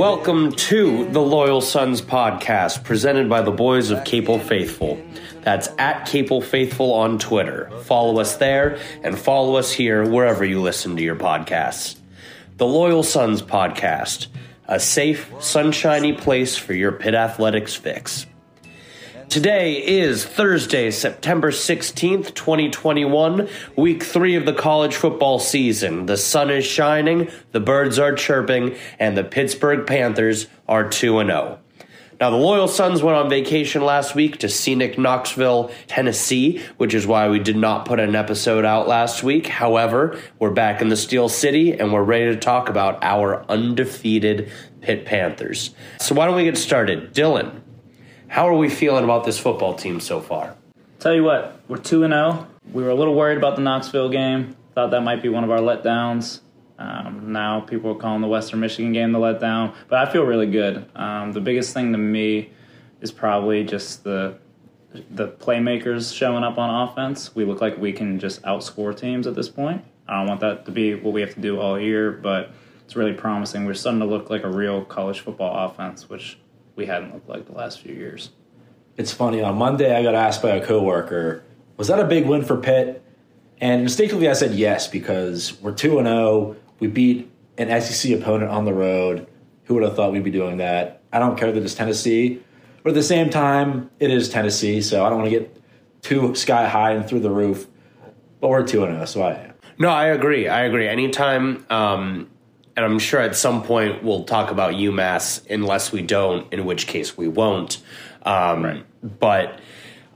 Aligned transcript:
Welcome 0.00 0.52
to 0.52 1.04
the 1.10 1.20
Loyal 1.20 1.60
Sons 1.60 2.00
podcast, 2.00 2.84
presented 2.84 3.28
by 3.28 3.42
the 3.42 3.50
boys 3.50 3.90
of 3.90 4.02
Capel 4.02 4.38
Faithful. 4.38 4.98
That's 5.42 5.68
at 5.76 6.06
Capel 6.06 6.40
Faithful 6.40 6.94
on 6.94 7.18
Twitter. 7.18 7.70
Follow 7.82 8.18
us 8.18 8.38
there 8.38 8.78
and 9.02 9.18
follow 9.18 9.56
us 9.56 9.70
here 9.70 10.08
wherever 10.08 10.42
you 10.42 10.62
listen 10.62 10.96
to 10.96 11.02
your 11.02 11.16
podcasts. 11.16 11.98
The 12.56 12.66
Loyal 12.66 13.02
Sons 13.02 13.42
podcast, 13.42 14.28
a 14.66 14.80
safe, 14.80 15.30
sunshiny 15.38 16.14
place 16.14 16.56
for 16.56 16.72
your 16.72 16.92
Pitt 16.92 17.14
athletics 17.14 17.74
fix. 17.74 18.24
Today 19.30 19.74
is 19.76 20.24
Thursday, 20.24 20.90
September 20.90 21.52
16th, 21.52 22.34
2021, 22.34 23.48
week 23.76 24.02
three 24.02 24.34
of 24.34 24.44
the 24.44 24.52
college 24.52 24.96
football 24.96 25.38
season. 25.38 26.06
The 26.06 26.16
sun 26.16 26.50
is 26.50 26.64
shining, 26.64 27.30
the 27.52 27.60
birds 27.60 28.00
are 28.00 28.12
chirping, 28.12 28.74
and 28.98 29.16
the 29.16 29.22
Pittsburgh 29.22 29.86
Panthers 29.86 30.48
are 30.66 30.88
2 30.88 31.24
0. 31.24 31.60
Now, 32.18 32.30
the 32.30 32.36
Loyal 32.36 32.66
Sons 32.66 33.04
went 33.04 33.18
on 33.18 33.30
vacation 33.30 33.84
last 33.84 34.16
week 34.16 34.38
to 34.38 34.48
scenic 34.48 34.98
Knoxville, 34.98 35.70
Tennessee, 35.86 36.60
which 36.78 36.92
is 36.92 37.06
why 37.06 37.28
we 37.28 37.38
did 37.38 37.56
not 37.56 37.86
put 37.86 38.00
an 38.00 38.16
episode 38.16 38.64
out 38.64 38.88
last 38.88 39.22
week. 39.22 39.46
However, 39.46 40.20
we're 40.40 40.50
back 40.50 40.82
in 40.82 40.88
the 40.88 40.96
Steel 40.96 41.28
City 41.28 41.78
and 41.78 41.92
we're 41.92 42.02
ready 42.02 42.26
to 42.34 42.36
talk 42.36 42.68
about 42.68 42.98
our 43.04 43.44
undefeated 43.48 44.50
Pitt 44.80 45.06
Panthers. 45.06 45.72
So, 46.00 46.16
why 46.16 46.26
don't 46.26 46.34
we 46.34 46.42
get 46.44 46.58
started? 46.58 47.14
Dylan, 47.14 47.60
how 48.30 48.46
are 48.48 48.54
we 48.54 48.68
feeling 48.68 49.02
about 49.02 49.24
this 49.24 49.38
football 49.38 49.74
team 49.74 49.98
so 49.98 50.20
far? 50.20 50.54
Tell 51.00 51.12
you 51.12 51.24
what, 51.24 51.60
we're 51.66 51.78
2 51.78 52.06
0. 52.06 52.46
We 52.72 52.84
were 52.84 52.90
a 52.90 52.94
little 52.94 53.14
worried 53.14 53.36
about 53.36 53.56
the 53.56 53.62
Knoxville 53.62 54.08
game. 54.08 54.56
Thought 54.74 54.92
that 54.92 55.00
might 55.02 55.20
be 55.20 55.28
one 55.28 55.42
of 55.42 55.50
our 55.50 55.58
letdowns. 55.58 56.40
Um, 56.78 57.32
now 57.32 57.60
people 57.60 57.90
are 57.90 57.96
calling 57.96 58.20
the 58.22 58.28
Western 58.28 58.60
Michigan 58.60 58.92
game 58.92 59.10
the 59.10 59.18
letdown, 59.18 59.74
but 59.88 59.98
I 59.98 60.10
feel 60.10 60.22
really 60.22 60.46
good. 60.46 60.88
Um, 60.94 61.32
the 61.32 61.40
biggest 61.40 61.74
thing 61.74 61.90
to 61.90 61.98
me 61.98 62.50
is 63.00 63.10
probably 63.10 63.64
just 63.64 64.04
the 64.04 64.38
the 65.10 65.28
playmakers 65.28 66.16
showing 66.16 66.44
up 66.44 66.56
on 66.56 66.88
offense. 66.88 67.34
We 67.34 67.44
look 67.44 67.60
like 67.60 67.78
we 67.78 67.92
can 67.92 68.18
just 68.20 68.42
outscore 68.42 68.96
teams 68.96 69.26
at 69.26 69.34
this 69.34 69.48
point. 69.48 69.84
I 70.08 70.18
don't 70.18 70.28
want 70.28 70.40
that 70.40 70.66
to 70.66 70.72
be 70.72 70.94
what 70.94 71.12
we 71.12 71.20
have 71.20 71.34
to 71.34 71.40
do 71.40 71.60
all 71.60 71.78
year, 71.78 72.12
but 72.12 72.52
it's 72.84 72.94
really 72.94 73.12
promising. 73.12 73.66
We're 73.66 73.74
starting 73.74 74.00
to 74.00 74.06
look 74.06 74.30
like 74.30 74.44
a 74.44 74.48
real 74.48 74.84
college 74.84 75.20
football 75.20 75.66
offense, 75.66 76.08
which 76.08 76.38
we 76.80 76.86
hadn't 76.86 77.12
looked 77.12 77.28
like 77.28 77.44
the 77.44 77.52
last 77.52 77.80
few 77.80 77.94
years. 77.94 78.30
It's 78.96 79.12
funny. 79.12 79.42
On 79.42 79.54
Monday, 79.56 79.94
I 79.94 80.02
got 80.02 80.14
asked 80.14 80.40
by 80.40 80.50
a 80.50 80.64
coworker, 80.64 81.44
"Was 81.76 81.88
that 81.88 82.00
a 82.00 82.06
big 82.06 82.26
win 82.26 82.42
for 82.42 82.56
Pitt?" 82.56 83.02
And 83.60 83.82
instinctively, 83.82 84.30
I 84.30 84.32
said 84.32 84.54
yes 84.54 84.88
because 84.88 85.60
we're 85.60 85.74
two 85.74 85.98
and 85.98 86.08
zero. 86.08 86.18
Oh. 86.18 86.56
We 86.80 86.88
beat 86.88 87.30
an 87.58 87.68
SEC 87.82 88.12
opponent 88.12 88.50
on 88.50 88.64
the 88.64 88.72
road. 88.72 89.26
Who 89.64 89.74
would 89.74 89.82
have 89.82 89.94
thought 89.94 90.12
we'd 90.12 90.24
be 90.24 90.30
doing 90.30 90.56
that? 90.56 91.02
I 91.12 91.18
don't 91.18 91.38
care 91.38 91.52
that 91.52 91.62
it's 91.62 91.74
Tennessee, 91.74 92.40
but 92.82 92.90
at 92.90 92.94
the 92.94 93.02
same 93.02 93.28
time, 93.28 93.90
it 94.00 94.10
is 94.10 94.30
Tennessee, 94.30 94.80
so 94.80 95.04
I 95.04 95.10
don't 95.10 95.18
want 95.18 95.30
to 95.30 95.38
get 95.38 95.62
too 96.00 96.34
sky 96.34 96.66
high 96.66 96.92
and 96.92 97.06
through 97.06 97.20
the 97.20 97.30
roof. 97.30 97.66
But 98.40 98.48
we're 98.48 98.66
two 98.66 98.84
and 98.84 98.92
zero, 98.92 99.02
oh, 99.02 99.04
so 99.04 99.22
I 99.22 99.34
am. 99.34 99.52
No, 99.78 99.90
I 99.90 100.06
agree. 100.06 100.48
I 100.48 100.62
agree. 100.62 100.88
Anytime 100.88 101.66
um, 101.68 102.30
and 102.76 102.84
I'm 102.84 102.98
sure 102.98 103.20
at 103.20 103.36
some 103.36 103.62
point 103.62 104.02
we'll 104.02 104.24
talk 104.24 104.50
about 104.50 104.74
UMass, 104.74 105.48
unless 105.50 105.92
we 105.92 106.02
don't, 106.02 106.50
in 106.52 106.64
which 106.64 106.86
case 106.86 107.16
we 107.16 107.28
won't. 107.28 107.82
Um, 108.22 108.64
right. 108.64 108.86
But 109.02 109.60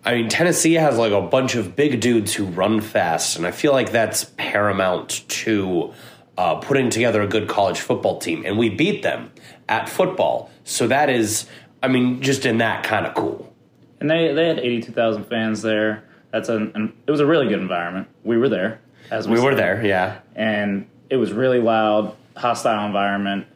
I 0.05 0.15
mean, 0.15 0.29
Tennessee 0.29 0.75
has 0.75 0.99
like 0.99 1.13
a 1.13 1.23
bunch 1.23 1.55
of 1.55 1.75
big 1.75 2.01
dudes 2.01 2.35
who 2.35 2.45
run 2.45 2.81
fast, 2.81 3.37
and 3.37 3.47
I 3.47 3.51
feel 3.51 3.73
like 3.73 3.93
that's 3.93 4.25
paramount 4.37 5.27
to 5.29 5.95
uh, 6.37 6.57
putting 6.57 6.91
together 6.91 7.23
a 7.23 7.27
good 7.27 7.49
college 7.49 7.81
football 7.81 8.19
team. 8.19 8.43
And 8.45 8.59
we 8.59 8.69
beat 8.69 9.03
them 9.03 9.33
at 9.69 9.89
football, 9.89 10.51
so 10.65 10.87
that 10.89 11.09
is, 11.09 11.47
I 11.83 11.89
mean, 11.89 12.21
just 12.21 12.45
in 12.45 12.59
that 12.59 12.85
kind 12.85 13.07
of 13.07 13.15
cool. 13.15 13.53
And 14.01 14.11
they 14.11 14.33
they 14.33 14.49
had 14.49 14.59
eighty 14.59 14.83
two 14.83 14.93
thousand 14.93 15.25
fans 15.25 15.63
there. 15.63 16.05
That's 16.31 16.49
an, 16.49 16.73
an, 16.75 16.93
it 17.07 17.11
was 17.11 17.21
a 17.21 17.27
really 17.27 17.49
good 17.49 17.61
environment. 17.61 18.09
We 18.25 18.37
were 18.37 18.49
there 18.49 18.81
as 19.11 19.27
we, 19.27 19.35
we 19.35 19.41
were 19.41 19.55
there, 19.55 19.85
yeah, 19.85 20.21
and 20.35 20.87
it 21.09 21.17
was 21.17 21.33
really 21.33 21.61
loud 21.61 22.15
hostile 22.37 22.87
environment, 22.87 23.47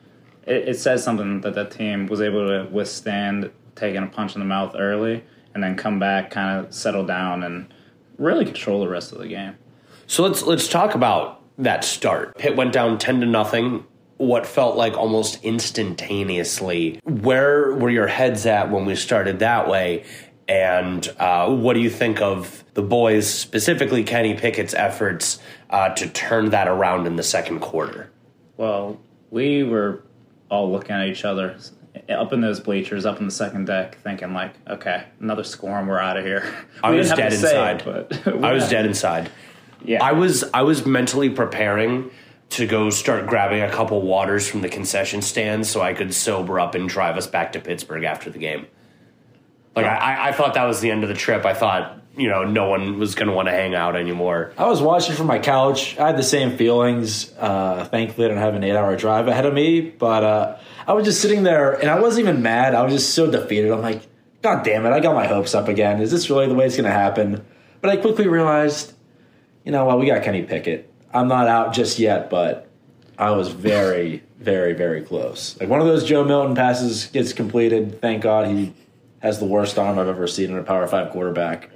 it, 0.46 0.68
it 0.68 0.78
says 0.78 1.02
something 1.04 1.40
that 1.42 1.54
that 1.54 1.70
team 1.70 2.06
was 2.06 2.20
able 2.20 2.46
to 2.48 2.68
withstand 2.70 3.50
taking 3.74 4.02
a 4.02 4.06
punch 4.06 4.34
in 4.34 4.40
the 4.40 4.46
mouth 4.46 4.74
early 4.76 5.24
and 5.54 5.62
then 5.62 5.76
come 5.76 5.98
back, 5.98 6.30
kind 6.30 6.58
of 6.58 6.72
settle 6.74 7.06
down, 7.06 7.42
and 7.42 7.72
really 8.18 8.44
control 8.44 8.80
the 8.80 8.88
rest 8.88 9.12
of 9.12 9.18
the 9.18 9.28
game. 9.28 9.56
So 10.06 10.22
let's 10.22 10.42
let's 10.42 10.68
talk 10.68 10.94
about 10.94 11.42
that 11.58 11.84
start. 11.84 12.36
Pitt 12.38 12.56
went 12.56 12.72
down 12.72 12.98
ten 12.98 13.20
to 13.20 13.26
nothing. 13.26 13.84
What 14.16 14.46
felt 14.46 14.76
like 14.76 14.94
almost 14.94 15.44
instantaneously. 15.44 17.00
Where 17.04 17.72
were 17.74 17.90
your 17.90 18.08
heads 18.08 18.46
at 18.46 18.70
when 18.70 18.84
we 18.84 18.96
started 18.96 19.38
that 19.38 19.68
way? 19.68 20.04
And 20.48 21.06
uh, 21.18 21.54
what 21.54 21.74
do 21.74 21.80
you 21.80 21.90
think 21.90 22.20
of 22.20 22.64
the 22.74 22.82
boys, 22.82 23.32
specifically 23.32 24.02
Kenny 24.02 24.34
Pickett's 24.34 24.74
efforts 24.74 25.38
uh, 25.70 25.90
to 25.90 26.08
turn 26.08 26.50
that 26.50 26.66
around 26.66 27.06
in 27.06 27.16
the 27.16 27.22
second 27.22 27.60
quarter? 27.60 28.10
Well, 28.58 29.00
we 29.30 29.62
were 29.62 30.02
all 30.50 30.70
looking 30.70 30.94
at 30.94 31.08
each 31.08 31.24
other 31.24 31.56
up 32.08 32.32
in 32.32 32.40
those 32.40 32.60
bleachers, 32.60 33.06
up 33.06 33.18
in 33.18 33.24
the 33.24 33.30
second 33.30 33.66
deck, 33.66 33.98
thinking 34.02 34.34
like, 34.34 34.52
okay, 34.68 35.04
another 35.20 35.44
score 35.44 35.78
and 35.78 35.88
we're 35.88 35.98
out 35.98 36.16
of 36.16 36.24
here. 36.24 36.54
I 36.82 36.90
was 36.90 37.08
dead 37.10 37.32
inside. 37.32 37.86
It, 37.86 38.26
I 38.26 38.52
was 38.52 38.68
dead 38.68 38.84
inside. 38.84 39.30
Yeah, 39.82 40.04
I 40.04 40.12
was. 40.12 40.44
I 40.52 40.62
was 40.62 40.84
mentally 40.84 41.30
preparing 41.30 42.10
to 42.50 42.66
go 42.66 42.90
start 42.90 43.26
grabbing 43.26 43.62
a 43.62 43.70
couple 43.70 44.02
waters 44.02 44.48
from 44.48 44.62
the 44.62 44.68
concession 44.68 45.22
stand 45.22 45.66
so 45.66 45.80
I 45.80 45.92
could 45.92 46.12
sober 46.12 46.58
up 46.58 46.74
and 46.74 46.88
drive 46.88 47.16
us 47.16 47.26
back 47.26 47.52
to 47.52 47.60
Pittsburgh 47.60 48.04
after 48.04 48.30
the 48.30 48.38
game. 48.38 48.66
Like 49.76 49.86
I, 49.86 50.30
I 50.30 50.32
thought 50.32 50.54
that 50.54 50.64
was 50.64 50.80
the 50.80 50.90
end 50.90 51.04
of 51.04 51.08
the 51.08 51.14
trip. 51.14 51.44
I 51.44 51.54
thought 51.54 52.00
you 52.18 52.28
know 52.28 52.44
no 52.44 52.68
one 52.68 52.98
was 52.98 53.14
going 53.14 53.28
to 53.28 53.34
want 53.34 53.46
to 53.46 53.52
hang 53.52 53.74
out 53.74 53.96
anymore. 53.96 54.52
I 54.58 54.66
was 54.66 54.82
watching 54.82 55.14
from 55.14 55.26
my 55.26 55.38
couch. 55.38 55.98
I 55.98 56.08
had 56.08 56.18
the 56.18 56.22
same 56.22 56.56
feelings. 56.56 57.32
Uh, 57.38 57.84
thankfully, 57.84 58.26
I 58.26 58.28
didn't 58.28 58.42
have 58.42 58.54
an 58.54 58.64
eight-hour 58.64 58.96
drive 58.96 59.28
ahead 59.28 59.46
of 59.46 59.54
me, 59.54 59.80
but 59.80 60.24
uh, 60.24 60.56
I 60.86 60.92
was 60.92 61.04
just 61.04 61.20
sitting 61.20 61.44
there, 61.44 61.72
and 61.74 61.88
I 61.88 62.00
wasn't 62.00 62.28
even 62.28 62.42
mad. 62.42 62.74
I 62.74 62.82
was 62.82 62.92
just 62.92 63.14
so 63.14 63.30
defeated. 63.30 63.70
I'm 63.70 63.82
like, 63.82 64.02
God 64.42 64.64
damn 64.64 64.84
it! 64.84 64.90
I 64.90 65.00
got 65.00 65.14
my 65.14 65.26
hopes 65.26 65.54
up 65.54 65.68
again. 65.68 66.00
Is 66.00 66.10
this 66.10 66.28
really 66.28 66.48
the 66.48 66.54
way 66.54 66.66
it's 66.66 66.76
going 66.76 66.84
to 66.84 66.90
happen? 66.90 67.44
But 67.80 67.90
I 67.90 67.96
quickly 67.96 68.26
realized, 68.26 68.92
you 69.64 69.70
know 69.70 69.84
what? 69.84 70.00
We 70.00 70.06
got 70.06 70.24
Kenny 70.24 70.42
Pickett. 70.42 70.92
I'm 71.12 71.28
not 71.28 71.46
out 71.46 71.72
just 71.72 71.98
yet, 71.98 72.28
but 72.28 72.68
I 73.16 73.30
was 73.30 73.48
very, 73.48 74.22
very, 74.38 74.72
very 74.72 75.02
close. 75.02 75.58
Like 75.60 75.68
one 75.68 75.80
of 75.80 75.86
those 75.86 76.04
Joe 76.04 76.24
Milton 76.24 76.54
passes 76.56 77.06
gets 77.06 77.32
completed. 77.32 78.00
Thank 78.00 78.22
God 78.22 78.48
he 78.48 78.74
has 79.20 79.38
the 79.38 79.46
worst 79.46 79.78
arm 79.78 79.98
I've 79.98 80.08
ever 80.08 80.26
seen 80.26 80.50
in 80.50 80.58
a 80.58 80.62
Power 80.62 80.86
Five 80.86 81.10
quarterback. 81.10 81.70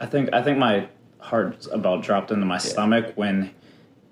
I 0.00 0.06
think 0.06 0.30
I 0.32 0.42
think 0.42 0.58
my 0.58 0.88
heart 1.18 1.66
about 1.72 2.02
dropped 2.02 2.30
into 2.30 2.46
my 2.46 2.54
yeah. 2.54 2.58
stomach 2.58 3.12
when 3.16 3.50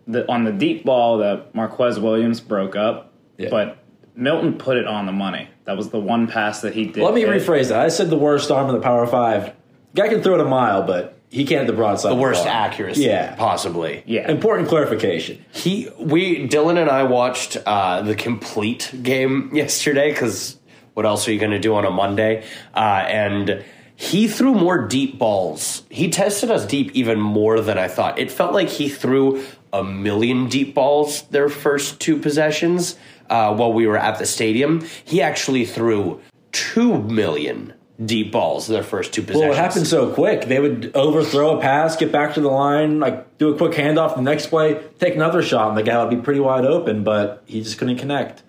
the 0.06 0.30
on 0.30 0.44
the 0.44 0.52
deep 0.52 0.84
ball 0.84 1.18
that 1.18 1.54
Marquis 1.54 2.00
Williams 2.00 2.40
broke 2.40 2.76
up, 2.76 3.12
yeah. 3.38 3.50
but 3.50 3.78
Milton 4.14 4.54
put 4.58 4.76
it 4.76 4.86
on 4.86 5.06
the 5.06 5.12
money. 5.12 5.48
That 5.64 5.76
was 5.76 5.90
the 5.90 6.00
one 6.00 6.26
pass 6.26 6.60
that 6.60 6.74
he 6.74 6.86
did. 6.86 7.02
Let 7.02 7.14
me 7.14 7.22
hit. 7.22 7.30
rephrase 7.30 7.68
that. 7.68 7.80
I 7.80 7.88
said 7.88 8.10
the 8.10 8.18
worst 8.18 8.50
arm 8.50 8.68
in 8.68 8.74
the 8.74 8.80
Power 8.80 9.06
Five. 9.06 9.54
Guy 9.94 10.08
can 10.08 10.22
throw 10.22 10.34
it 10.34 10.40
a 10.40 10.44
mile, 10.44 10.82
but 10.82 11.18
he 11.34 11.44
can't 11.44 11.62
hit 11.62 11.66
the 11.66 11.72
broadside. 11.72 12.12
The 12.12 12.16
worst 12.16 12.46
accuracy, 12.46 13.02
yeah, 13.02 13.34
possibly. 13.34 14.02
Yeah. 14.06 14.30
Important 14.30 14.68
clarification. 14.68 15.44
He, 15.52 15.88
we, 15.98 16.48
Dylan 16.48 16.80
and 16.80 16.88
I 16.88 17.02
watched 17.04 17.56
uh, 17.66 18.02
the 18.02 18.14
complete 18.14 18.92
game 19.02 19.50
yesterday 19.54 20.10
because 20.12 20.58
what 20.94 21.06
else 21.06 21.26
are 21.26 21.32
you 21.32 21.40
going 21.40 21.50
to 21.50 21.58
do 21.58 21.75
on 21.75 21.84
a 21.84 21.90
Monday? 21.90 22.44
Uh, 22.75 22.78
and 22.78 23.64
he 23.96 24.26
threw 24.26 24.55
more 24.55 24.87
deep 24.87 25.19
balls. 25.19 25.85
He 25.88 26.11
tested 26.11 26.50
us 26.50 26.67
deep 26.67 26.91
even 26.94 27.20
more 27.20 27.61
than 27.61 27.79
I 27.79 27.88
thought. 27.88 28.19
It 28.19 28.31
felt 28.31 28.52
like 28.52 28.69
he 28.69 28.88
threw 28.88 29.44
a 29.73 29.85
million 29.85 30.49
deep 30.49 30.75
balls 30.75 31.23
their 31.29 31.49
first 31.49 32.00
two 32.00 32.19
possessions 32.19 32.96
uh, 33.31 33.55
while 33.55 33.73
we 33.73 33.87
were 33.87 33.99
at 33.99 34.19
the 34.19 34.26
stadium. 34.26 34.85
He 35.05 35.23
actually 35.23 35.64
threw 35.64 36.20
two 36.52 37.02
million 37.02 37.73
deep 38.05 38.32
balls 38.32 38.67
their 38.67 38.82
first 38.82 39.12
two 39.12 39.23
possessions. 39.23 39.43
Well, 39.43 39.52
it 39.52 39.56
happened 39.56 39.87
so 39.87 40.12
quick. 40.12 40.47
They 40.47 40.58
would 40.58 40.90
overthrow 40.94 41.58
a 41.58 41.61
pass, 41.61 41.97
get 41.97 42.11
back 42.11 42.35
to 42.35 42.40
the 42.40 42.49
line, 42.49 42.99
like 42.99 43.38
do 43.38 43.55
a 43.55 43.56
quick 43.56 43.73
handoff. 43.73 44.17
The 44.17 44.23
next 44.23 44.49
play, 44.49 44.82
take 44.99 45.14
another 45.14 45.43
shot, 45.43 45.69
and 45.69 45.79
the 45.79 45.82
guy 45.85 46.02
would 46.02 46.11
be 46.11 46.23
pretty 46.23 46.40
wide 46.40 46.64
open, 46.64 47.05
but 47.05 47.44
he 47.47 47.62
just 47.62 47.79
couldn't 47.79 47.99
connect. 47.99 48.43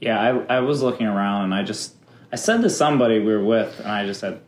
Yeah, 0.00 0.18
I, 0.18 0.56
I 0.56 0.60
was 0.60 0.82
looking 0.82 1.06
around, 1.06 1.44
and 1.44 1.54
I 1.54 1.62
just 1.62 1.94
I 2.32 2.36
said 2.36 2.62
to 2.62 2.70
somebody 2.70 3.18
we 3.18 3.26
were 3.26 3.44
with, 3.44 3.78
and 3.80 3.88
I 3.88 4.06
just 4.06 4.20
said, 4.20 4.40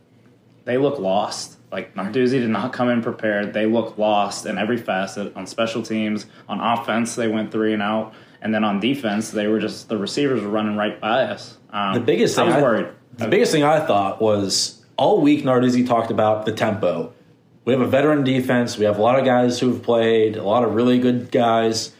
they 0.67 0.77
look 0.77 0.99
lost. 0.99 1.57
Like 1.71 1.95
Narduzzi 1.95 2.31
did 2.31 2.49
not 2.49 2.73
come 2.73 2.89
in 2.89 3.01
prepared. 3.01 3.53
They 3.53 3.65
look 3.65 3.97
lost 3.97 4.45
in 4.45 4.57
every 4.57 4.77
facet. 4.77 5.33
On 5.37 5.47
special 5.47 5.81
teams, 5.81 6.25
on 6.49 6.59
offense, 6.59 7.15
they 7.15 7.29
went 7.29 7.53
three 7.53 7.73
and 7.73 7.81
out, 7.81 8.13
and 8.41 8.53
then 8.53 8.65
on 8.65 8.81
defense, 8.81 9.31
they 9.31 9.47
were 9.47 9.59
just 9.59 9.87
the 9.87 9.97
receivers 9.97 10.41
were 10.41 10.49
running 10.49 10.75
right 10.75 10.99
by 10.99 11.23
us. 11.23 11.57
Um, 11.71 11.93
the 11.93 12.01
biggest 12.01 12.35
thing 12.35 12.43
I 12.43 12.47
was 12.47 12.55
I, 12.55 12.61
worried. 12.61 12.87
The 13.13 13.27
biggest 13.29 13.53
thing 13.53 13.63
I 13.63 13.79
thought 13.79 14.21
was 14.21 14.85
all 14.97 15.21
week 15.21 15.45
Narduzzi 15.45 15.87
talked 15.87 16.11
about 16.11 16.45
the 16.45 16.51
tempo. 16.51 17.13
We 17.63 17.71
have 17.71 17.81
a 17.81 17.87
veteran 17.87 18.25
defense. 18.25 18.77
We 18.77 18.83
have 18.85 18.97
a 18.97 19.01
lot 19.01 19.17
of 19.17 19.23
guys 19.23 19.59
who 19.59 19.69
have 19.69 19.83
played, 19.83 20.35
a 20.35 20.43
lot 20.43 20.63
of 20.63 20.75
really 20.75 20.99
good 20.99 21.31
guys, 21.31 21.93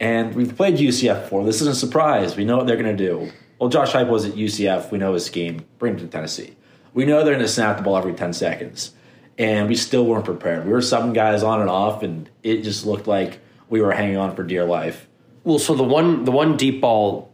And 0.00 0.34
we've 0.34 0.56
played 0.56 0.76
UCF 0.76 1.22
before. 1.22 1.44
This 1.44 1.60
isn't 1.60 1.72
a 1.72 1.76
surprise. 1.76 2.36
We 2.36 2.44
know 2.44 2.56
what 2.56 2.66
they're 2.66 2.76
going 2.76 2.96
to 2.96 3.08
do. 3.08 3.30
Well, 3.58 3.68
Josh 3.68 3.92
Heupel 3.92 4.08
was 4.08 4.24
at 4.24 4.34
UCF. 4.34 4.90
We 4.90 4.98
know 4.98 5.14
his 5.14 5.24
scheme. 5.24 5.64
Bring 5.78 5.94
him 5.94 6.00
to 6.00 6.06
Tennessee. 6.08 6.56
We 6.94 7.04
know 7.04 7.24
they're 7.24 7.34
going 7.34 7.44
to 7.44 7.48
snap 7.48 7.76
the 7.76 7.82
ball 7.82 7.96
every 7.96 8.14
10 8.14 8.32
seconds. 8.32 8.92
And 9.38 9.68
we 9.68 9.76
still 9.76 10.04
weren't 10.04 10.24
prepared. 10.24 10.66
We 10.66 10.72
were 10.72 10.80
subbing 10.80 11.14
guys 11.14 11.42
on 11.42 11.60
and 11.60 11.70
off, 11.70 12.02
and 12.02 12.28
it 12.42 12.62
just 12.62 12.84
looked 12.84 13.06
like 13.06 13.40
we 13.70 13.80
were 13.80 13.92
hanging 13.92 14.18
on 14.18 14.36
for 14.36 14.42
dear 14.42 14.64
life. 14.64 15.08
Well, 15.44 15.58
so 15.58 15.74
the 15.74 15.82
one 15.82 16.24
the 16.24 16.30
one 16.30 16.56
deep 16.56 16.82
ball, 16.82 17.32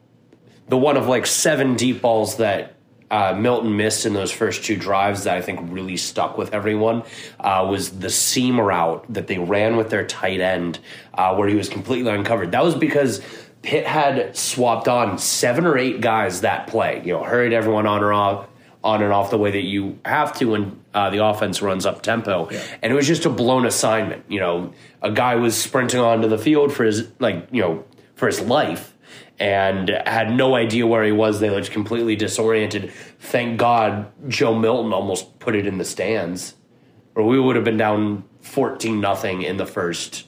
the 0.68 0.78
one 0.78 0.96
of 0.96 1.08
like 1.08 1.26
seven 1.26 1.74
deep 1.74 2.00
balls 2.00 2.36
that 2.36 2.76
uh, 3.10 3.34
Milton 3.38 3.76
missed 3.76 4.06
in 4.06 4.14
those 4.14 4.30
first 4.30 4.64
two 4.64 4.76
drives 4.76 5.24
that 5.24 5.36
I 5.36 5.42
think 5.42 5.60
really 5.72 5.96
stuck 5.96 6.38
with 6.38 6.54
everyone 6.54 7.02
uh, 7.40 7.66
was 7.68 7.98
the 7.98 8.10
seam 8.10 8.60
route 8.60 9.04
that 9.12 9.26
they 9.26 9.38
ran 9.38 9.76
with 9.76 9.90
their 9.90 10.06
tight 10.06 10.40
end, 10.40 10.78
uh, 11.14 11.34
where 11.34 11.48
he 11.48 11.54
was 11.54 11.68
completely 11.68 12.12
uncovered. 12.12 12.52
That 12.52 12.64
was 12.64 12.74
because 12.74 13.22
Pitt 13.62 13.86
had 13.86 14.36
swapped 14.36 14.88
on 14.88 15.18
seven 15.18 15.66
or 15.66 15.76
eight 15.76 16.00
guys 16.00 16.42
that 16.42 16.66
play. 16.66 17.02
You 17.04 17.14
know, 17.14 17.24
hurried 17.24 17.52
everyone 17.52 17.86
on 17.86 18.02
or 18.02 18.12
off, 18.12 18.46
on 18.84 19.02
and 19.02 19.12
off 19.12 19.30
the 19.30 19.38
way 19.38 19.50
that 19.50 19.64
you 19.64 19.98
have 20.04 20.36
to 20.38 20.50
when 20.50 20.80
uh, 20.94 21.10
the 21.10 21.24
offense 21.24 21.60
runs 21.60 21.84
up 21.84 22.02
tempo. 22.02 22.48
Yeah. 22.50 22.62
And 22.82 22.92
it 22.92 22.96
was 22.96 23.06
just 23.06 23.24
a 23.24 23.30
blown 23.30 23.66
assignment. 23.66 24.24
You 24.28 24.40
know, 24.40 24.72
a 25.02 25.10
guy 25.10 25.34
was 25.34 25.60
sprinting 25.60 26.00
onto 26.00 26.28
the 26.28 26.38
field 26.38 26.72
for 26.72 26.84
his 26.84 27.08
like 27.18 27.48
you 27.50 27.60
know 27.60 27.84
for 28.14 28.26
his 28.26 28.40
life 28.40 28.94
and 29.38 29.88
had 30.06 30.32
no 30.32 30.54
idea 30.54 30.86
where 30.86 31.04
he 31.04 31.12
was. 31.12 31.40
They 31.40 31.50
looked 31.50 31.70
completely 31.70 32.16
disoriented. 32.16 32.92
Thank 33.20 33.58
God 33.58 34.10
Joe 34.28 34.54
Milton 34.54 34.92
almost 34.92 35.38
put 35.38 35.54
it 35.54 35.66
in 35.66 35.78
the 35.78 35.84
stands, 35.84 36.54
or 37.14 37.24
we 37.24 37.38
would 37.38 37.56
have 37.56 37.64
been 37.64 37.76
down 37.76 38.24
fourteen 38.40 39.00
nothing 39.00 39.42
in 39.42 39.56
the 39.56 39.66
first 39.66 40.26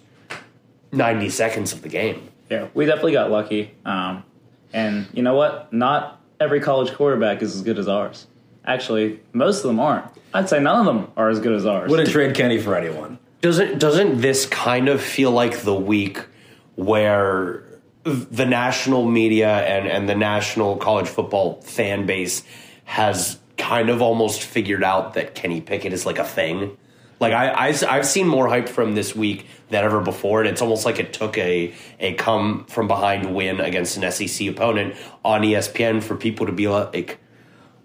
ninety 0.93 1.31
seconds 1.31 1.73
of 1.73 1.82
the 1.82 1.88
game. 1.88 2.29
Yeah, 2.49 2.69
we 2.75 2.85
definitely 2.87 3.12
got 3.12 3.31
lucky. 3.31 3.75
Um, 3.85 4.25
and 4.73 5.06
you 5.12 5.23
know 5.23 5.35
what? 5.35 5.73
Not 5.73 6.20
every 6.41 6.61
college 6.61 6.93
quarterback 6.94 7.43
is 7.43 7.55
as 7.55 7.62
good 7.62 7.79
as 7.79 7.87
ours. 7.88 8.26
Actually, 8.70 9.19
most 9.32 9.64
of 9.64 9.64
them 9.64 9.81
aren't. 9.81 10.06
I'd 10.32 10.49
say 10.49 10.61
none 10.61 10.87
of 10.87 10.87
them 10.87 11.11
are 11.17 11.28
as 11.28 11.40
good 11.40 11.55
as 11.56 11.67
ours. 11.67 11.90
Wouldn't 11.90 12.11
trade 12.11 12.37
Kenny 12.37 12.61
for 12.61 12.76
anyone. 12.76 13.19
Doesn't 13.40 13.81
doesn't 13.81 14.20
this 14.20 14.46
kind 14.46 14.88
of 14.88 15.00
feel 15.00 15.32
like 15.32 15.62
the 15.62 15.75
week 15.75 16.25
where 16.76 17.64
the 18.05 18.46
national 18.46 19.11
media 19.11 19.67
and, 19.67 19.88
and 19.88 20.08
the 20.08 20.14
national 20.14 20.76
college 20.76 21.08
football 21.08 21.61
fan 21.62 22.06
base 22.06 22.44
has 22.84 23.40
kind 23.58 23.90
of 23.90 24.00
almost 24.00 24.43
figured 24.43 24.84
out 24.84 25.14
that 25.14 25.34
Kenny 25.34 25.61
Pickett 25.61 25.93
is 25.93 26.06
like 26.06 26.20
a 26.20 26.25
thing. 26.25 26.76
Like 27.19 27.32
I, 27.32 27.70
I 27.70 27.72
have 27.72 28.06
seen 28.06 28.28
more 28.28 28.46
hype 28.46 28.69
from 28.69 28.94
this 28.94 29.17
week 29.17 29.46
than 29.70 29.82
ever 29.82 30.00
before, 30.00 30.43
and 30.43 30.49
it's 30.49 30.62
almost 30.62 30.87
like 30.87 31.00
it 31.00 31.12
took 31.12 31.37
a 31.37 31.75
a 31.99 32.14
come 32.14 32.67
from 32.67 32.87
behind 32.87 33.34
win 33.34 33.61
against 33.61 33.96
an 33.96 34.08
SEC 34.12 34.46
opponent 34.46 34.94
on 35.25 35.43
ESPN 35.43 36.05
for 36.05 36.14
people 36.14 36.46
to 36.46 36.52
be 36.52 36.69
like, 36.69 37.19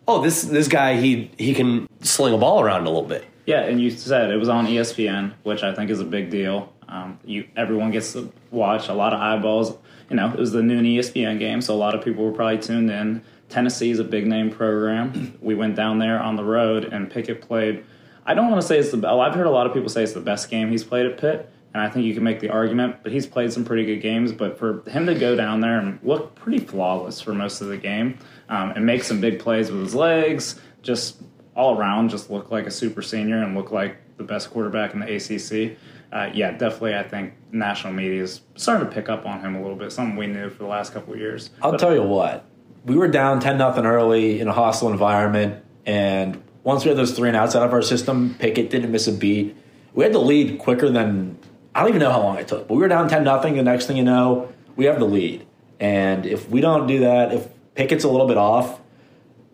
"Oh, 0.07 0.21
this 0.21 0.43
this 0.43 0.67
guy 0.67 0.95
he 0.95 1.31
he 1.37 1.53
can 1.53 1.87
sling 2.01 2.33
a 2.33 2.37
ball 2.37 2.61
around 2.61 2.81
a 2.81 2.89
little 2.89 3.07
bit." 3.07 3.25
Yeah, 3.45 3.61
and 3.61 3.79
you 3.79 3.91
said 3.91 4.31
it 4.31 4.37
was 4.37 4.49
on 4.49 4.65
ESPN, 4.65 5.33
which 5.43 5.61
I 5.63 5.73
think 5.73 5.91
is 5.91 5.99
a 5.99 6.05
big 6.05 6.29
deal. 6.29 6.73
Um, 6.87 7.19
you 7.25 7.47
everyone 7.55 7.91
gets 7.91 8.13
to 8.13 8.31
watch 8.51 8.89
a 8.89 8.93
lot 8.93 9.13
of 9.13 9.19
eyeballs 9.19 9.77
you 10.09 10.15
know, 10.15 10.31
it 10.31 10.37
was 10.39 10.51
the 10.51 10.61
noon 10.61 10.85
ESPN 10.85 11.39
game, 11.39 11.61
so 11.61 11.73
a 11.73 11.77
lot 11.77 11.95
of 11.95 12.03
people 12.03 12.25
were 12.25 12.31
probably 12.31 12.59
tuned 12.59 12.91
in. 12.91 13.23
Tennessee 13.49 13.91
is 13.91 13.99
a 13.99 14.03
big 14.03 14.27
name 14.27 14.49
program. 14.51 15.37
We 15.41 15.55
went 15.55 15.75
down 15.75 15.99
there 15.99 16.19
on 16.19 16.35
the 16.35 16.43
road, 16.43 16.85
and 16.85 17.09
Pickett 17.09 17.41
played. 17.41 17.83
I 18.25 18.33
don't 18.33 18.49
want 18.49 18.61
to 18.61 18.67
say 18.67 18.79
it's 18.79 18.91
the. 18.91 19.07
Oh, 19.07 19.19
I've 19.19 19.35
heard 19.35 19.45
a 19.45 19.51
lot 19.51 19.67
of 19.67 19.73
people 19.73 19.89
say 19.89 20.03
it's 20.03 20.13
the 20.13 20.19
best 20.19 20.49
game 20.49 20.69
he's 20.69 20.83
played 20.83 21.05
at 21.05 21.17
Pitt, 21.17 21.49
and 21.73 21.81
I 21.81 21.89
think 21.89 22.05
you 22.05 22.13
can 22.13 22.23
make 22.23 22.39
the 22.39 22.49
argument. 22.49 22.97
But 23.03 23.11
he's 23.11 23.27
played 23.27 23.53
some 23.53 23.65
pretty 23.65 23.85
good 23.85 24.01
games. 24.01 24.31
But 24.31 24.57
for 24.57 24.81
him 24.89 25.05
to 25.05 25.15
go 25.15 25.35
down 25.35 25.61
there 25.61 25.79
and 25.79 25.99
look 26.03 26.35
pretty 26.35 26.59
flawless 26.59 27.21
for 27.21 27.33
most 27.33 27.61
of 27.61 27.67
the 27.67 27.77
game, 27.77 28.17
um, 28.49 28.71
and 28.71 28.85
make 28.85 29.03
some 29.03 29.19
big 29.19 29.39
plays 29.39 29.71
with 29.71 29.81
his 29.81 29.95
legs, 29.95 30.59
just 30.81 31.21
all 31.55 31.77
around, 31.77 32.09
just 32.09 32.29
look 32.29 32.51
like 32.51 32.65
a 32.65 32.71
super 32.71 33.01
senior 33.01 33.41
and 33.41 33.55
look 33.55 33.71
like 33.71 33.97
the 34.17 34.23
best 34.23 34.51
quarterback 34.51 34.93
in 34.93 34.99
the 34.99 35.15
ACC 35.15 35.77
uh, 36.15 36.29
yeah, 36.33 36.51
definitely. 36.51 36.95
I 36.95 37.03
think 37.03 37.33
national 37.51 37.91
media 37.91 38.23
is 38.23 38.39
starting 38.55 38.87
to 38.87 38.93
pick 38.93 39.09
up 39.09 39.25
on 39.25 39.41
him 39.41 39.55
a 39.55 39.61
little 39.61 39.75
bit. 39.75 39.91
Something 39.91 40.15
we 40.15 40.27
knew 40.27 40.49
for 40.49 40.59
the 40.59 40.69
last 40.69 40.93
couple 40.93 41.13
of 41.13 41.19
years. 41.19 41.49
I'll 41.61 41.71
but, 41.71 41.79
tell 41.79 41.93
you 41.93 42.03
what, 42.03 42.45
we 42.85 42.95
were 42.95 43.09
down 43.09 43.41
ten 43.41 43.57
nothing 43.57 43.85
early 43.85 44.39
in 44.39 44.47
a 44.47 44.53
hostile 44.53 44.89
environment, 44.89 45.63
and 45.85 46.41
once 46.63 46.85
we 46.85 46.89
had 46.89 46.97
those 46.97 47.11
three 47.11 47.27
and 47.27 47.37
outs 47.37 47.53
out 47.53 47.63
of 47.63 47.73
our 47.73 47.81
system, 47.81 48.33
Pickett 48.39 48.69
didn't 48.69 48.91
miss 48.91 49.07
a 49.07 49.11
beat. 49.11 49.57
We 49.93 50.05
had 50.05 50.13
the 50.13 50.19
lead 50.19 50.57
quicker 50.57 50.89
than 50.89 51.37
I 51.73 51.81
don't 51.81 51.89
even 51.89 51.99
know 51.99 52.11
how 52.11 52.21
long 52.21 52.37
it 52.37 52.47
took, 52.47 52.69
but 52.69 52.75
we 52.75 52.81
were 52.81 52.87
down 52.87 53.09
ten 53.09 53.25
nothing. 53.25 53.57
The 53.57 53.63
next 53.63 53.87
thing 53.87 53.97
you 53.97 54.03
know, 54.03 54.53
we 54.77 54.85
have 54.85 54.99
the 54.99 55.05
lead, 55.05 55.45
and 55.81 56.25
if 56.25 56.49
we 56.49 56.61
don't 56.61 56.87
do 56.87 56.99
that, 56.99 57.33
if 57.33 57.49
Pickett's 57.75 58.03
a 58.03 58.09
little 58.09 58.27
bit 58.27 58.37
off, 58.37 58.81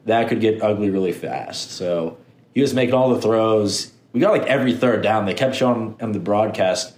that 0.05 0.29
could 0.29 0.41
get 0.41 0.63
ugly 0.63 0.89
really 0.89 1.11
fast. 1.11 1.71
So 1.71 2.17
he 2.53 2.61
was 2.61 2.73
making 2.73 2.93
all 2.93 3.13
the 3.13 3.21
throws 3.21 3.91
we 4.13 4.19
got 4.19 4.31
like 4.31 4.43
every 4.43 4.73
third 4.73 5.01
down. 5.01 5.25
They 5.25 5.33
kept 5.33 5.55
showing 5.55 5.95
on 6.01 6.11
the 6.11 6.19
broadcast. 6.19 6.95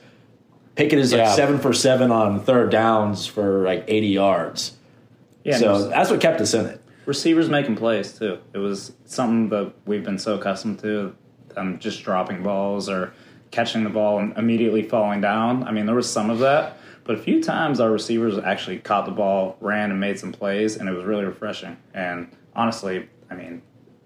Pickett 0.76 1.00
is 1.00 1.12
like 1.12 1.20
yeah. 1.20 1.36
seven 1.36 1.60
for 1.60 1.74
seven 1.74 2.12
on 2.12 2.40
third 2.40 2.72
downs 2.72 3.28
for 3.28 3.64
like 3.64 3.86
80 3.88 4.08
yards. 4.08 4.78
Yeah, 5.44 5.58
so 5.58 5.90
that's 5.90 6.10
what 6.10 6.20
kept 6.22 6.42
us 6.42 6.54
in 6.54 6.66
it. 6.66 6.82
Receivers 7.06 7.50
making 7.50 7.76
plays 7.76 8.18
too. 8.18 8.40
It 8.54 8.58
was 8.58 8.94
something 9.06 9.50
that 9.50 9.74
we've 9.86 10.04
been 10.04 10.18
so 10.18 10.36
accustomed 10.36 10.80
to. 10.80 11.16
Them 11.50 11.78
just 11.78 12.04
dropping 12.04 12.42
balls 12.42 12.90
or 12.90 13.14
catching 13.52 13.84
the 13.84 13.90
ball 13.90 14.18
and 14.18 14.36
immediately 14.38 14.82
falling 14.82 15.22
down. 15.22 15.64
I 15.64 15.72
mean, 15.72 15.86
there 15.86 15.94
was 15.94 16.10
some 16.12 16.32
of 16.32 16.40
that, 16.40 16.78
but 17.04 17.16
a 17.16 17.20
few 17.20 17.42
times 17.42 17.80
our 17.80 17.92
receivers 17.92 18.38
actually 18.38 18.80
caught 18.80 19.06
the 19.06 19.12
ball, 19.12 19.58
ran, 19.60 19.92
and 19.92 20.00
made 20.00 20.20
some 20.20 20.32
plays, 20.32 20.78
and 20.78 20.88
it 20.88 20.94
was 20.94 21.04
really 21.04 21.26
refreshing. 21.26 21.78
And 21.94 22.36
honestly, 22.56 23.10
I 23.30 23.36
mean, 23.36 23.62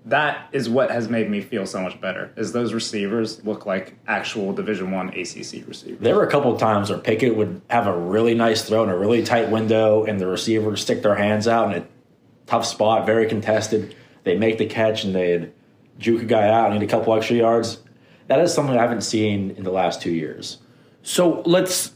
that 0.05 0.47
is 0.53 0.69
what 0.69 0.89
has 0.89 1.09
made 1.09 1.29
me 1.29 1.41
feel 1.41 1.65
so 1.65 1.81
much 1.81 1.99
better. 1.99 2.31
Is 2.37 2.53
those 2.53 2.73
receivers 2.73 3.43
look 3.45 3.65
like 3.65 3.95
actual 4.07 4.53
Division 4.53 4.91
One 4.91 5.09
ACC 5.09 5.67
receivers? 5.67 5.99
There 5.99 6.15
were 6.15 6.25
a 6.25 6.31
couple 6.31 6.53
of 6.53 6.59
times 6.59 6.89
where 6.89 6.99
Pickett 6.99 7.35
would 7.35 7.61
have 7.69 7.87
a 7.87 7.97
really 7.97 8.33
nice 8.33 8.63
throw 8.63 8.83
in 8.83 8.89
a 8.89 8.97
really 8.97 9.23
tight 9.23 9.49
window, 9.49 10.05
and 10.05 10.19
the 10.19 10.27
receiver 10.27 10.69
would 10.69 10.79
stick 10.79 11.01
their 11.01 11.15
hands 11.15 11.47
out 11.47 11.71
in 11.71 11.83
a 11.83 11.87
tough 12.45 12.65
spot, 12.65 13.05
very 13.05 13.27
contested. 13.27 13.95
They 14.23 14.37
make 14.37 14.57
the 14.57 14.65
catch 14.65 15.03
and 15.03 15.13
they'd 15.13 15.51
juke 15.99 16.21
a 16.21 16.25
guy 16.25 16.47
out 16.49 16.71
and 16.71 16.79
need 16.79 16.85
a 16.85 16.89
couple 16.89 17.13
extra 17.13 17.35
yards. 17.35 17.79
That 18.27 18.39
is 18.39 18.53
something 18.53 18.77
I 18.77 18.81
haven't 18.81 19.01
seen 19.01 19.51
in 19.51 19.63
the 19.63 19.71
last 19.71 20.01
two 20.01 20.11
years. 20.11 20.59
So 21.01 21.41
let's 21.45 21.93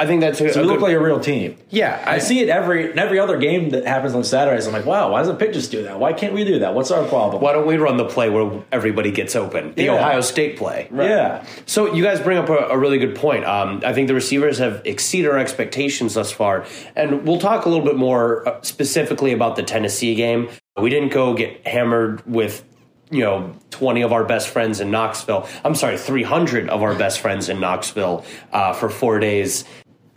I 0.00 0.06
think 0.06 0.20
that's 0.20 0.40
a, 0.40 0.52
so 0.52 0.62
we 0.62 0.68
look 0.68 0.80
like 0.80 0.94
a 0.94 1.00
real 1.00 1.18
team. 1.18 1.56
Yeah, 1.70 2.02
I, 2.06 2.14
I, 2.14 2.18
see 2.18 2.40
it 2.40 2.48
every 2.48 2.92
every 2.92 3.18
other 3.18 3.36
game 3.36 3.70
that 3.70 3.84
happens 3.84 4.14
on 4.14 4.22
Saturdays. 4.22 4.66
I'm 4.66 4.72
like, 4.72 4.86
wow, 4.86 5.10
why 5.10 5.18
doesn't 5.18 5.38
Pitt 5.38 5.52
just 5.52 5.72
do 5.72 5.82
that? 5.82 5.98
Why 5.98 6.12
can't 6.12 6.32
we 6.34 6.44
do 6.44 6.60
that? 6.60 6.74
What's 6.74 6.92
our 6.92 7.06
problem? 7.08 7.42
Why 7.42 7.52
don't 7.52 7.66
we 7.66 7.76
run 7.78 7.96
the 7.96 8.04
play 8.04 8.30
where 8.30 8.62
everybody 8.70 9.10
gets 9.10 9.34
open? 9.34 9.74
The 9.74 9.84
yeah. 9.84 9.94
Ohio 9.94 10.20
State 10.20 10.56
play. 10.56 10.86
Right. 10.90 11.10
Yeah. 11.10 11.44
So 11.66 11.92
you 11.92 12.04
guys 12.04 12.20
bring 12.20 12.38
up 12.38 12.48
a, 12.48 12.68
a 12.68 12.78
really 12.78 12.98
good 12.98 13.16
point. 13.16 13.44
Um, 13.44 13.82
I 13.84 13.92
think 13.92 14.06
the 14.06 14.14
receivers 14.14 14.58
have 14.58 14.82
exceeded 14.84 15.30
our 15.30 15.38
expectations 15.38 16.14
thus 16.14 16.30
far, 16.30 16.64
and 16.94 17.26
we'll 17.26 17.40
talk 17.40 17.66
a 17.66 17.68
little 17.68 17.84
bit 17.84 17.96
more 17.96 18.48
uh, 18.48 18.62
specifically 18.62 19.32
about 19.32 19.56
the 19.56 19.64
Tennessee 19.64 20.14
game. 20.14 20.48
We 20.80 20.90
didn't 20.90 21.12
go 21.12 21.34
get 21.34 21.66
hammered 21.66 22.24
with 22.24 22.64
you 23.10 23.20
know 23.20 23.54
20 23.70 24.02
of 24.02 24.12
our 24.12 24.24
best 24.24 24.48
friends 24.48 24.80
in 24.80 24.90
knoxville 24.90 25.48
i'm 25.64 25.74
sorry 25.74 25.96
300 25.96 26.68
of 26.68 26.82
our 26.82 26.94
best 26.94 27.20
friends 27.20 27.48
in 27.48 27.58
knoxville 27.58 28.22
uh, 28.52 28.74
for 28.74 28.90
four 28.90 29.18
days 29.18 29.64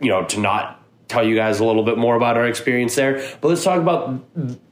you 0.02 0.10
know, 0.10 0.24
to 0.26 0.40
not 0.40 0.82
tell 1.08 1.26
you 1.26 1.34
guys 1.34 1.60
a 1.60 1.64
little 1.64 1.82
bit 1.82 1.98
more 1.98 2.16
about 2.16 2.36
our 2.36 2.46
experience 2.46 2.94
there. 2.94 3.22
But 3.40 3.48
let's 3.48 3.62
talk 3.62 3.78
about 3.80 4.24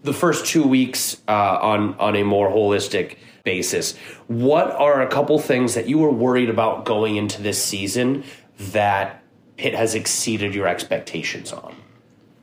the 0.03 0.13
first 0.13 0.47
two 0.47 0.67
weeks 0.67 1.21
uh, 1.29 1.59
on 1.61 1.95
on 1.95 2.17
a 2.17 2.25
more 2.25 2.51
holistic 2.51 3.17
basis. 3.45 3.97
What 4.27 4.71
are 4.71 5.03
a 5.03 5.07
couple 5.09 5.39
things 5.39 5.75
that 5.75 5.89
you 5.89 5.99
were 5.99 6.11
worried 6.11 6.51
about 6.51 6.85
going 6.85 7.17
into 7.17 7.43
this 7.43 7.63
season 7.63 8.25
that 8.59 9.23
Pitt 9.57 9.75
has 9.75 9.95
exceeded 9.95 10.55
your 10.55 10.67
expectations 10.67 11.53
on? 11.53 11.77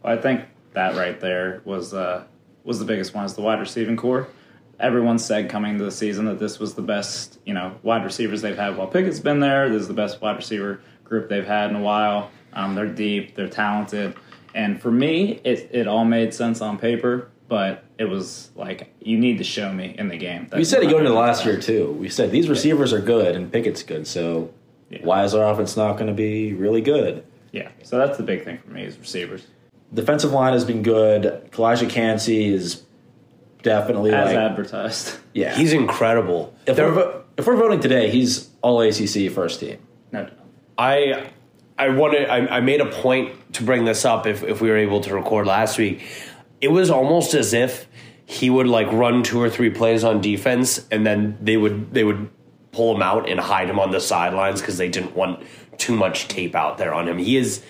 I 0.04 0.16
think 0.16 0.46
that 0.74 0.96
right 0.96 1.20
there 1.20 1.62
was 1.66 1.94
uh, 1.94 2.24
was 2.64 2.80
the 2.80 2.86
biggest 2.86 3.14
one. 3.14 3.26
Is 3.26 3.34
the 3.34 3.42
wide 3.42 3.60
receiving 3.60 3.98
core. 3.98 4.28
Everyone 4.80 5.18
said 5.18 5.50
coming 5.50 5.72
into 5.72 5.86
the 5.86 5.92
season 5.92 6.26
that 6.26 6.38
this 6.38 6.60
was 6.60 6.76
the 6.76 6.84
best, 6.84 7.40
you 7.46 7.54
know, 7.56 7.76
wide 7.82 8.04
receivers 8.04 8.44
they've 8.44 8.56
had 8.56 8.78
while 8.78 8.86
Pickett's 8.86 9.20
been 9.20 9.40
there. 9.40 9.70
This 9.70 9.82
is 9.82 9.88
the 9.88 9.96
best 9.96 10.22
wide 10.22 10.36
receiver 10.36 10.82
group 11.04 11.30
they've 11.30 11.48
had 11.48 11.72
in 11.72 11.76
a 11.76 11.82
while. 11.82 12.30
Um, 12.58 12.74
they're 12.74 12.88
deep, 12.88 13.36
they're 13.36 13.48
talented, 13.48 14.16
and 14.56 14.82
for 14.82 14.92
me, 14.92 15.40
it 15.44 15.70
it 15.72 15.88
all 15.88 16.06
made 16.06 16.34
sense 16.34 16.60
on 16.60 16.80
paper. 16.80 17.30
But 17.48 17.86
it 17.98 18.06
was 18.06 18.50
like 18.56 18.94
you 19.00 19.18
need 19.18 19.38
to 19.38 19.44
show 19.44 19.72
me 19.72 19.96
in 19.98 20.10
the 20.10 20.18
game. 20.18 20.50
we 20.54 20.66
said 20.66 20.84
it 20.84 20.90
going 20.90 21.06
into 21.06 21.18
last 21.18 21.46
year 21.46 21.58
too. 21.62 21.92
We 21.94 22.10
said 22.10 22.32
these 22.32 22.50
receivers 22.50 22.92
are 22.92 23.00
good 23.00 23.36
and 23.36 23.50
Pickett's 23.50 23.84
good, 23.84 24.08
so 24.08 24.52
yeah. 24.90 25.00
why 25.04 25.24
is 25.24 25.34
our 25.34 25.50
offense 25.50 25.78
not 25.78 25.94
going 25.94 26.08
to 26.08 26.14
be 26.14 26.54
really 26.54 26.82
good? 26.82 27.24
Yeah, 27.52 27.70
so 27.84 27.98
that's 27.98 28.18
the 28.18 28.24
big 28.24 28.44
thing 28.44 28.58
for 28.58 28.72
me 28.72 28.84
is 28.84 28.98
receivers. 28.98 29.46
Defensive 29.94 30.32
line 30.32 30.54
has 30.54 30.66
been 30.66 30.84
good. 30.84 31.50
Calijah 31.52 31.90
Kancey 31.90 32.48
is 32.48 32.84
definitely 33.62 34.12
as 34.12 34.28
like, 34.28 34.36
advertised. 34.36 35.18
Yeah, 35.34 35.56
he's 35.56 35.72
incredible. 35.72 36.56
If 36.66 36.80
we're, 36.80 37.22
if 37.38 37.46
we're 37.46 37.56
voting 37.56 37.80
today, 37.80 38.10
he's 38.10 38.50
all 38.64 38.82
ACC 38.82 39.32
first 39.32 39.60
team. 39.60 39.78
No, 40.12 40.28
I 40.80 41.30
I 41.78 41.90
wanted. 41.90 42.28
I, 42.30 42.58
I 42.58 42.60
made 42.60 42.82
a 42.82 42.88
point 42.88 43.54
to 43.54 43.64
bring 43.64 43.86
this 43.86 44.06
up 44.06 44.26
if 44.26 44.44
if 44.44 44.62
we 44.62 44.70
were 44.70 44.78
able 44.78 45.02
to 45.02 45.14
record 45.14 45.46
last 45.46 45.78
week. 45.78 46.06
It 46.60 46.70
was 46.70 46.90
almost 46.90 47.34
as 47.34 47.54
if 47.54 47.88
he 48.26 48.50
would 48.50 48.68
like 48.68 48.92
run 48.92 49.24
two 49.24 49.40
or 49.40 49.50
three 49.50 49.70
plays 49.70 50.04
on 50.04 50.22
defense, 50.22 50.86
and 50.92 51.06
then 51.06 51.38
they 51.42 51.58
would 51.58 51.94
they 51.94 52.04
would 52.04 52.30
pull 52.72 52.96
him 52.96 53.02
out 53.02 53.30
and 53.30 53.40
hide 53.40 53.70
him 53.70 53.80
on 53.80 53.92
the 53.92 54.02
sidelines 54.02 54.62
because 54.62 54.78
they 54.78 54.90
didn't 54.90 55.16
want 55.16 55.44
too 55.78 55.96
much 55.96 56.28
tape 56.28 56.56
out 56.56 56.78
there 56.78 56.94
on 56.94 57.08
him. 57.08 57.18
He 57.18 57.38
is 57.38 57.64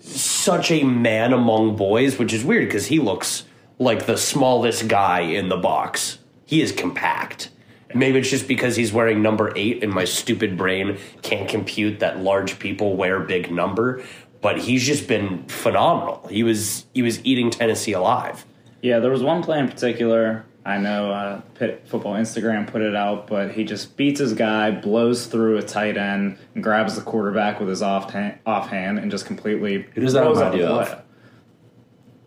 such 0.00 0.70
a 0.70 0.82
man 0.82 1.32
among 1.32 1.76
boys, 1.76 2.18
which 2.18 2.32
is 2.32 2.44
weird 2.44 2.66
because 2.66 2.86
he 2.86 2.98
looks 2.98 3.44
like 3.78 4.06
the 4.06 4.16
smallest 4.16 4.88
guy 4.88 5.20
in 5.20 5.48
the 5.48 5.56
box. 5.56 6.18
He 6.44 6.62
is 6.62 6.72
compact. 6.72 7.50
Maybe 7.94 8.18
it's 8.18 8.30
just 8.30 8.46
because 8.48 8.76
he's 8.76 8.92
wearing 8.92 9.22
number 9.22 9.52
eight 9.56 9.82
and 9.82 9.92
my 9.92 10.04
stupid 10.04 10.56
brain 10.56 10.98
can't 11.22 11.48
compute 11.48 12.00
that 12.00 12.20
large 12.20 12.58
people 12.58 12.96
wear 12.96 13.20
big 13.20 13.50
number. 13.50 14.02
But 14.40 14.58
he's 14.58 14.86
just 14.86 15.06
been 15.06 15.44
phenomenal. 15.48 16.26
He 16.30 16.42
was 16.42 16.86
he 16.94 17.02
was 17.02 17.24
eating 17.24 17.50
Tennessee 17.50 17.92
alive. 17.92 18.46
Yeah, 18.80 18.98
there 18.98 19.10
was 19.10 19.22
one 19.22 19.42
play 19.42 19.58
in 19.58 19.68
particular. 19.68 20.46
I 20.64 20.78
know 20.78 21.10
uh, 21.10 21.40
Pitt 21.54 21.84
Football 21.86 22.14
Instagram 22.14 22.66
put 22.66 22.82
it 22.82 22.94
out, 22.94 23.26
but 23.26 23.52
he 23.52 23.64
just 23.64 23.96
beats 23.96 24.20
his 24.20 24.34
guy, 24.34 24.70
blows 24.70 25.26
through 25.26 25.56
a 25.56 25.62
tight 25.62 25.96
end, 25.96 26.38
and 26.54 26.62
grabs 26.62 26.96
the 26.96 27.02
quarterback 27.02 27.60
with 27.60 27.68
his 27.68 27.82
off 27.82 28.10
hand, 28.10 28.38
offhand, 28.44 28.98
and 28.98 29.10
just 29.10 29.26
completely. 29.26 29.86
Who 29.94 30.00
does 30.02 30.12
that 30.12 30.26
remind 30.26 30.54
you 30.54 30.62
the 30.62 30.70
of? 30.70 31.02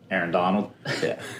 Aaron 0.09 0.31
Donald. 0.31 0.71
Yeah. 1.01 1.21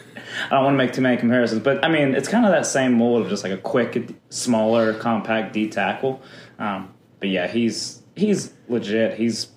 I 0.45 0.49
don't 0.49 0.63
want 0.63 0.73
to 0.73 0.77
make 0.77 0.93
too 0.93 1.01
many 1.01 1.17
comparisons, 1.17 1.61
but 1.61 1.83
I 1.83 1.89
mean, 1.89 2.15
it's 2.15 2.27
kind 2.27 2.45
of 2.45 2.51
that 2.51 2.65
same 2.65 2.93
mold 2.93 3.23
of 3.23 3.29
just 3.29 3.43
like 3.43 3.53
a 3.53 3.57
quick, 3.57 4.09
smaller, 4.29 4.93
compact 4.93 5.53
D 5.53 5.69
tackle. 5.69 6.21
Um, 6.59 6.93
but 7.19 7.29
yeah, 7.29 7.47
he's 7.47 8.01
he's 8.15 8.53
legit. 8.67 9.17
He's 9.17 9.47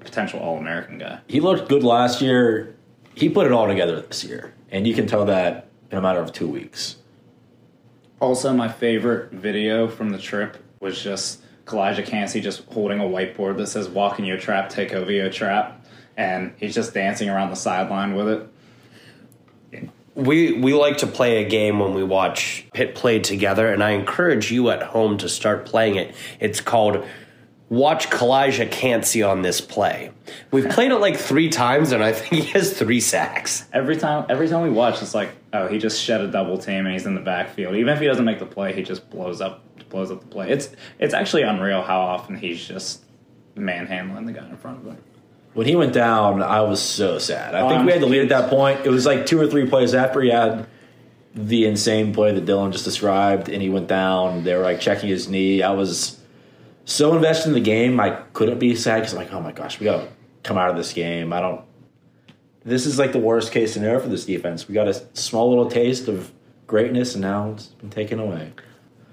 a 0.00 0.04
potential 0.04 0.40
All 0.40 0.58
American 0.58 0.98
guy. 0.98 1.20
He 1.28 1.40
looked 1.40 1.68
good 1.68 1.82
last 1.82 2.20
year. 2.20 2.76
He 3.14 3.28
put 3.28 3.46
it 3.46 3.52
all 3.52 3.66
together 3.66 4.00
this 4.00 4.24
year, 4.24 4.52
and 4.70 4.86
you 4.86 4.94
can 4.94 5.06
tell 5.06 5.24
that 5.26 5.68
in 5.90 5.98
a 5.98 6.00
matter 6.00 6.20
of 6.20 6.32
two 6.32 6.48
weeks. 6.48 6.96
Also, 8.20 8.52
my 8.52 8.68
favorite 8.68 9.32
video 9.32 9.88
from 9.88 10.10
the 10.10 10.18
trip 10.18 10.56
was 10.80 11.02
just 11.02 11.42
Calijah 11.66 12.06
Kancey 12.06 12.40
just 12.40 12.64
holding 12.66 13.00
a 13.00 13.04
whiteboard 13.04 13.56
that 13.58 13.66
says 13.66 13.88
"Walk 13.88 14.18
in 14.18 14.24
your 14.24 14.38
trap, 14.38 14.68
take 14.68 14.92
over 14.92 15.10
your 15.10 15.30
trap," 15.30 15.84
and 16.16 16.54
he's 16.58 16.74
just 16.74 16.94
dancing 16.94 17.28
around 17.28 17.50
the 17.50 17.56
sideline 17.56 18.14
with 18.14 18.28
it. 18.28 18.48
We 20.16 20.52
we 20.52 20.72
like 20.72 20.98
to 20.98 21.06
play 21.06 21.44
a 21.44 21.48
game 21.48 21.78
when 21.78 21.94
we 21.94 22.02
watch 22.02 22.66
Pitt 22.72 22.94
play 22.94 23.20
together, 23.20 23.70
and 23.72 23.84
I 23.84 23.90
encourage 23.90 24.50
you 24.50 24.70
at 24.70 24.82
home 24.82 25.18
to 25.18 25.28
start 25.28 25.66
playing 25.66 25.96
it. 25.96 26.14
It's 26.40 26.60
called 26.60 27.04
Watch 27.68 28.10
Calijah 28.10 28.70
Kancey 28.70 29.22
on 29.22 29.42
this 29.42 29.60
play. 29.60 30.12
We've 30.52 30.68
played 30.68 30.92
it 30.92 30.96
like 30.98 31.16
three 31.16 31.48
times, 31.48 31.92
and 31.92 32.02
I 32.02 32.12
think 32.12 32.44
he 32.44 32.50
has 32.52 32.72
three 32.72 33.00
sacks. 33.00 33.64
Every 33.72 33.96
time, 33.96 34.24
every 34.28 34.48
time 34.48 34.62
we 34.62 34.70
watch, 34.70 35.02
it's 35.02 35.14
like, 35.14 35.30
oh, 35.52 35.66
he 35.66 35.78
just 35.78 36.00
shed 36.00 36.20
a 36.20 36.28
double 36.28 36.58
team 36.58 36.86
and 36.86 36.92
he's 36.92 37.06
in 37.06 37.14
the 37.14 37.20
backfield. 37.20 37.74
Even 37.74 37.92
if 37.92 38.00
he 38.00 38.06
doesn't 38.06 38.24
make 38.24 38.38
the 38.38 38.46
play, 38.46 38.72
he 38.72 38.82
just 38.82 39.10
blows 39.10 39.40
up, 39.40 39.62
blows 39.90 40.10
up 40.10 40.20
the 40.20 40.26
play. 40.28 40.50
It's 40.50 40.70
it's 40.98 41.12
actually 41.12 41.42
unreal 41.42 41.82
how 41.82 42.00
often 42.00 42.36
he's 42.36 42.66
just 42.66 43.04
manhandling 43.56 44.26
the 44.26 44.32
guy 44.32 44.48
in 44.48 44.56
front 44.56 44.78
of 44.78 44.86
him. 44.86 44.98
When 45.56 45.66
he 45.66 45.74
went 45.74 45.94
down, 45.94 46.42
I 46.42 46.60
was 46.60 46.82
so 46.82 47.18
sad. 47.18 47.54
I 47.54 47.66
think 47.66 47.80
Um, 47.80 47.86
we 47.86 47.92
had 47.92 48.02
the 48.02 48.06
lead 48.06 48.20
at 48.20 48.28
that 48.28 48.50
point. 48.50 48.80
It 48.84 48.90
was 48.90 49.06
like 49.06 49.24
two 49.24 49.40
or 49.40 49.46
three 49.46 49.66
plays 49.66 49.94
after 49.94 50.20
he 50.20 50.28
had 50.28 50.66
the 51.34 51.64
insane 51.64 52.12
play 52.12 52.34
that 52.34 52.44
Dylan 52.44 52.72
just 52.72 52.84
described, 52.84 53.48
and 53.48 53.62
he 53.62 53.70
went 53.70 53.88
down. 53.88 54.44
They 54.44 54.54
were 54.54 54.62
like 54.62 54.80
checking 54.80 55.08
his 55.08 55.30
knee. 55.30 55.62
I 55.62 55.70
was 55.70 56.20
so 56.84 57.16
invested 57.16 57.48
in 57.48 57.54
the 57.54 57.60
game, 57.60 57.98
I 57.98 58.10
couldn't 58.34 58.58
be 58.58 58.76
sad 58.76 58.96
because 58.96 59.14
I'm 59.14 59.18
like, 59.18 59.32
oh 59.32 59.40
my 59.40 59.52
gosh, 59.52 59.80
we 59.80 59.84
got 59.84 60.02
to 60.02 60.08
come 60.42 60.58
out 60.58 60.68
of 60.68 60.76
this 60.76 60.92
game. 60.92 61.32
I 61.32 61.40
don't. 61.40 61.62
This 62.62 62.84
is 62.84 62.98
like 62.98 63.12
the 63.12 63.18
worst 63.18 63.50
case 63.50 63.72
scenario 63.72 63.98
for 64.00 64.08
this 64.10 64.26
defense. 64.26 64.68
We 64.68 64.74
got 64.74 64.88
a 64.88 65.02
small 65.16 65.48
little 65.48 65.70
taste 65.70 66.06
of 66.06 66.32
greatness, 66.66 67.14
and 67.14 67.22
now 67.22 67.52
it's 67.52 67.68
been 67.68 67.88
taken 67.88 68.18
away. 68.18 68.52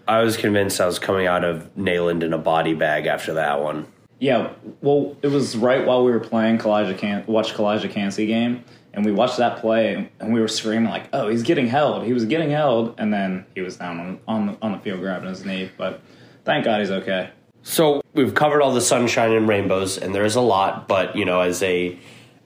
I 0.09 0.23
was 0.23 0.35
convinced 0.35 0.81
I 0.81 0.87
was 0.87 0.99
coming 0.99 1.25
out 1.25 1.45
of 1.45 1.73
Neyland 1.77 2.21
in 2.21 2.33
a 2.33 2.37
body 2.37 2.73
bag 2.73 3.05
after 3.05 3.35
that 3.35 3.61
one. 3.61 3.87
Yeah, 4.23 4.53
well, 4.79 5.17
it 5.21 5.27
was 5.27 5.57
right 5.57 5.85
while 5.85 6.05
we 6.05 6.09
were 6.09 6.21
playing 6.21 6.57
Calijah 6.57 6.97
Can 6.97 7.25
watch 7.27 7.55
Calijah 7.55 7.91
Kancey 7.91 8.25
game, 8.25 8.63
and 8.93 9.03
we 9.03 9.11
watched 9.11 9.35
that 9.35 9.59
play, 9.59 10.09
and 10.21 10.33
we 10.33 10.39
were 10.39 10.47
screaming 10.47 10.89
like, 10.89 11.09
"Oh, 11.11 11.27
he's 11.27 11.43
getting 11.43 11.67
held! 11.67 12.05
He 12.05 12.13
was 12.13 12.23
getting 12.23 12.49
held!" 12.49 12.95
And 12.97 13.13
then 13.13 13.45
he 13.53 13.59
was 13.59 13.75
down 13.75 13.99
on 13.99 14.19
on 14.25 14.45
the, 14.47 14.57
on 14.61 14.71
the 14.71 14.77
field 14.77 15.01
grabbing 15.01 15.27
his 15.27 15.43
knee. 15.43 15.69
But 15.77 15.99
thank 16.45 16.63
God 16.63 16.79
he's 16.79 16.89
okay. 16.89 17.31
So 17.63 18.01
we've 18.13 18.33
covered 18.33 18.61
all 18.61 18.73
the 18.73 18.79
sunshine 18.79 19.33
and 19.33 19.45
rainbows, 19.45 19.97
and 19.97 20.15
there 20.15 20.23
is 20.23 20.37
a 20.37 20.41
lot. 20.41 20.87
But 20.87 21.17
you 21.17 21.25
know, 21.25 21.41
as 21.41 21.61
a 21.61 21.99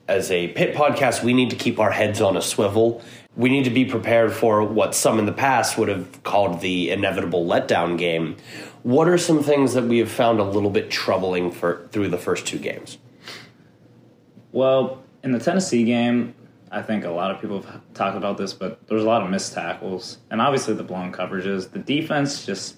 as 0.08 0.32
a 0.32 0.48
Pitt 0.48 0.74
podcast, 0.74 1.22
we 1.22 1.32
need 1.32 1.50
to 1.50 1.56
keep 1.56 1.78
our 1.78 1.92
heads 1.92 2.20
on 2.20 2.36
a 2.36 2.42
swivel. 2.42 3.02
We 3.36 3.50
need 3.50 3.62
to 3.66 3.70
be 3.70 3.84
prepared 3.84 4.32
for 4.32 4.64
what 4.64 4.96
some 4.96 5.20
in 5.20 5.26
the 5.26 5.32
past 5.32 5.78
would 5.78 5.86
have 5.86 6.24
called 6.24 6.60
the 6.60 6.90
inevitable 6.90 7.46
letdown 7.46 7.96
game. 7.96 8.36
What 8.88 9.06
are 9.06 9.18
some 9.18 9.42
things 9.42 9.74
that 9.74 9.84
we 9.84 9.98
have 9.98 10.10
found 10.10 10.40
a 10.40 10.44
little 10.44 10.70
bit 10.70 10.90
troubling 10.90 11.50
for 11.50 11.86
through 11.92 12.08
the 12.08 12.16
first 12.16 12.46
two 12.46 12.58
games? 12.58 12.96
Well, 14.50 15.02
in 15.22 15.32
the 15.32 15.38
Tennessee 15.38 15.84
game, 15.84 16.34
I 16.72 16.80
think 16.80 17.04
a 17.04 17.10
lot 17.10 17.30
of 17.30 17.38
people 17.38 17.60
have 17.60 17.82
talked 17.92 18.16
about 18.16 18.38
this, 18.38 18.54
but 18.54 18.88
there's 18.88 19.02
a 19.02 19.06
lot 19.06 19.22
of 19.22 19.28
missed 19.28 19.52
tackles, 19.52 20.16
and 20.30 20.40
obviously 20.40 20.72
the 20.72 20.84
blown 20.84 21.12
coverages. 21.12 21.70
The 21.70 21.80
defense 21.80 22.46
just 22.46 22.76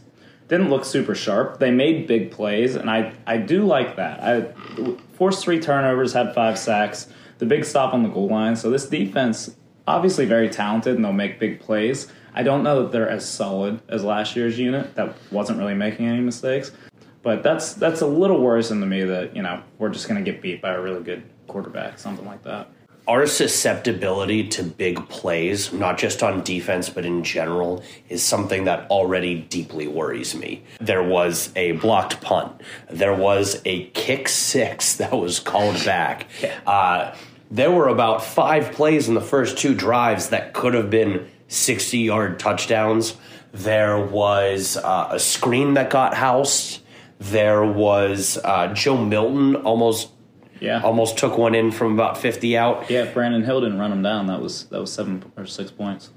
didn't 0.49 0.69
look 0.69 0.85
super 0.85 1.15
sharp. 1.15 1.61
They 1.61 1.71
made 1.71 2.09
big 2.09 2.33
plays, 2.33 2.75
and 2.75 2.91
I 2.91 3.13
I 3.25 3.37
do 3.37 3.65
like 3.65 3.95
that. 3.95 4.21
I 4.21 4.97
forced 5.13 5.45
three 5.45 5.61
turnovers, 5.61 6.13
had 6.13 6.35
five 6.35 6.59
sacks, 6.59 7.07
the 7.39 7.47
big 7.47 7.65
stop 7.65 7.95
on 7.95 8.03
the 8.03 8.09
goal 8.09 8.27
line. 8.27 8.57
So 8.57 8.69
this 8.69 8.89
defense, 8.89 9.55
obviously 9.87 10.27
very 10.27 10.49
talented, 10.49 10.97
and 10.97 11.05
they'll 11.05 11.13
make 11.13 11.39
big 11.39 11.61
plays. 11.61 12.09
I 12.35 12.43
don't 12.43 12.63
know 12.63 12.83
that 12.83 12.93
they're 12.93 13.09
as 13.09 13.29
solid 13.29 13.81
as 13.89 14.05
last 14.05 14.37
year's 14.37 14.59
unit 14.59 14.95
that 14.95 15.17
wasn't 15.31 15.59
really 15.59 15.75
making 15.75 16.07
any 16.07 16.21
mistakes. 16.21 16.73
But 17.23 17.43
that's 17.43 17.75
that's 17.75 18.01
a 18.01 18.07
little 18.07 18.41
worrisome 18.41 18.81
to 18.81 18.87
me 18.87 19.03
that 19.05 19.37
you 19.37 19.43
know 19.43 19.63
we're 19.79 19.91
just 19.91 20.09
going 20.09 20.23
to 20.23 20.31
get 20.31 20.41
beat 20.41 20.63
by 20.63 20.73
a 20.73 20.81
really 20.81 21.03
good 21.03 21.23
quarterback, 21.47 21.99
something 21.99 22.27
like 22.27 22.43
that. 22.45 22.71
Our 23.09 23.27
susceptibility 23.27 24.47
to 24.49 24.63
big 24.63 25.09
plays, 25.09 25.73
not 25.73 25.99
just 25.99 26.23
on 26.23 26.45
defense, 26.45 26.89
but 26.89 27.05
in 27.05 27.25
general, 27.25 27.83
is 28.09 28.23
something 28.23 28.65
that 28.65 28.89
already 28.89 29.41
deeply 29.41 29.89
worries 29.89 30.35
me. 30.35 30.63
There 30.81 31.03
was 31.03 31.51
a 31.57 31.73
blocked 31.73 32.21
punt. 32.21 32.61
There 32.89 33.15
was 33.15 33.61
a 33.65 33.87
kick 33.87 34.29
six 34.29 34.97
that 34.99 35.13
was 35.13 35.41
called 35.41 35.85
back. 35.85 36.27
Uh, 36.67 37.15
there 37.51 37.73
were 37.73 37.89
about 37.89 38.23
five 38.23 38.71
plays 38.73 39.09
in 39.09 39.15
the 39.15 39.21
first 39.21 39.59
two 39.59 39.75
drives 39.75 40.29
that 40.29 40.55
could 40.55 40.75
have 40.75 40.89
been 40.89 41.29
60 41.51 41.99
yard 41.99 42.39
touchdowns. 42.39 43.17
There 43.53 43.99
was 43.99 44.77
uh, 44.77 45.09
a 45.11 45.19
screen 45.19 45.75
that 45.75 45.91
got 45.91 46.15
housed. 46.15 46.81
There 47.19 47.65
was 47.65 48.39
uh, 48.43 48.73
Joe 48.73 48.97
Milton 48.97 49.57
almost 49.57 50.11
Yeah, 50.61 50.81
almost 50.83 51.19
took 51.19 51.37
one 51.37 51.55
in 51.55 51.73
from 51.73 51.93
about 51.93 52.17
50 52.17 52.57
out. 52.57 52.89
Yeah, 52.89 53.05
Brandon 53.13 53.43
Hill 53.43 53.61
didn't 53.61 53.79
run 53.79 53.93
him 53.93 54.03
down. 54.03 54.27
That 54.29 54.41
was 54.41 54.65
that 54.67 54.81
was 54.81 54.93
seven 54.93 55.31
or 55.37 55.45
six 55.45 55.71
points. 55.71 56.11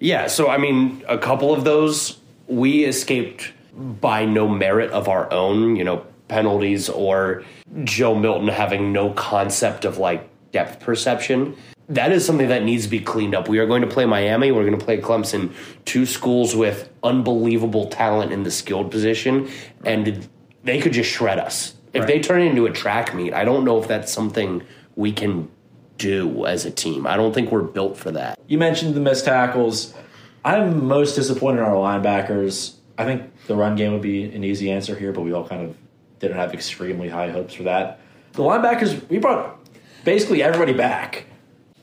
Yeah, 0.00 0.26
so 0.26 0.48
I 0.48 0.56
mean, 0.58 1.04
a 1.06 1.18
couple 1.18 1.52
of 1.52 1.64
those 1.64 2.18
we 2.46 2.84
escaped 2.84 3.52
by 3.74 4.24
no 4.24 4.48
merit 4.48 4.90
of 4.90 5.06
our 5.08 5.30
own, 5.32 5.76
you 5.76 5.84
know, 5.84 6.04
penalties 6.28 6.88
or 6.88 7.44
Joe 7.84 8.14
Milton 8.14 8.48
having 8.48 8.92
no 8.92 9.10
concept 9.12 9.84
of 9.84 9.98
like 9.98 10.28
depth 10.52 10.80
perception. 10.80 11.56
That 11.88 12.12
is 12.12 12.24
something 12.24 12.48
that 12.48 12.64
needs 12.64 12.84
to 12.84 12.90
be 12.90 13.00
cleaned 13.00 13.34
up. 13.34 13.48
We 13.48 13.58
are 13.60 13.66
going 13.66 13.80
to 13.80 13.88
play 13.88 14.04
Miami, 14.04 14.52
we're 14.52 14.66
going 14.66 14.78
to 14.78 14.84
play 14.84 15.00
Clemson, 15.00 15.54
two 15.86 16.04
schools 16.04 16.54
with 16.54 16.90
unbelievable 17.02 17.86
talent 17.86 18.30
in 18.32 18.42
the 18.42 18.50
skilled 18.50 18.90
position, 18.90 19.48
and 19.84 20.28
they 20.64 20.80
could 20.80 20.92
just 20.92 21.10
shred 21.10 21.38
us. 21.38 21.74
If 21.94 22.06
they 22.06 22.20
turn 22.20 22.42
it 22.42 22.46
into 22.46 22.66
a 22.66 22.72
track 22.72 23.14
meet, 23.14 23.32
I 23.32 23.44
don't 23.44 23.64
know 23.64 23.80
if 23.80 23.88
that's 23.88 24.12
something 24.12 24.62
we 24.96 25.12
can 25.12 25.50
do 25.96 26.46
as 26.46 26.64
a 26.64 26.70
team. 26.70 27.06
I 27.06 27.16
don't 27.16 27.32
think 27.32 27.50
we're 27.50 27.62
built 27.62 27.96
for 27.96 28.10
that. 28.12 28.38
You 28.46 28.58
mentioned 28.58 28.94
the 28.94 29.00
missed 29.00 29.24
tackles. 29.24 29.94
I'm 30.44 30.86
most 30.86 31.14
disappointed 31.14 31.58
in 31.58 31.64
our 31.64 31.74
linebackers. 31.74 32.74
I 32.96 33.04
think 33.04 33.22
the 33.46 33.56
run 33.56 33.76
game 33.76 33.92
would 33.92 34.02
be 34.02 34.24
an 34.24 34.44
easy 34.44 34.70
answer 34.70 34.94
here, 34.94 35.12
but 35.12 35.22
we 35.22 35.32
all 35.32 35.46
kind 35.46 35.62
of 35.62 35.76
didn't 36.18 36.36
have 36.36 36.52
extremely 36.52 37.08
high 37.08 37.30
hopes 37.30 37.54
for 37.54 37.64
that. 37.64 38.00
The 38.32 38.42
linebackers, 38.42 39.08
we 39.08 39.18
brought 39.18 39.58
basically 40.04 40.42
everybody 40.42 40.72
back. 40.72 41.24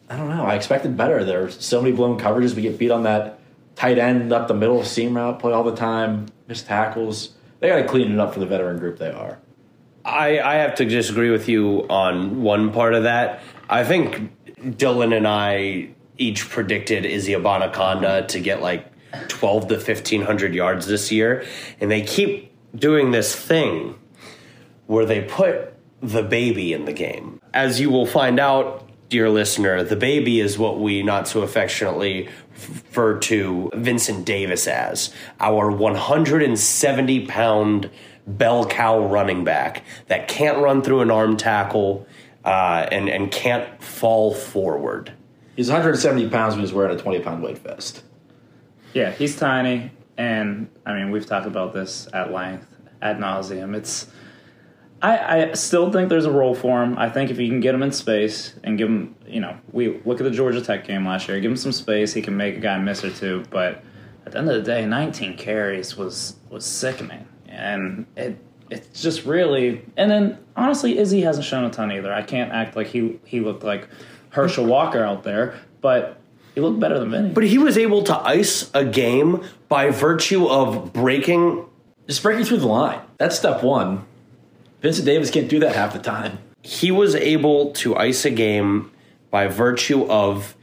I 0.09 0.17
don't 0.17 0.29
know. 0.29 0.45
I 0.45 0.55
expected 0.55 0.95
better. 0.95 1.23
There 1.23 1.45
are 1.45 1.51
so 1.51 1.81
many 1.81 1.95
blown 1.95 2.19
coverages. 2.19 2.55
We 2.55 2.61
get 2.61 2.77
beat 2.77 2.91
on 2.91 3.03
that 3.03 3.39
tight 3.75 3.97
end 3.97 4.31
up 4.31 4.47
the 4.47 4.53
middle 4.53 4.83
seam 4.83 5.15
route 5.15 5.39
play 5.39 5.53
all 5.53 5.63
the 5.63 5.75
time. 5.75 6.27
Missed 6.47 6.67
tackles. 6.67 7.35
They 7.59 7.67
got 7.67 7.77
to 7.77 7.87
clean 7.87 8.11
it 8.11 8.19
up 8.19 8.33
for 8.33 8.39
the 8.39 8.45
veteran 8.45 8.79
group 8.79 8.99
they 8.99 9.11
are. 9.11 9.39
I, 10.03 10.39
I 10.39 10.55
have 10.55 10.75
to 10.75 10.85
disagree 10.85 11.31
with 11.31 11.49
you 11.49 11.87
on 11.89 12.43
one 12.43 12.71
part 12.71 12.93
of 12.93 13.03
that. 13.03 13.41
I 13.69 13.83
think 13.83 14.31
Dylan 14.57 15.15
and 15.15 15.27
I 15.27 15.89
each 16.17 16.47
predicted 16.49 17.05
Izzy 17.05 17.33
Abanikanda 17.33 18.27
to 18.29 18.39
get 18.39 18.61
like 18.61 18.87
12 19.29 19.69
to 19.69 19.75
1500 19.75 20.53
yards 20.53 20.85
this 20.85 21.11
year. 21.11 21.43
And 21.81 21.89
they 21.89 22.03
keep 22.03 22.51
doing 22.75 23.11
this 23.11 23.35
thing 23.35 23.95
where 24.85 25.05
they 25.05 25.21
put 25.21 25.73
the 26.01 26.21
baby 26.21 26.71
in 26.73 26.85
the 26.85 26.93
game. 26.93 27.41
As 27.53 27.79
you 27.79 27.89
will 27.89 28.05
find 28.05 28.39
out, 28.39 28.84
dear 29.09 29.29
listener, 29.29 29.83
the 29.83 29.95
baby 29.95 30.39
is 30.39 30.57
what 30.57 30.79
we 30.79 31.03
not 31.03 31.27
so 31.27 31.41
affectionately 31.41 32.29
refer 32.51 33.19
to 33.19 33.69
Vincent 33.73 34.25
Davis 34.25 34.67
as 34.67 35.13
our 35.39 35.69
170 35.69 37.25
pound 37.27 37.89
bell 38.27 38.65
cow 38.65 39.05
running 39.05 39.43
back 39.43 39.83
that 40.07 40.27
can't 40.27 40.57
run 40.59 40.81
through 40.81 41.01
an 41.01 41.11
arm 41.11 41.37
tackle 41.37 42.07
uh, 42.43 42.87
and, 42.91 43.09
and 43.09 43.31
can't 43.31 43.81
fall 43.81 44.33
forward. 44.33 45.11
He's 45.55 45.69
170 45.69 46.29
pounds 46.29 46.55
when 46.55 46.61
he's 46.61 46.73
wearing 46.73 46.97
a 46.97 47.01
20 47.01 47.19
pound 47.21 47.43
weight 47.43 47.57
vest. 47.57 48.03
Yeah, 48.93 49.11
he's 49.11 49.35
tiny, 49.35 49.91
and 50.17 50.69
I 50.85 50.93
mean 50.93 51.11
we've 51.11 51.25
talked 51.25 51.47
about 51.47 51.73
this 51.73 52.07
at 52.13 52.31
length, 52.31 52.67
ad 53.01 53.17
nauseum. 53.17 53.75
It's 53.75 54.07
I, 55.01 55.43
I 55.49 55.53
still 55.53 55.91
think 55.91 56.09
there's 56.09 56.25
a 56.25 56.31
role 56.31 56.55
for 56.55 56.81
him. 56.81 56.97
I 56.97 57.09
think 57.09 57.29
if 57.29 57.37
you 57.37 57.47
can 57.47 57.59
get 57.59 57.75
him 57.75 57.83
in 57.83 57.91
space 57.91 58.55
and 58.63 58.77
give 58.77 58.87
him, 58.87 59.15
you 59.27 59.39
know, 59.39 59.57
we 59.71 59.99
look 60.05 60.19
at 60.19 60.23
the 60.23 60.31
Georgia 60.31 60.61
Tech 60.61 60.85
game 60.85 61.05
last 61.05 61.27
year. 61.27 61.39
Give 61.39 61.51
him 61.51 61.57
some 61.57 61.71
space, 61.71 62.13
he 62.13 62.21
can 62.21 62.35
make 62.35 62.57
a 62.57 62.59
guy 62.59 62.77
miss 62.79 63.03
or 63.03 63.11
two. 63.11 63.43
But 63.49 63.83
at 64.25 64.31
the 64.31 64.39
end 64.39 64.49
of 64.49 64.55
the 64.55 64.61
day, 64.61 64.85
19 64.85 65.37
carries 65.37 65.95
was 65.95 66.35
was 66.49 66.65
sickening, 66.65 67.27
and 67.47 68.05
it 68.15 68.37
it's 68.69 69.01
just 69.01 69.25
really. 69.25 69.83
And 69.97 70.09
then 70.09 70.37
honestly, 70.55 70.97
Izzy 70.97 71.21
hasn't 71.21 71.45
shown 71.45 71.65
a 71.65 71.69
ton 71.69 71.91
either. 71.91 72.13
I 72.13 72.21
can't 72.21 72.51
act 72.51 72.75
like 72.75 72.87
he 72.87 73.19
he 73.25 73.41
looked 73.41 73.63
like 73.63 73.87
Herschel 74.29 74.65
Walker 74.65 75.03
out 75.03 75.23
there, 75.23 75.59
but 75.81 76.19
he 76.55 76.61
looked 76.61 76.79
better 76.79 76.97
than 76.97 77.11
Vinny. 77.11 77.29
But 77.29 77.43
he 77.43 77.57
was 77.57 77.77
able 77.77 78.03
to 78.03 78.17
ice 78.17 78.71
a 78.73 78.85
game 78.85 79.43
by 79.67 79.89
virtue 79.89 80.47
of 80.47 80.93
breaking. 80.93 81.65
Just 82.07 82.23
breaking 82.23 82.45
through 82.45 82.59
the 82.59 82.67
line. 82.67 83.01
That's 83.17 83.37
step 83.37 83.63
one. 83.63 84.05
Vincent 84.85 85.07
Davis 85.07 85.31
can't 85.31 85.49
do 85.49 85.57
that 85.61 85.75
half 85.75 85.93
the 85.93 85.99
time. 85.99 86.37
He 86.61 86.91
was 86.91 87.15
able 87.15 87.71
to 87.71 87.95
ice 87.95 88.23
a 88.23 88.29
game 88.29 88.91
by 89.31 89.47
virtue 89.47 90.05
of 90.05 90.55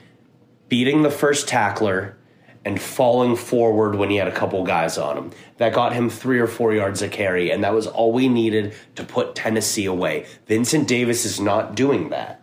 beating 0.69 1.03
the 1.03 1.11
first 1.11 1.49
tackler 1.49 2.17
and 2.65 2.81
falling 2.81 3.35
forward 3.35 3.97
when 3.97 4.11
he 4.11 4.17
had 4.19 4.29
a 4.29 4.33
couple 4.33 4.63
guys 4.63 4.97
on 4.97 5.19
him. 5.19 5.31
That 5.57 5.75
got 5.75 5.93
him 5.93 6.09
three 6.09 6.39
or 6.39 6.47
four 6.47 6.73
yards 6.73 7.03
a 7.03 7.09
carry, 7.09 7.51
and 7.51 7.65
that 7.65 7.75
was 7.75 7.89
all 7.89 8.13
we 8.13 8.29
needed 8.29 8.75
to 8.95 9.03
put 9.03 9.35
Tennessee 9.35 9.87
away. 9.87 10.27
Vincent 10.47 10.87
Davis 10.87 11.25
is 11.25 11.41
not 11.41 11.75
doing 11.75 12.11
that. 12.11 12.41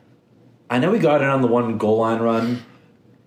I 0.69 0.79
know 0.79 0.91
he 0.91 0.99
got 0.99 1.21
it 1.21 1.29
on 1.29 1.41
the 1.41 1.47
one 1.47 1.77
goal 1.77 1.99
line 1.99 2.19
run, 2.19 2.65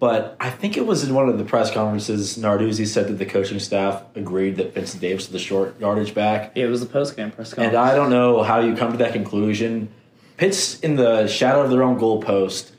but 0.02 0.36
I 0.40 0.50
think 0.50 0.76
it 0.76 0.84
was 0.84 1.04
in 1.04 1.14
one 1.14 1.28
of 1.28 1.38
the 1.38 1.44
press 1.44 1.70
conferences. 1.70 2.36
Narduzzi 2.36 2.88
said 2.88 3.06
that 3.06 3.18
the 3.20 3.24
coaching 3.24 3.60
staff 3.60 4.02
agreed 4.16 4.56
that 4.56 4.74
Vincent 4.74 5.00
Davis 5.00 5.26
was 5.26 5.32
the 5.32 5.38
short 5.38 5.78
yardage 5.78 6.12
back. 6.12 6.50
Yeah, 6.56 6.64
it 6.64 6.70
was 6.70 6.80
the 6.80 6.86
post 6.86 7.16
game 7.16 7.30
press 7.30 7.54
conference. 7.54 7.68
And 7.68 7.76
I 7.76 7.94
don't 7.94 8.10
know 8.10 8.42
how 8.42 8.58
you 8.58 8.74
come 8.74 8.90
to 8.90 8.98
that 8.98 9.12
conclusion. 9.12 9.94
Pitt's 10.38 10.80
in 10.80 10.96
the 10.96 11.28
shadow 11.28 11.62
of 11.62 11.70
their 11.70 11.84
own 11.84 12.00
goalpost, 12.00 12.72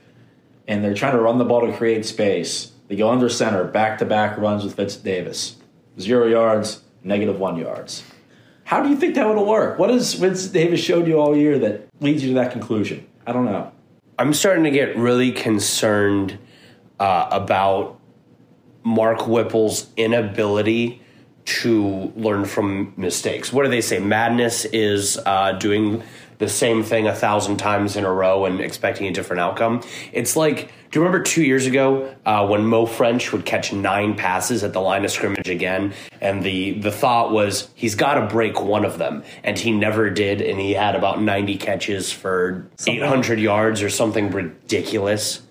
and 0.67 0.83
they're 0.83 0.93
trying 0.93 1.13
to 1.13 1.21
run 1.21 1.37
the 1.37 1.45
ball 1.45 1.65
to 1.65 1.71
create 1.71 2.05
space. 2.05 2.73
They 2.89 2.97
go 2.97 3.09
under 3.09 3.29
center, 3.29 3.63
back 3.63 3.99
to 3.99 4.05
back 4.05 4.37
runs 4.37 4.65
with 4.65 4.75
Vincent 4.75 5.05
Davis. 5.05 5.55
Zero 5.97 6.27
yards, 6.27 6.83
negative 7.05 7.39
one 7.39 7.55
yards. 7.55 8.03
How 8.65 8.83
do 8.83 8.89
you 8.89 8.97
think 8.97 9.15
that 9.15 9.33
would 9.33 9.41
work? 9.41 9.79
What 9.79 9.91
has 9.91 10.13
Vincent 10.15 10.51
Davis 10.51 10.81
showed 10.81 11.07
you 11.07 11.21
all 11.21 11.37
year 11.37 11.57
that 11.59 11.87
leads 12.01 12.21
you 12.21 12.33
to 12.33 12.35
that 12.35 12.51
conclusion? 12.51 13.07
I 13.25 13.31
don't 13.31 13.45
know. 13.45 13.71
I'm 14.19 14.33
starting 14.33 14.65
to 14.65 14.71
get 14.71 14.97
really 14.97 15.31
concerned 15.31 16.37
uh, 16.99 17.27
about 17.31 17.99
Mark 18.83 19.27
Whipple's 19.27 19.87
inability 19.95 21.01
to 21.45 22.13
learn 22.15 22.45
from 22.45 22.93
mistakes. 22.95 23.51
What 23.51 23.63
do 23.63 23.69
they 23.69 23.81
say? 23.81 23.99
Madness 23.99 24.65
is 24.65 25.19
uh, 25.25 25.53
doing 25.53 26.03
the 26.39 26.49
same 26.49 26.83
thing 26.83 27.07
a 27.07 27.13
thousand 27.13 27.57
times 27.57 27.95
in 27.95 28.05
a 28.05 28.11
row 28.11 28.45
and 28.45 28.59
expecting 28.59 29.07
a 29.07 29.11
different 29.11 29.39
outcome. 29.39 29.81
It's 30.11 30.35
like, 30.35 30.71
do 30.89 30.99
you 30.99 31.05
remember 31.05 31.23
two 31.23 31.43
years 31.43 31.65
ago 31.65 32.15
uh, 32.25 32.47
when 32.47 32.65
Mo 32.65 32.85
Ffrench 32.85 33.31
would 33.31 33.45
catch 33.45 33.71
nine 33.71 34.15
passes 34.15 34.63
at 34.63 34.73
the 34.73 34.79
line 34.79 35.05
of 35.05 35.11
scrimmage 35.11 35.49
again, 35.49 35.93
and 36.21 36.43
the 36.43 36.79
the 36.79 36.91
thought 36.91 37.31
was 37.31 37.69
he's 37.75 37.95
got 37.95 38.15
to 38.15 38.27
break 38.27 38.61
one 38.61 38.83
of 38.83 38.97
them, 38.97 39.23
and 39.43 39.57
he 39.57 39.71
never 39.71 40.09
did, 40.09 40.41
and 40.41 40.59
he 40.59 40.73
had 40.73 40.95
about 40.95 41.21
ninety 41.21 41.57
catches 41.57 42.11
for 42.11 42.67
eight 42.87 43.01
hundred 43.01 43.39
yards 43.39 43.81
or 43.81 43.89
something 43.89 44.29
ridiculous. 44.31 45.41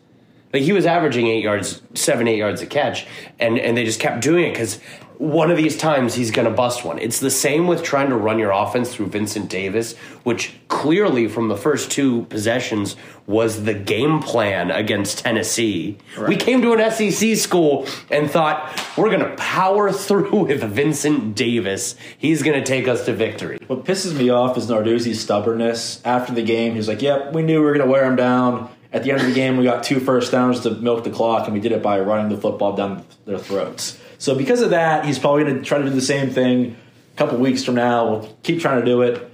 Like 0.52 0.62
he 0.62 0.72
was 0.72 0.86
averaging 0.86 1.26
eight 1.28 1.42
yards, 1.42 1.82
seven, 1.94 2.28
eight 2.28 2.38
yards 2.38 2.60
a 2.60 2.66
catch, 2.66 3.06
and 3.38 3.58
and 3.58 3.76
they 3.76 3.84
just 3.84 4.00
kept 4.00 4.20
doing 4.20 4.44
it 4.44 4.52
because 4.52 4.78
one 5.22 5.52
of 5.52 5.56
these 5.56 5.76
times 5.76 6.14
he's 6.14 6.32
going 6.32 6.48
to 6.48 6.52
bust 6.52 6.84
one. 6.84 6.98
It's 6.98 7.20
the 7.20 7.30
same 7.30 7.68
with 7.68 7.84
trying 7.84 8.08
to 8.08 8.16
run 8.16 8.40
your 8.40 8.50
offense 8.50 8.92
through 8.92 9.06
Vincent 9.06 9.48
Davis, 9.48 9.96
which 10.24 10.52
clearly 10.66 11.28
from 11.28 11.46
the 11.46 11.56
first 11.56 11.92
two 11.92 12.24
possessions 12.24 12.96
was 13.28 13.62
the 13.62 13.72
game 13.72 14.20
plan 14.20 14.72
against 14.72 15.18
Tennessee. 15.18 15.96
Right. 16.18 16.30
We 16.30 16.36
came 16.36 16.60
to 16.62 16.72
an 16.72 16.90
SEC 16.90 17.36
school 17.36 17.86
and 18.10 18.28
thought 18.28 18.76
we're 18.96 19.10
going 19.10 19.20
to 19.20 19.36
power 19.36 19.92
through 19.92 20.46
with 20.46 20.60
Vincent 20.64 21.36
Davis. 21.36 21.94
He's 22.18 22.42
going 22.42 22.58
to 22.58 22.66
take 22.66 22.88
us 22.88 23.04
to 23.06 23.12
victory. 23.12 23.58
What 23.68 23.84
pisses 23.84 24.18
me 24.18 24.28
off 24.30 24.58
is 24.58 24.66
Narduzzi's 24.66 25.20
stubbornness. 25.20 26.02
After 26.04 26.34
the 26.34 26.42
game, 26.42 26.74
he's 26.74 26.88
like, 26.88 27.00
"Yep, 27.00 27.32
we 27.32 27.42
knew 27.42 27.60
we 27.60 27.66
were 27.66 27.74
going 27.74 27.86
to 27.86 27.90
wear 27.92 28.04
him 28.04 28.16
down." 28.16 28.70
At 28.92 29.04
the 29.04 29.10
end 29.10 29.20
of 29.20 29.26
the 29.26 29.34
game, 29.34 29.56
we 29.56 29.64
got 29.64 29.82
two 29.84 30.00
first 30.00 30.32
downs 30.32 30.60
to 30.60 30.70
milk 30.70 31.04
the 31.04 31.10
clock, 31.10 31.46
and 31.46 31.54
we 31.54 31.60
did 31.60 31.72
it 31.72 31.82
by 31.82 31.98
running 32.00 32.28
the 32.34 32.40
football 32.40 32.76
down 32.76 33.04
their 33.24 33.38
throats. 33.38 33.98
So 34.18 34.34
because 34.34 34.60
of 34.60 34.70
that, 34.70 35.06
he's 35.06 35.18
probably 35.18 35.44
going 35.44 35.56
to 35.56 35.62
try 35.62 35.78
to 35.78 35.84
do 35.84 35.90
the 35.90 36.00
same 36.00 36.30
thing 36.30 36.76
a 37.14 37.16
couple 37.16 37.38
weeks 37.38 37.64
from 37.64 37.76
now. 37.76 38.10
We'll 38.10 38.36
keep 38.42 38.60
trying 38.60 38.80
to 38.80 38.84
do 38.84 39.02
it. 39.02 39.30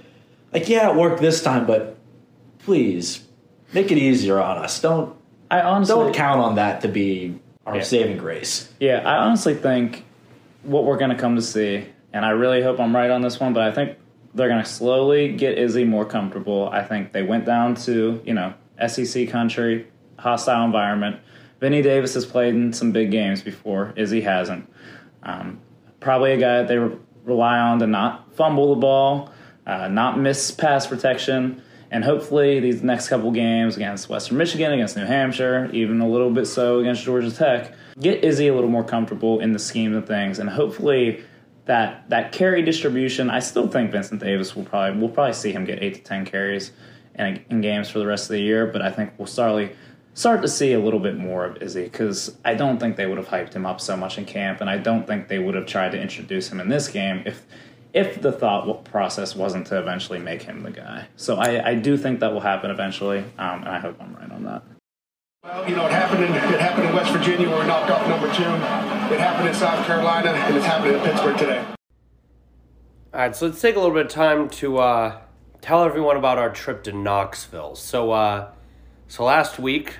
Like, 0.53 0.69
yeah, 0.69 0.89
it 0.89 0.95
worked 0.95 1.21
this 1.21 1.43
time, 1.43 1.67
but 1.67 1.97
please 2.59 3.25
make 3.73 3.91
it 3.91 3.97
easier 3.97 4.39
on 4.39 4.57
us. 4.57 4.81
Don't 4.81 5.15
I 5.51 5.61
honestly 5.61 5.95
don't 5.95 6.13
count 6.13 6.39
on 6.39 6.55
that 6.55 6.81
to 6.81 6.87
be 6.87 7.39
our 7.65 7.77
yeah. 7.77 7.83
saving 7.83 8.17
grace. 8.17 8.71
Yeah, 8.79 9.01
I 9.05 9.25
honestly 9.25 9.55
think 9.55 10.05
what 10.63 10.85
we're 10.85 10.97
going 10.97 11.11
to 11.11 11.17
come 11.17 11.35
to 11.35 11.41
see, 11.41 11.85
and 12.13 12.25
I 12.25 12.29
really 12.31 12.61
hope 12.61 12.79
I'm 12.79 12.95
right 12.95 13.09
on 13.09 13.21
this 13.21 13.39
one, 13.39 13.53
but 13.53 13.63
I 13.63 13.71
think 13.71 13.97
they're 14.33 14.49
going 14.49 14.63
to 14.63 14.69
slowly 14.69 15.33
get 15.33 15.57
Izzy 15.57 15.85
more 15.85 16.05
comfortable. 16.05 16.69
I 16.69 16.83
think 16.83 17.13
they 17.13 17.23
went 17.23 17.45
down 17.45 17.75
to 17.75 18.21
you 18.25 18.33
know 18.33 18.53
SEC 18.87 19.29
country, 19.29 19.87
hostile 20.17 20.65
environment. 20.65 21.19
Vinny 21.59 21.81
Davis 21.81 22.13
has 22.13 22.25
played 22.25 22.55
in 22.55 22.71
some 22.73 22.91
big 22.91 23.11
games 23.11 23.41
before. 23.41 23.93
Izzy 23.95 24.21
hasn't. 24.21 24.71
Um, 25.23 25.59
probably 25.99 26.31
a 26.33 26.37
guy 26.37 26.59
that 26.59 26.67
they 26.67 26.77
re- 26.77 26.95
rely 27.25 27.59
on 27.59 27.79
to 27.79 27.87
not 27.87 28.33
fumble 28.35 28.73
the 28.75 28.79
ball, 28.79 29.31
uh, 29.67 29.87
not 29.87 30.17
miss 30.17 30.51
pass 30.51 30.87
protection, 30.87 31.61
and 31.91 32.03
hopefully 32.03 32.59
these 32.59 32.81
next 32.81 33.09
couple 33.09 33.31
games 33.31 33.75
against 33.75 34.09
Western 34.09 34.37
Michigan, 34.37 34.71
against 34.71 34.95
New 34.95 35.05
Hampshire, 35.05 35.69
even 35.73 35.99
a 36.01 36.07
little 36.07 36.29
bit 36.29 36.45
so 36.45 36.79
against 36.79 37.03
Georgia 37.03 37.31
Tech, 37.31 37.73
get 37.99 38.23
Izzy 38.23 38.47
a 38.47 38.53
little 38.53 38.69
more 38.69 38.83
comfortable 38.83 39.39
in 39.39 39.51
the 39.51 39.59
scheme 39.59 39.93
of 39.93 40.07
things, 40.07 40.39
and 40.39 40.49
hopefully 40.49 41.23
that 41.65 42.09
that 42.09 42.31
carry 42.31 42.61
distribution. 42.61 43.29
I 43.29 43.39
still 43.39 43.67
think 43.67 43.91
Vincent 43.91 44.21
Davis 44.21 44.55
will 44.55 44.63
probably 44.63 44.99
we'll 44.99 45.09
probably 45.09 45.33
see 45.33 45.51
him 45.51 45.65
get 45.65 45.83
eight 45.83 45.95
to 45.95 46.01
ten 46.01 46.25
carries 46.25 46.71
in, 47.19 47.45
in 47.49 47.61
games 47.61 47.89
for 47.89 47.99
the 47.99 48.07
rest 48.07 48.25
of 48.25 48.29
the 48.29 48.41
year, 48.41 48.65
but 48.65 48.81
I 48.81 48.91
think 48.91 49.13
we'll 49.17 49.27
start 49.27 49.71
start 50.13 50.41
to 50.41 50.47
see 50.47 50.73
a 50.73 50.79
little 50.79 50.99
bit 50.99 51.17
more 51.17 51.45
of 51.45 51.61
Izzy 51.61 51.83
because 51.83 52.35
I 52.43 52.53
don't 52.53 52.79
think 52.79 52.97
they 52.97 53.05
would 53.05 53.17
have 53.17 53.27
hyped 53.27 53.53
him 53.53 53.65
up 53.65 53.79
so 53.79 53.95
much 53.95 54.17
in 54.17 54.25
camp, 54.25 54.61
and 54.61 54.69
I 54.69 54.77
don't 54.77 55.05
think 55.05 55.27
they 55.27 55.39
would 55.39 55.55
have 55.55 55.65
tried 55.65 55.91
to 55.91 56.01
introduce 56.01 56.51
him 56.51 56.59
in 56.59 56.69
this 56.69 56.87
game 56.87 57.23
if 57.25 57.45
if 57.93 58.21
the 58.21 58.31
thought 58.31 58.85
process 58.85 59.35
wasn't 59.35 59.67
to 59.67 59.79
eventually 59.79 60.19
make 60.19 60.43
him 60.43 60.61
the 60.61 60.71
guy. 60.71 61.07
So 61.15 61.37
I, 61.37 61.69
I 61.69 61.75
do 61.75 61.97
think 61.97 62.19
that 62.19 62.31
will 62.31 62.39
happen 62.39 62.69
eventually, 62.69 63.19
um, 63.37 63.61
and 63.61 63.69
I 63.69 63.79
hope 63.79 63.97
I'm 63.99 64.15
right 64.15 64.31
on 64.31 64.43
that. 64.43 64.63
Well, 65.43 65.67
you 65.67 65.75
know, 65.75 65.85
it 65.85 65.91
happened 65.91 66.23
in 66.23 66.31
it 66.31 66.59
happened 66.59 66.87
in 66.87 66.95
West 66.95 67.11
Virginia 67.11 67.49
where 67.49 67.61
we 67.61 67.67
knocked 67.67 67.89
off 67.89 68.07
number 68.07 68.27
two. 68.33 68.43
It 69.13 69.19
happened 69.19 69.47
in 69.47 69.55
South 69.55 69.85
Carolina, 69.85 70.29
and 70.31 70.55
it's 70.55 70.65
happening 70.65 70.95
in 70.95 71.01
Pittsburgh 71.01 71.37
today. 71.37 71.65
All 73.11 73.21
right, 73.21 73.35
so 73.35 73.47
let's 73.47 73.59
take 73.59 73.75
a 73.75 73.79
little 73.79 73.95
bit 73.95 74.05
of 74.05 74.11
time 74.11 74.49
to 74.49 74.77
uh, 74.77 75.19
tell 75.61 75.83
everyone 75.83 76.17
about 76.17 76.37
our 76.37 76.49
trip 76.49 76.83
to 76.83 76.91
Knoxville. 76.91 77.75
So, 77.75 78.11
uh, 78.11 78.51
so 79.07 79.23
last 79.23 79.59
week 79.59 79.97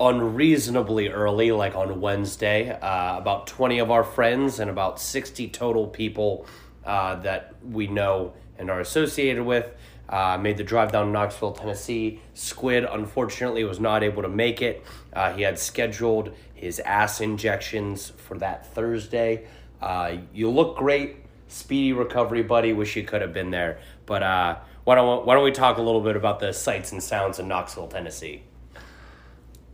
unreasonably 0.00 1.08
early, 1.08 1.52
like 1.52 1.76
on 1.76 2.00
Wednesday. 2.00 2.70
Uh, 2.70 3.18
about 3.18 3.46
20 3.46 3.78
of 3.80 3.90
our 3.90 4.02
friends 4.02 4.58
and 4.58 4.70
about 4.70 4.98
60 4.98 5.48
total 5.48 5.86
people 5.86 6.46
uh, 6.84 7.16
that 7.16 7.54
we 7.62 7.86
know 7.86 8.32
and 8.58 8.70
are 8.70 8.80
associated 8.80 9.44
with 9.44 9.70
uh, 10.08 10.36
made 10.38 10.56
the 10.56 10.64
drive 10.64 10.90
down 10.90 11.06
to 11.06 11.12
Knoxville, 11.12 11.52
Tennessee. 11.52 12.20
Squid, 12.34 12.84
unfortunately, 12.84 13.62
was 13.64 13.78
not 13.78 14.02
able 14.02 14.22
to 14.22 14.28
make 14.28 14.60
it. 14.60 14.84
Uh, 15.12 15.32
he 15.32 15.42
had 15.42 15.58
scheduled 15.58 16.34
his 16.54 16.80
ass 16.80 17.20
injections 17.20 18.10
for 18.10 18.36
that 18.38 18.66
Thursday. 18.74 19.46
Uh, 19.80 20.16
you 20.34 20.50
look 20.50 20.76
great. 20.76 21.16
Speedy 21.46 21.92
recovery, 21.92 22.42
buddy. 22.42 22.72
Wish 22.72 22.96
you 22.96 23.04
could 23.04 23.22
have 23.22 23.32
been 23.32 23.50
there. 23.50 23.80
But 24.10 24.24
uh, 24.24 24.56
why, 24.82 24.96
don't, 24.96 25.24
why 25.24 25.36
don't 25.36 25.44
we 25.44 25.52
talk 25.52 25.78
a 25.78 25.82
little 25.82 26.00
bit 26.00 26.16
about 26.16 26.40
the 26.40 26.52
sights 26.52 26.90
and 26.90 27.00
sounds 27.00 27.38
in 27.38 27.46
Knoxville, 27.46 27.86
Tennessee? 27.86 28.42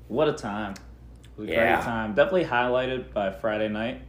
What 0.09 0.29
a 0.29 0.35
time. 0.35 0.75
Was 1.39 1.49
yeah. 1.49 1.77
great 1.77 1.85
time. 1.87 2.15
Definitely 2.15 2.45
highlighted 2.45 3.15
by 3.15 3.31
Friday 3.31 3.71
night 3.71 4.03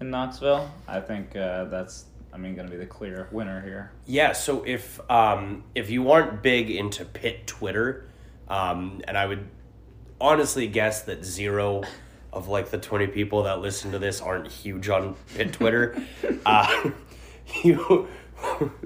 in 0.00 0.10
Knoxville. 0.10 0.68
I 0.88 0.98
think 0.98 1.36
uh, 1.36 1.66
that's 1.66 2.06
I 2.32 2.38
mean, 2.38 2.56
going 2.56 2.66
to 2.66 2.72
be 2.72 2.76
the 2.76 2.86
clear 2.86 3.28
winner 3.30 3.60
here. 3.60 3.92
Yeah, 4.04 4.32
so 4.32 4.64
if 4.64 4.98
um, 5.08 5.62
if 5.76 5.90
you 5.90 6.10
aren't 6.10 6.42
big 6.42 6.68
into 6.68 7.04
Pitt 7.04 7.46
Twitter, 7.46 8.08
um, 8.48 9.00
and 9.06 9.16
I 9.16 9.26
would 9.26 9.46
honestly 10.20 10.66
guess 10.66 11.02
that 11.02 11.24
zero 11.24 11.84
of 12.32 12.48
like 12.48 12.72
the 12.72 12.78
twenty 12.78 13.06
people 13.06 13.44
that 13.44 13.60
listen 13.60 13.92
to 13.92 14.00
this 14.00 14.20
aren't 14.20 14.48
huge 14.48 14.88
on 14.88 15.14
Pitt 15.36 15.52
Twitter, 15.52 16.02
uh, 16.46 16.90
you. 17.62 18.08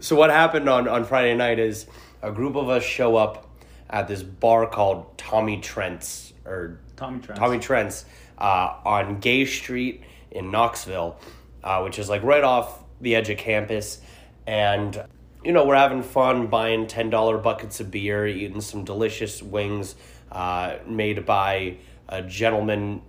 So 0.00 0.16
what 0.16 0.30
happened 0.30 0.68
on 0.68 0.88
on 0.88 1.04
Friday 1.04 1.34
night 1.34 1.58
is 1.58 1.86
a 2.22 2.30
group 2.30 2.56
of 2.56 2.68
us 2.68 2.82
show 2.82 3.16
up 3.16 3.48
at 3.90 4.08
this 4.08 4.22
bar 4.22 4.66
called 4.66 5.16
Tommy 5.18 5.60
Trent's 5.60 6.32
or 6.44 6.80
Tommy 6.96 7.20
Trent. 7.20 7.38
Tommy 7.38 7.58
Trent's 7.58 8.04
uh, 8.38 8.74
on 8.84 9.20
Gay 9.20 9.44
Street 9.44 10.02
in 10.30 10.50
Knoxville, 10.50 11.18
uh, 11.62 11.82
which 11.82 11.98
is 11.98 12.08
like 12.08 12.22
right 12.22 12.44
off 12.44 12.82
the 13.00 13.14
edge 13.14 13.30
of 13.30 13.38
campus. 13.38 14.00
And, 14.46 15.04
you 15.44 15.52
know, 15.52 15.64
we're 15.64 15.76
having 15.76 16.02
fun 16.02 16.46
buying 16.46 16.86
$10 16.86 17.42
buckets 17.42 17.80
of 17.80 17.90
beer, 17.90 18.26
eating 18.26 18.60
some 18.60 18.84
delicious 18.84 19.42
wings 19.42 19.96
uh, 20.30 20.76
made 20.86 21.26
by 21.26 21.78
a 22.08 22.22
gentleman 22.22 23.02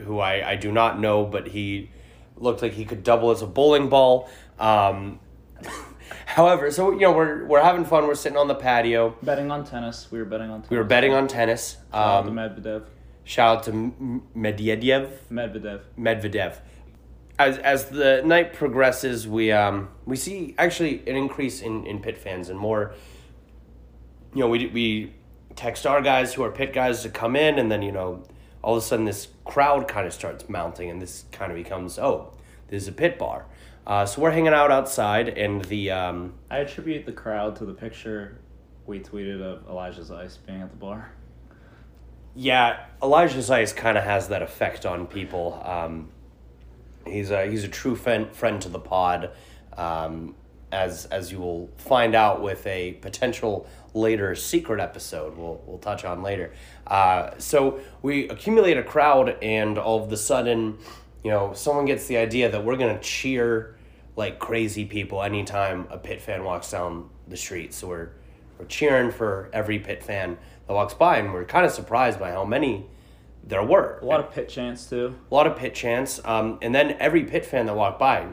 who 0.00 0.18
I, 0.18 0.50
I 0.50 0.56
do 0.56 0.72
not 0.72 0.98
know, 0.98 1.24
but 1.24 1.48
he 1.48 1.90
looked 2.36 2.62
like 2.62 2.72
he 2.72 2.84
could 2.84 3.04
double 3.04 3.30
as 3.30 3.42
a 3.42 3.46
bowling 3.46 3.88
ball. 3.88 4.28
Um, 4.58 5.20
however, 6.34 6.70
so, 6.70 6.90
you 6.90 7.00
know, 7.00 7.12
we're, 7.12 7.44
we're 7.46 7.62
having 7.62 7.84
fun. 7.84 8.06
We're 8.06 8.14
sitting 8.14 8.38
on 8.38 8.48
the 8.48 8.54
patio. 8.54 9.16
Betting 9.22 9.50
on 9.50 9.64
tennis. 9.64 10.08
We 10.10 10.18
were 10.18 10.24
betting 10.24 10.50
on 10.50 10.58
tennis. 10.60 10.70
We 10.70 10.76
were 10.76 10.84
betting 10.84 11.12
on 11.14 11.28
tennis. 11.28 11.76
Shout 11.92 11.94
out 11.94 12.24
to 12.24 12.28
Um, 12.30 12.36
Medvedev. 12.36 12.82
shout 13.24 13.56
out 13.58 13.62
to 13.64 13.72
Medvedev. 14.36 15.08
Medvedev. 15.30 15.80
Medvedev. 15.98 16.56
As 17.36 17.58
as 17.58 17.86
the 17.86 18.22
night 18.24 18.52
progresses, 18.52 19.26
we 19.26 19.50
um 19.50 19.88
we 20.06 20.14
see 20.14 20.54
actually 20.56 21.02
an 21.08 21.16
increase 21.16 21.62
in 21.62 21.84
in 21.84 21.98
Pitt 22.00 22.16
fans 22.16 22.48
and 22.48 22.56
more. 22.58 22.94
You 24.34 24.40
know, 24.42 24.48
we 24.48 24.66
we 24.68 25.12
text 25.56 25.84
our 25.84 26.00
guys 26.00 26.34
who 26.34 26.44
are 26.44 26.50
Pitt 26.52 26.72
guys 26.72 27.02
to 27.02 27.08
come 27.08 27.34
in, 27.34 27.58
and 27.58 27.72
then 27.72 27.82
you 27.82 27.90
know, 27.90 28.22
all 28.62 28.76
of 28.76 28.82
a 28.84 28.86
sudden 28.86 29.04
this 29.04 29.26
crowd 29.44 29.88
kind 29.88 30.06
of 30.06 30.12
starts 30.12 30.48
mounting, 30.48 30.88
and 30.90 31.02
this 31.02 31.24
kind 31.32 31.50
of 31.50 31.56
becomes 31.58 31.98
oh, 31.98 32.32
this 32.68 32.82
is 32.82 32.88
a 32.88 32.92
Pitt 32.92 33.18
bar. 33.18 33.46
Uh, 33.86 34.06
so 34.06 34.22
we're 34.22 34.30
hanging 34.30 34.54
out 34.54 34.70
outside, 34.70 35.28
and 35.28 35.62
the 35.66 35.90
um, 35.90 36.32
I 36.50 36.58
attribute 36.58 37.04
the 37.04 37.12
crowd 37.12 37.56
to 37.56 37.66
the 37.66 37.74
picture 37.74 38.38
we 38.86 39.00
tweeted 39.00 39.42
of 39.42 39.68
Elijah's 39.68 40.10
Zeise 40.10 40.38
being 40.46 40.62
at 40.62 40.70
the 40.70 40.76
bar. 40.76 41.12
Yeah, 42.34 42.86
Elijah's 43.02 43.48
Zeise 43.50 43.74
kind 43.76 43.96
of 43.96 44.04
has 44.04 44.28
that 44.28 44.42
effect 44.42 44.86
on 44.86 45.06
people. 45.06 45.62
Um, 45.64 46.08
he's 47.06 47.30
a 47.30 47.46
he's 47.46 47.64
a 47.64 47.68
true 47.68 47.94
friend 47.94 48.34
friend 48.34 48.60
to 48.62 48.68
the 48.68 48.78
pod, 48.78 49.30
um, 49.76 50.34
as 50.72 51.04
as 51.06 51.30
you 51.30 51.38
will 51.38 51.70
find 51.76 52.14
out 52.14 52.42
with 52.42 52.66
a 52.66 52.92
potential 52.94 53.66
later 53.92 54.34
secret 54.34 54.80
episode. 54.80 55.36
We'll 55.36 55.62
we'll 55.66 55.78
touch 55.78 56.04
on 56.04 56.22
later. 56.22 56.52
Uh, 56.86 57.32
so 57.38 57.80
we 58.02 58.28
accumulate 58.28 58.78
a 58.78 58.82
crowd, 58.82 59.36
and 59.42 59.78
all 59.78 60.02
of 60.02 60.10
the 60.10 60.16
sudden, 60.16 60.78
you 61.22 61.30
know, 61.30 61.52
someone 61.54 61.84
gets 61.84 62.06
the 62.06 62.16
idea 62.16 62.50
that 62.50 62.64
we're 62.64 62.76
gonna 62.76 63.00
cheer 63.00 63.73
like 64.16 64.38
crazy 64.38 64.84
people 64.84 65.22
anytime 65.22 65.86
a 65.90 65.98
Pitt 65.98 66.20
fan 66.20 66.44
walks 66.44 66.70
down 66.70 67.08
the 67.28 67.36
street. 67.36 67.74
So 67.74 67.88
we're 67.88 68.10
we're 68.58 68.66
cheering 68.66 69.10
for 69.10 69.50
every 69.52 69.78
Pitt 69.78 70.02
fan 70.02 70.38
that 70.66 70.72
walks 70.72 70.94
by, 70.94 71.18
and 71.18 71.32
we're 71.32 71.44
kind 71.44 71.66
of 71.66 71.72
surprised 71.72 72.18
by 72.18 72.30
how 72.30 72.44
many 72.44 72.86
there 73.42 73.62
were. 73.62 73.98
A 74.00 74.04
lot 74.04 74.20
of 74.20 74.30
Pitt 74.32 74.48
chants 74.48 74.88
too. 74.88 75.14
a 75.30 75.34
lot 75.34 75.46
of 75.46 75.56
Pitt 75.56 75.74
chants, 75.74 76.20
um, 76.24 76.58
and 76.62 76.74
then 76.74 76.96
every 77.00 77.24
pit 77.24 77.44
fan 77.44 77.66
that 77.66 77.76
walked 77.76 77.98
by, 77.98 78.26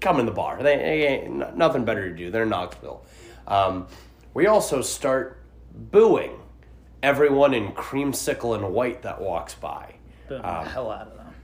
come 0.00 0.18
in 0.18 0.26
the 0.26 0.32
bar. 0.32 0.62
They, 0.62 0.76
they 0.76 1.06
ain't 1.06 1.56
nothing 1.56 1.84
better 1.84 2.08
to 2.08 2.16
do. 2.16 2.30
They're 2.30 2.42
in 2.42 2.48
Knoxville. 2.48 3.04
Um, 3.46 3.86
we 4.34 4.46
also 4.46 4.82
start 4.82 5.40
booing 5.74 6.32
everyone 7.02 7.54
in 7.54 7.72
creamsicle 7.72 8.56
and 8.56 8.72
white 8.72 9.02
that 9.02 9.20
walks 9.20 9.54
by. 9.54 9.94
Booing 10.28 10.42
the 10.42 10.48
hell 10.48 10.90
out 10.90 11.08
of 11.08 11.16
them. 11.16 11.34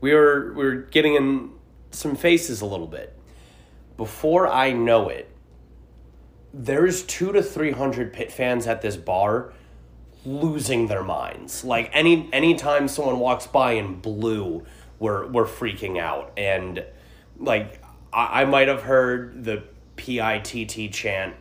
We 0.00 0.14
were 0.14 0.52
we 0.54 0.64
were 0.64 0.76
getting 0.76 1.14
in 1.14 1.50
some 1.90 2.16
faces 2.16 2.60
a 2.60 2.66
little 2.66 2.86
bit. 2.86 3.16
Before 3.96 4.46
I 4.46 4.72
know 4.72 5.08
it, 5.08 5.30
there's 6.52 7.02
two 7.02 7.32
to 7.32 7.42
three 7.42 7.72
hundred 7.72 8.12
Pitt 8.12 8.32
fans 8.32 8.66
at 8.66 8.82
this 8.82 8.96
bar 8.96 9.52
losing 10.24 10.86
their 10.86 11.02
minds. 11.02 11.64
Like 11.64 11.90
any 11.92 12.28
anytime 12.32 12.88
someone 12.88 13.18
walks 13.18 13.46
by 13.46 13.72
in 13.72 14.00
blue, 14.00 14.64
we're 14.98 15.26
we're 15.26 15.46
freaking 15.46 15.98
out. 15.98 16.32
And 16.36 16.84
like 17.38 17.80
I, 18.12 18.42
I 18.42 18.44
might 18.44 18.68
have 18.68 18.82
heard 18.82 19.44
the 19.44 19.64
P 19.96 20.20
I 20.20 20.38
T 20.38 20.66
T 20.66 20.88
chant 20.88 21.34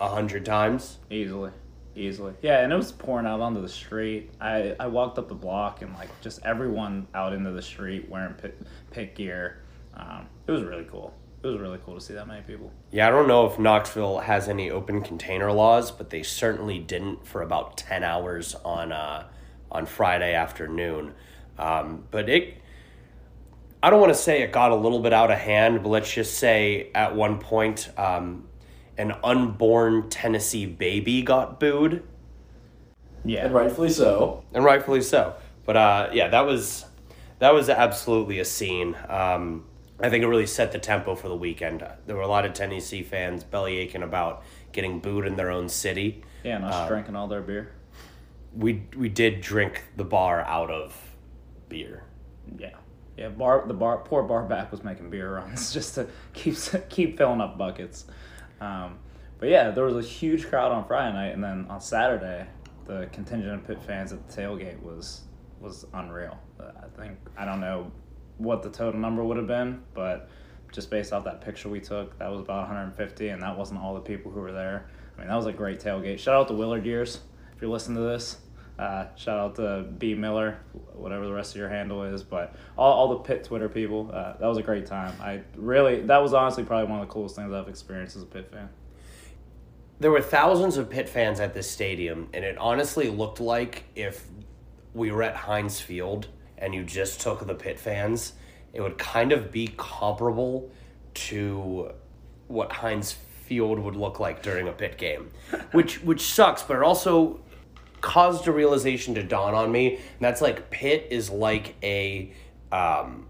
a 0.00 0.08
hundred 0.08 0.44
times. 0.44 0.98
Easily. 1.10 1.50
Easily. 1.96 2.34
Yeah, 2.42 2.60
and 2.60 2.72
it 2.72 2.76
was 2.76 2.92
pouring 2.92 3.26
out 3.26 3.40
onto 3.40 3.62
the 3.62 3.70
street. 3.70 4.30
I, 4.38 4.76
I 4.78 4.86
walked 4.86 5.18
up 5.18 5.28
the 5.28 5.34
block 5.34 5.80
and 5.80 5.94
like 5.94 6.10
just 6.20 6.44
everyone 6.44 7.08
out 7.14 7.32
into 7.32 7.52
the 7.52 7.62
street 7.62 8.10
wearing 8.10 8.34
Pitt, 8.34 8.60
Pitt 8.90 9.14
gear. 9.14 9.62
Um, 9.96 10.26
it 10.46 10.52
was 10.52 10.62
really 10.62 10.84
cool. 10.90 11.14
It 11.42 11.46
was 11.46 11.58
really 11.60 11.78
cool 11.84 11.94
to 11.94 12.00
see 12.00 12.14
that 12.14 12.26
many 12.26 12.42
people. 12.42 12.72
Yeah, 12.90 13.06
I 13.06 13.10
don't 13.10 13.28
know 13.28 13.46
if 13.46 13.58
Knoxville 13.58 14.18
has 14.20 14.48
any 14.48 14.70
open 14.70 15.00
container 15.02 15.52
laws, 15.52 15.90
but 15.90 16.10
they 16.10 16.22
certainly 16.22 16.78
didn't 16.78 17.26
for 17.26 17.42
about 17.42 17.76
ten 17.76 18.02
hours 18.02 18.54
on 18.64 18.92
uh, 18.92 19.24
on 19.70 19.86
Friday 19.86 20.34
afternoon. 20.34 21.12
Um, 21.58 22.04
but 22.10 22.28
it, 22.28 22.54
I 23.82 23.90
don't 23.90 24.00
want 24.00 24.12
to 24.12 24.18
say 24.18 24.42
it 24.42 24.52
got 24.52 24.72
a 24.72 24.74
little 24.76 25.00
bit 25.00 25.12
out 25.12 25.30
of 25.30 25.38
hand, 25.38 25.82
but 25.82 25.88
let's 25.88 26.12
just 26.12 26.38
say 26.38 26.90
at 26.94 27.14
one 27.14 27.38
point, 27.38 27.88
um, 27.96 28.48
an 28.98 29.12
unborn 29.22 30.10
Tennessee 30.10 30.66
baby 30.66 31.22
got 31.22 31.60
booed, 31.60 32.02
Yeah. 33.24 33.44
And 33.44 33.54
rightfully 33.54 33.90
so. 33.90 34.42
and 34.52 34.64
rightfully 34.64 35.02
so. 35.02 35.34
But 35.64 35.76
uh, 35.76 36.10
yeah, 36.12 36.28
that 36.28 36.46
was 36.46 36.86
that 37.38 37.52
was 37.54 37.68
absolutely 37.68 38.38
a 38.40 38.44
scene. 38.44 38.96
Um, 39.08 39.64
I 40.00 40.10
think 40.10 40.22
it 40.22 40.26
really 40.28 40.46
set 40.46 40.72
the 40.72 40.78
tempo 40.78 41.14
for 41.14 41.28
the 41.28 41.36
weekend. 41.36 41.86
There 42.06 42.16
were 42.16 42.22
a 42.22 42.28
lot 42.28 42.44
of 42.44 42.52
Tennessee 42.52 43.02
fans 43.02 43.44
belly 43.44 43.78
aching 43.78 44.02
about 44.02 44.42
getting 44.72 45.00
booed 45.00 45.26
in 45.26 45.36
their 45.36 45.50
own 45.50 45.68
city. 45.68 46.22
Yeah, 46.44 46.56
and 46.56 46.64
us 46.66 46.74
Uh, 46.74 46.88
drinking 46.88 47.16
all 47.16 47.28
their 47.28 47.40
beer. 47.40 47.72
We 48.54 48.86
we 48.96 49.08
did 49.08 49.40
drink 49.40 49.84
the 49.96 50.04
bar 50.04 50.40
out 50.42 50.70
of 50.70 50.94
beer. 51.68 52.04
Yeah. 52.58 52.70
Yeah, 53.16 53.28
bar 53.30 53.64
the 53.66 53.74
bar 53.74 53.98
poor 53.98 54.22
bar 54.22 54.42
back 54.44 54.70
was 54.70 54.84
making 54.84 55.08
beer 55.08 55.34
runs 55.36 55.72
just 55.74 55.94
to 55.94 56.06
keep 56.34 56.56
keep 56.90 57.16
filling 57.16 57.40
up 57.40 57.56
buckets. 57.56 58.04
Um, 58.60 58.98
but 59.38 59.48
yeah, 59.48 59.70
there 59.70 59.84
was 59.84 59.96
a 59.96 60.06
huge 60.08 60.48
crowd 60.48 60.72
on 60.72 60.86
Friday 60.86 61.12
night, 61.14 61.28
and 61.34 61.42
then 61.42 61.66
on 61.70 61.80
Saturday, 61.80 62.46
the 62.86 63.08
contingent 63.12 63.54
of 63.54 63.66
Pitt 63.66 63.82
fans 63.82 64.12
at 64.12 64.26
the 64.28 64.42
tailgate 64.42 64.82
was 64.82 65.22
was 65.60 65.86
unreal. 65.94 66.38
Uh, 66.60 66.64
I 66.82 67.00
think 67.00 67.18
I 67.38 67.46
don't 67.46 67.60
know 67.60 67.90
what 68.38 68.62
the 68.62 68.70
total 68.70 69.00
number 69.00 69.24
would 69.24 69.36
have 69.36 69.46
been, 69.46 69.82
but 69.94 70.28
just 70.72 70.90
based 70.90 71.12
off 71.12 71.24
that 71.24 71.40
picture 71.40 71.68
we 71.68 71.80
took, 71.80 72.18
that 72.18 72.30
was 72.30 72.40
about 72.40 72.68
150, 72.68 73.28
and 73.28 73.42
that 73.42 73.56
wasn't 73.56 73.80
all 73.80 73.94
the 73.94 74.00
people 74.00 74.30
who 74.30 74.40
were 74.40 74.52
there. 74.52 74.86
I 75.16 75.20
mean, 75.20 75.28
that 75.28 75.36
was 75.36 75.46
a 75.46 75.52
great 75.52 75.80
tailgate. 75.80 76.18
Shout 76.18 76.34
out 76.34 76.48
to 76.48 76.54
Willard 76.54 76.84
Years 76.84 77.20
if 77.54 77.62
you're 77.62 77.70
listening 77.70 77.96
to 77.96 78.02
this. 78.02 78.38
Uh, 78.78 79.06
shout 79.16 79.38
out 79.38 79.54
to 79.54 79.86
B 79.96 80.14
Miller, 80.14 80.58
whatever 80.92 81.24
the 81.24 81.32
rest 81.32 81.52
of 81.52 81.56
your 81.56 81.70
handle 81.70 82.02
is, 82.02 82.22
but 82.22 82.54
all, 82.76 82.92
all 82.92 83.08
the 83.08 83.16
Pitt 83.20 83.44
Twitter 83.44 83.70
people. 83.70 84.10
Uh, 84.12 84.36
that 84.36 84.46
was 84.46 84.58
a 84.58 84.62
great 84.62 84.84
time. 84.84 85.14
I 85.18 85.40
really 85.56 86.02
that 86.02 86.18
was 86.18 86.34
honestly 86.34 86.62
probably 86.62 86.90
one 86.90 87.00
of 87.00 87.08
the 87.08 87.12
coolest 87.12 87.36
things 87.36 87.54
I've 87.54 87.68
experienced 87.68 88.16
as 88.16 88.22
a 88.22 88.26
Pitt 88.26 88.50
fan. 88.52 88.68
There 89.98 90.10
were 90.10 90.20
thousands 90.20 90.76
of 90.76 90.90
Pitt 90.90 91.08
fans 91.08 91.40
at 91.40 91.54
this 91.54 91.70
stadium, 91.70 92.28
and 92.34 92.44
it 92.44 92.58
honestly 92.58 93.08
looked 93.08 93.40
like 93.40 93.84
if 93.94 94.26
we 94.92 95.10
were 95.10 95.22
at 95.22 95.36
Heinz 95.36 95.80
Field 95.80 96.28
and 96.58 96.74
you 96.74 96.84
just 96.84 97.20
took 97.20 97.46
the 97.46 97.54
Pitt 97.54 97.78
fans, 97.78 98.32
it 98.72 98.80
would 98.80 98.98
kind 98.98 99.32
of 99.32 99.50
be 99.50 99.72
comparable 99.76 100.70
to 101.14 101.92
what 102.48 102.72
Heinz 102.72 103.12
Field 103.12 103.78
would 103.78 103.96
look 103.96 104.20
like 104.20 104.42
during 104.42 104.68
a 104.68 104.72
Pitt 104.72 104.98
game, 104.98 105.30
which 105.72 106.02
which 106.02 106.22
sucks, 106.22 106.62
but 106.62 106.76
it 106.76 106.82
also 106.82 107.40
caused 108.00 108.46
a 108.46 108.52
realization 108.52 109.14
to 109.14 109.22
dawn 109.22 109.54
on 109.54 109.72
me, 109.72 109.96
and 109.96 110.20
that's 110.20 110.40
like 110.40 110.70
Pitt 110.70 111.08
is 111.10 111.30
like 111.30 111.74
a 111.82 112.32
um, 112.72 113.26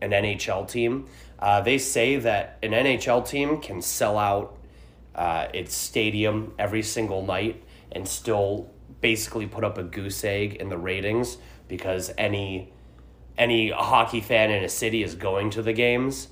an 0.00 0.10
NHL 0.10 0.68
team. 0.68 1.06
Uh, 1.38 1.60
they 1.60 1.78
say 1.78 2.16
that 2.16 2.58
an 2.62 2.70
NHL 2.70 3.26
team 3.28 3.60
can 3.60 3.82
sell 3.82 4.16
out 4.16 4.56
uh, 5.14 5.48
its 5.52 5.74
stadium 5.74 6.54
every 6.58 6.82
single 6.82 7.24
night 7.24 7.62
and 7.92 8.06
still 8.06 8.70
basically 9.00 9.46
put 9.46 9.64
up 9.64 9.76
a 9.78 9.82
goose 9.82 10.24
egg 10.24 10.54
in 10.54 10.68
the 10.68 10.78
ratings 10.78 11.38
because 11.68 12.12
any 12.18 12.72
any 13.36 13.70
hockey 13.70 14.20
fan 14.20 14.50
in 14.50 14.62
a 14.62 14.68
city 14.68 15.02
is 15.02 15.14
going 15.14 15.50
to 15.50 15.62
the 15.62 15.72
games. 15.72 16.28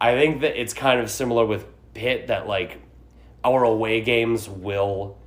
I 0.00 0.14
think 0.14 0.40
that 0.40 0.60
it's 0.60 0.74
kind 0.74 1.00
of 1.00 1.10
similar 1.10 1.46
with 1.46 1.66
Pitt 1.94 2.26
that 2.26 2.46
like 2.48 2.80
our 3.44 3.64
away 3.64 4.00
games 4.00 4.48
will 4.48 5.18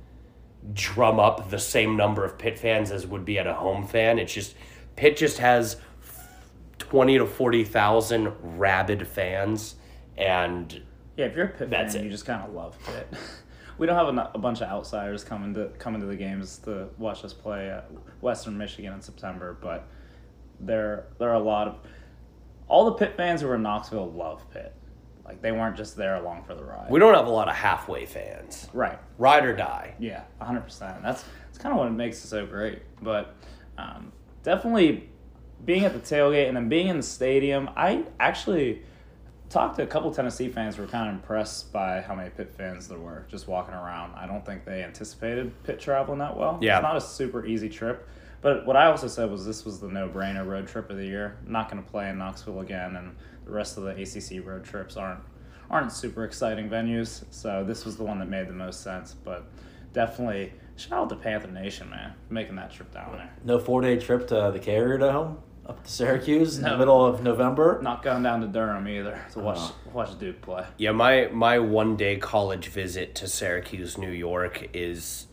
drum 0.74 1.18
up 1.20 1.48
the 1.50 1.58
same 1.58 1.96
number 1.96 2.24
of 2.24 2.36
Pitt 2.38 2.58
fans 2.58 2.90
as 2.90 3.06
would 3.06 3.24
be 3.24 3.38
at 3.38 3.46
a 3.46 3.54
home 3.54 3.86
fan. 3.86 4.18
It's 4.18 4.32
just 4.34 4.54
Pitt 4.96 5.16
just 5.16 5.38
has 5.38 5.76
twenty 6.78 7.16
to 7.18 7.26
forty 7.26 7.64
thousand 7.64 8.32
rabid 8.58 9.06
fans, 9.06 9.76
and 10.18 10.82
Yeah, 11.16 11.26
if 11.26 11.36
you're 11.36 11.46
a 11.46 11.48
Pitt 11.48 11.70
That's 11.70 11.94
fan, 11.94 12.02
it. 12.02 12.04
you 12.06 12.10
just 12.10 12.26
kind 12.26 12.42
of 12.46 12.52
love 12.52 12.76
Pitt. 12.84 13.08
we 13.78 13.86
don't 13.86 13.96
have 13.96 14.14
a, 14.16 14.30
a 14.34 14.38
bunch 14.38 14.60
of 14.60 14.68
outsiders 14.68 15.24
coming 15.24 15.54
to 15.54 15.66
coming 15.78 16.00
to 16.00 16.06
the 16.06 16.16
games 16.16 16.58
to 16.58 16.88
watch 16.98 17.24
us 17.24 17.32
play 17.32 17.68
at 17.70 17.90
Western 18.20 18.56
Michigan 18.56 18.92
in 18.92 19.00
September, 19.00 19.56
but 19.60 19.86
there 20.60 21.06
there 21.18 21.30
are 21.30 21.34
a 21.34 21.40
lot 21.40 21.68
of 21.68 21.76
all 22.68 22.86
the 22.86 22.92
Pitt 22.92 23.16
fans 23.16 23.40
who 23.40 23.48
are 23.48 23.54
in 23.54 23.62
Knoxville 23.62 24.10
love 24.10 24.48
Pitt. 24.52 24.74
Like 25.24 25.42
they 25.42 25.50
weren't 25.52 25.76
just 25.76 25.96
there 25.96 26.16
along 26.16 26.44
for 26.44 26.54
the 26.54 26.62
ride. 26.64 26.88
we 26.88 27.00
don't 27.00 27.14
have 27.14 27.26
a 27.26 27.30
lot 27.30 27.48
of 27.48 27.56
halfway 27.56 28.06
fans. 28.06 28.68
right. 28.72 28.98
Ride 29.18 29.44
or 29.44 29.56
die. 29.56 29.94
Yeah, 29.98 30.22
hundred 30.40 30.62
percent. 30.62 31.02
That's 31.02 31.24
that's 31.46 31.58
kind 31.58 31.72
of 31.72 31.78
what 31.78 31.90
makes 31.92 32.24
it 32.24 32.28
so 32.28 32.46
great. 32.46 32.82
But 33.02 33.34
um, 33.76 34.12
definitely 34.42 35.08
being 35.64 35.84
at 35.84 35.92
the 35.92 35.98
tailgate 35.98 36.46
and 36.48 36.56
then 36.56 36.68
being 36.68 36.86
in 36.88 36.96
the 36.96 37.02
stadium, 37.02 37.68
I 37.76 38.04
actually 38.20 38.82
talked 39.48 39.76
to 39.76 39.82
a 39.82 39.86
couple 39.86 40.10
Tennessee 40.12 40.48
fans 40.48 40.76
who 40.76 40.82
were 40.82 40.88
kind 40.88 41.08
of 41.08 41.14
impressed 41.14 41.72
by 41.72 42.00
how 42.00 42.14
many 42.14 42.30
Pitt 42.30 42.52
fans 42.56 42.88
there 42.88 42.98
were 42.98 43.26
just 43.28 43.46
walking 43.46 43.74
around. 43.74 44.14
I 44.14 44.26
don't 44.26 44.44
think 44.44 44.64
they 44.64 44.82
anticipated 44.82 45.52
Pitt 45.64 45.78
traveling 45.78 46.18
that 46.18 46.36
well. 46.36 46.58
Yeah. 46.60 46.78
it's 46.78 46.82
not 46.82 46.96
a 46.96 47.00
super 47.00 47.46
easy 47.46 47.68
trip. 47.68 48.08
But 48.42 48.66
what 48.66 48.76
I 48.76 48.86
also 48.86 49.08
said 49.08 49.30
was 49.30 49.46
this 49.46 49.64
was 49.64 49.80
the 49.80 49.88
no-brainer 49.88 50.46
road 50.46 50.68
trip 50.68 50.90
of 50.90 50.96
the 50.96 51.06
year. 51.06 51.36
I'm 51.44 51.52
not 51.52 51.70
going 51.70 51.82
to 51.82 51.90
play 51.90 52.08
in 52.10 52.18
Knoxville 52.18 52.60
again, 52.60 52.96
and 52.96 53.16
the 53.44 53.50
rest 53.50 53.78
of 53.78 53.84
the 53.84 53.90
ACC 53.90 54.46
road 54.46 54.64
trips 54.64 54.96
aren't 54.96 55.20
aren't 55.68 55.90
super 55.90 56.24
exciting 56.24 56.68
venues. 56.68 57.24
So 57.30 57.64
this 57.64 57.84
was 57.84 57.96
the 57.96 58.04
one 58.04 58.20
that 58.20 58.28
made 58.28 58.46
the 58.46 58.52
most 58.52 58.82
sense. 58.82 59.14
But 59.14 59.46
definitely 59.92 60.52
shout 60.76 60.92
out 60.92 61.08
to 61.08 61.16
Panther 61.16 61.50
Nation, 61.50 61.90
man, 61.90 62.12
making 62.30 62.54
that 62.56 62.70
trip 62.70 62.92
down 62.92 63.12
there. 63.12 63.30
No 63.44 63.58
four 63.58 63.80
day 63.80 63.98
trip 63.98 64.28
to 64.28 64.50
the 64.52 64.60
Carrier 64.60 64.98
Dome 64.98 65.38
up 65.68 65.82
to 65.84 65.90
Syracuse 65.90 66.58
in 66.58 66.64
No. 66.64 66.70
the 66.72 66.78
middle 66.78 67.04
of 67.04 67.22
November. 67.22 67.80
Not 67.82 68.02
going 68.02 68.22
down 68.22 68.40
to 68.42 68.46
Durham 68.46 68.86
either 68.88 69.18
to 69.32 69.40
watch 69.40 69.58
Oh. 69.60 69.74
watch 69.92 70.18
Duke 70.18 70.40
play. 70.42 70.64
Yeah, 70.78 70.92
my 70.92 71.28
my 71.32 71.58
one 71.58 71.96
day 71.96 72.16
college 72.16 72.68
visit 72.68 73.14
to 73.16 73.26
Syracuse, 73.28 73.98
New 73.98 74.10
York 74.10 74.68
is 74.72 75.26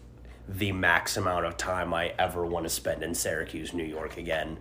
the 0.47 0.71
max 0.71 1.15
amount 1.15 1.45
of 1.45 1.55
time 1.57 1.93
I 1.93 2.13
ever 2.19 2.45
want 2.45 2.65
to 2.65 2.69
spend 2.69 3.01
in 3.03 3.13
Syracuse, 3.15 3.73
New 3.73 3.83
York 3.85 4.17
again. 4.17 4.57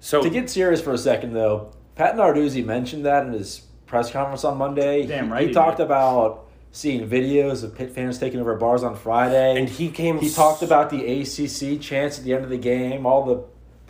So 0.00 0.22
To 0.22 0.30
get 0.30 0.48
serious 0.48 0.80
for 0.80 0.92
a 0.92 0.98
second, 0.98 1.32
though, 1.34 1.72
Pat 1.94 2.16
Narduzzi 2.16 2.64
mentioned 2.64 3.04
that 3.04 3.26
in 3.26 3.32
his 3.32 3.62
press 3.86 4.10
conference 4.10 4.44
on 4.44 4.56
Monday. 4.58 5.06
Damn 5.06 5.26
He- 5.26 5.32
right 5.32 5.42
He, 5.42 5.48
he 5.48 5.54
talked 5.54 5.78
did. 5.78 5.84
about 5.86 6.44
seeing 6.70 7.08
videos 7.08 7.64
of 7.64 7.74
Pitt 7.74 7.90
fans 7.90 8.18
taking 8.18 8.40
over 8.40 8.54
bars 8.56 8.82
on 8.82 8.94
Friday. 8.94 9.58
and 9.58 9.68
he 9.68 9.88
came 9.90 10.18
He 10.18 10.30
talked 10.30 10.62
about 10.62 10.90
the 10.90 11.04
ACC 11.06 11.78
chance 11.80 12.18
at 12.18 12.24
the 12.24 12.34
end 12.34 12.44
of 12.44 12.50
the 12.50 12.58
game. 12.58 13.06
All 13.06 13.24
the 13.24 13.42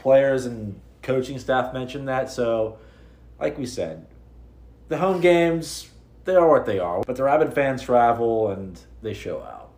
players 0.06 0.46
and 0.46 0.80
coaching 1.02 1.36
staff 1.36 1.74
mentioned 1.74 2.06
that. 2.06 2.30
So, 2.30 2.78
like 3.40 3.58
we 3.58 3.66
said, 3.66 4.06
the 4.86 4.98
home 4.98 5.20
games, 5.20 5.90
they 6.24 6.36
are 6.36 6.48
what 6.48 6.64
they 6.64 6.78
are. 6.78 7.02
But 7.04 7.16
the 7.16 7.24
Rabid 7.24 7.52
fans 7.52 7.82
travel 7.82 8.50
and 8.52 8.80
they 9.02 9.14
show 9.14 9.42
out. 9.42 9.72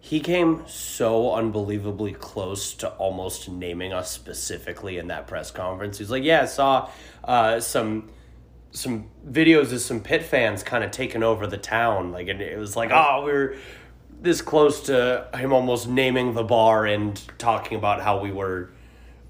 He 0.00 0.18
came 0.18 0.64
so 0.66 1.32
unbelievably 1.32 2.14
close 2.14 2.74
to 2.74 2.88
almost 2.94 3.48
naming 3.48 3.92
us 3.92 4.10
specifically 4.10 4.98
in 4.98 5.06
that 5.08 5.28
press 5.28 5.52
conference. 5.52 5.98
He's 5.98 6.10
like, 6.10 6.24
"Yeah, 6.24 6.42
I 6.42 6.46
saw 6.46 6.90
uh, 7.22 7.60
some 7.60 8.10
some 8.72 9.08
videos 9.28 9.72
of 9.72 9.80
some 9.80 10.00
Pitt 10.00 10.24
fans 10.24 10.64
kind 10.64 10.82
of 10.82 10.90
taking 10.90 11.22
over 11.22 11.46
the 11.46 11.58
town." 11.58 12.10
Like, 12.10 12.26
and 12.26 12.40
it 12.40 12.58
was 12.58 12.74
like, 12.74 12.90
"Oh, 12.92 13.22
we 13.24 13.30
were 13.30 13.56
this 14.20 14.42
close 14.42 14.80
to 14.86 15.28
him 15.34 15.52
almost 15.52 15.88
naming 15.88 16.34
the 16.34 16.42
bar 16.42 16.84
and 16.84 17.20
talking 17.38 17.78
about 17.78 18.00
how 18.00 18.18
we 18.18 18.32
were 18.32 18.70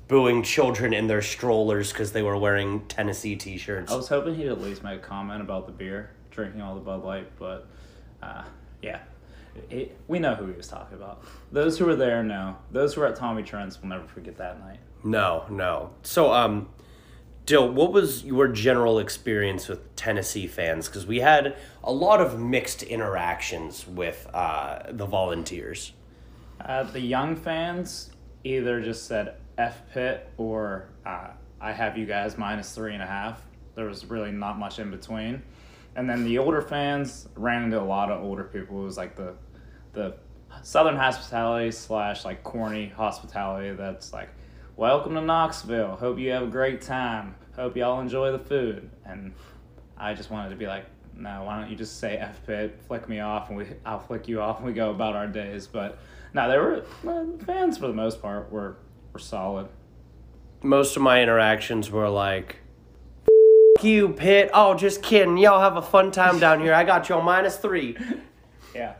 booing 0.09 0.43
children 0.43 0.93
in 0.93 1.07
their 1.07 1.23
strollers 1.23 1.93
because 1.93 2.13
they 2.13 2.23
were 2.23 2.37
wearing 2.37 2.87
Tennessee 2.87 3.37
T-shirts." 3.37 3.93
I 3.93 3.97
was 3.97 4.09
hoping 4.09 4.35
he'd 4.35 4.49
at 4.49 4.61
least 4.61 4.83
make 4.83 4.99
a 5.01 5.03
comment 5.03 5.41
about 5.41 5.67
the 5.67 5.73
beer, 5.73 6.11
drinking 6.31 6.61
all 6.61 6.75
the 6.75 6.81
Bud 6.81 7.05
Light, 7.05 7.31
but 7.39 7.67
uh, 8.23 8.45
yeah, 8.83 9.01
it, 9.71 9.97
we 10.09 10.19
know 10.19 10.35
who 10.35 10.47
he 10.47 10.57
was 10.57 10.69
talking 10.69 10.97
about. 10.97 11.23
Those 11.53 11.79
who 11.79 11.87
were 11.87 11.97
there 11.97 12.23
know. 12.23 12.57
Those 12.71 12.95
who 12.95 13.01
were 13.01 13.07
at 13.07 13.17
Tommy 13.17 13.43
Trent's 13.43 13.81
will 13.81 13.89
never 13.89 14.07
forget 14.07 14.37
that 14.39 14.61
night. 14.61 14.79
No, 15.05 15.45
no. 15.51 15.91
So, 16.03 16.33
um, 16.33 16.69
Dill, 17.47 17.71
what 17.71 17.93
was 17.93 18.25
your 18.25 18.49
general 18.49 18.99
experience 18.99 19.69
with 19.69 19.95
Tennessee 19.95 20.47
fans? 20.49 20.89
Because 20.89 21.07
we 21.07 21.21
had 21.21 21.57
a 21.85 21.93
lot 21.93 22.21
of 22.21 22.41
mixed 22.41 22.83
interactions 22.83 23.87
with 23.87 24.29
uh, 24.35 24.81
the 24.91 25.07
volunteers. 25.07 25.93
Uh, 26.61 26.83
the 26.83 27.01
young 27.01 27.37
fans 27.37 28.11
either 28.43 28.81
just 28.81 29.07
said 29.07 29.37
F 29.59 29.83
Pitt 29.93 30.31
or 30.37 30.91
uh, 31.05 31.29
I 31.61 31.73
have 31.73 31.97
you 31.97 32.07
guys 32.07 32.37
minus 32.37 32.75
three 32.75 32.95
and 32.95 33.03
a 33.03 33.07
half. 33.07 33.43
There 33.75 33.87
was 33.87 34.05
really 34.07 34.31
not 34.31 34.59
much 34.59 34.79
in 34.79 34.91
between. 34.91 35.43
And 35.95 36.09
then 36.09 36.25
the 36.25 36.39
older 36.39 36.61
fans 36.61 37.29
ran 37.37 37.65
into 37.65 37.81
a 37.81 37.83
lot 37.83 38.11
of 38.11 38.23
older 38.23 38.45
people. 38.45 38.81
It 38.83 38.85
was 38.85 38.97
like 38.97 39.17
the 39.17 39.35
the 39.93 40.17
southern 40.63 40.97
hospitality 40.97 41.71
slash 41.71 42.25
like 42.25 42.43
corny 42.43 42.89
hospitality 42.89 43.75
that's 43.75 44.13
like, 44.13 44.29
welcome 44.77 45.15
to 45.15 45.21
Knoxville. 45.21 45.97
Hope 45.97 46.19
you 46.19 46.31
have 46.33 46.43
a 46.43 46.47
great 46.47 46.83
time. 46.83 47.35
Hope 47.55 47.77
y'all 47.77 48.01
enjoy 48.01 48.33
the 48.33 48.39
food. 48.39 48.91
And 49.07 49.33
I 49.97 50.13
just 50.13 50.31
wanted 50.31 50.51
to 50.51 50.57
be 50.57 50.67
like, 50.67 50.85
no, 51.17 51.45
why 51.45 51.59
don't 51.59 51.71
you 51.71 51.77
just 51.77 51.99
say 51.99 52.19
F 52.19 52.45
Pitt, 52.47 52.79
flick 52.87 53.09
me 53.09 53.21
off, 53.21 53.49
and 53.49 53.57
we 53.57 53.67
I'll 53.87 54.01
flick 54.01 54.29
you 54.29 54.43
off, 54.43 54.59
and 54.59 54.67
we 54.67 54.75
go 54.75 54.91
about 54.91 55.17
our 55.17 55.27
days. 55.27 55.67
But 55.67 55.99
no, 56.35 56.51
they 56.51 56.59
were 56.59 56.83
fans 57.47 57.79
for 57.79 57.87
the 57.87 57.95
most 57.95 58.21
part 58.21 58.53
were 58.53 58.77
were 59.17 59.21
solid. 59.21 59.67
Most 60.63 60.95
of 60.95 61.01
my 61.03 61.23
interactions 61.23 61.91
were 61.91 62.11
like, 62.11 62.57
"F- 63.79 63.83
you, 63.85 64.11
Pitt. 64.11 64.51
Oh, 64.53 64.75
just 64.75 65.03
kidding. 65.03 65.39
Y'all 65.39 65.59
have 65.61 65.79
a 65.79 65.83
fun 65.83 66.11
time 66.11 66.39
down 66.39 66.61
here. 66.61 66.75
I 66.75 66.85
got 66.85 67.11
on 67.11 67.25
minus 67.25 67.57
three. 67.57 67.97
Yeah, 68.75 68.93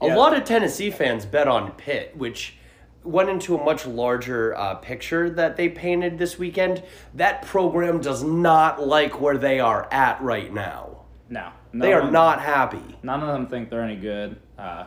A 0.00 0.06
Yeah. 0.08 0.16
lot 0.16 0.36
of 0.36 0.42
Tennessee 0.42 0.90
fans 0.90 1.24
bet 1.26 1.46
on 1.46 1.70
Pitt, 1.72 2.16
which 2.16 2.56
went 3.04 3.28
into 3.28 3.54
a 3.56 3.64
much 3.64 3.86
larger 3.86 4.52
uh, 4.56 4.74
picture 4.76 5.30
that 5.30 5.56
they 5.56 5.68
painted 5.68 6.18
this 6.18 6.40
weekend. 6.40 6.82
That 7.14 7.42
program 7.42 8.00
does 8.00 8.24
not 8.24 8.84
like 8.84 9.20
where 9.20 9.38
they 9.38 9.60
are 9.60 9.86
at 9.92 10.20
right 10.20 10.52
now. 10.52 11.02
no, 11.28 11.50
They 11.72 11.92
are 11.92 12.10
not 12.10 12.40
happy. 12.40 12.96
None 13.04 13.20
of 13.20 13.28
them 13.28 13.46
think 13.46 13.70
they're 13.70 13.84
any 13.84 13.94
good. 13.94 14.40
Uh, 14.58 14.86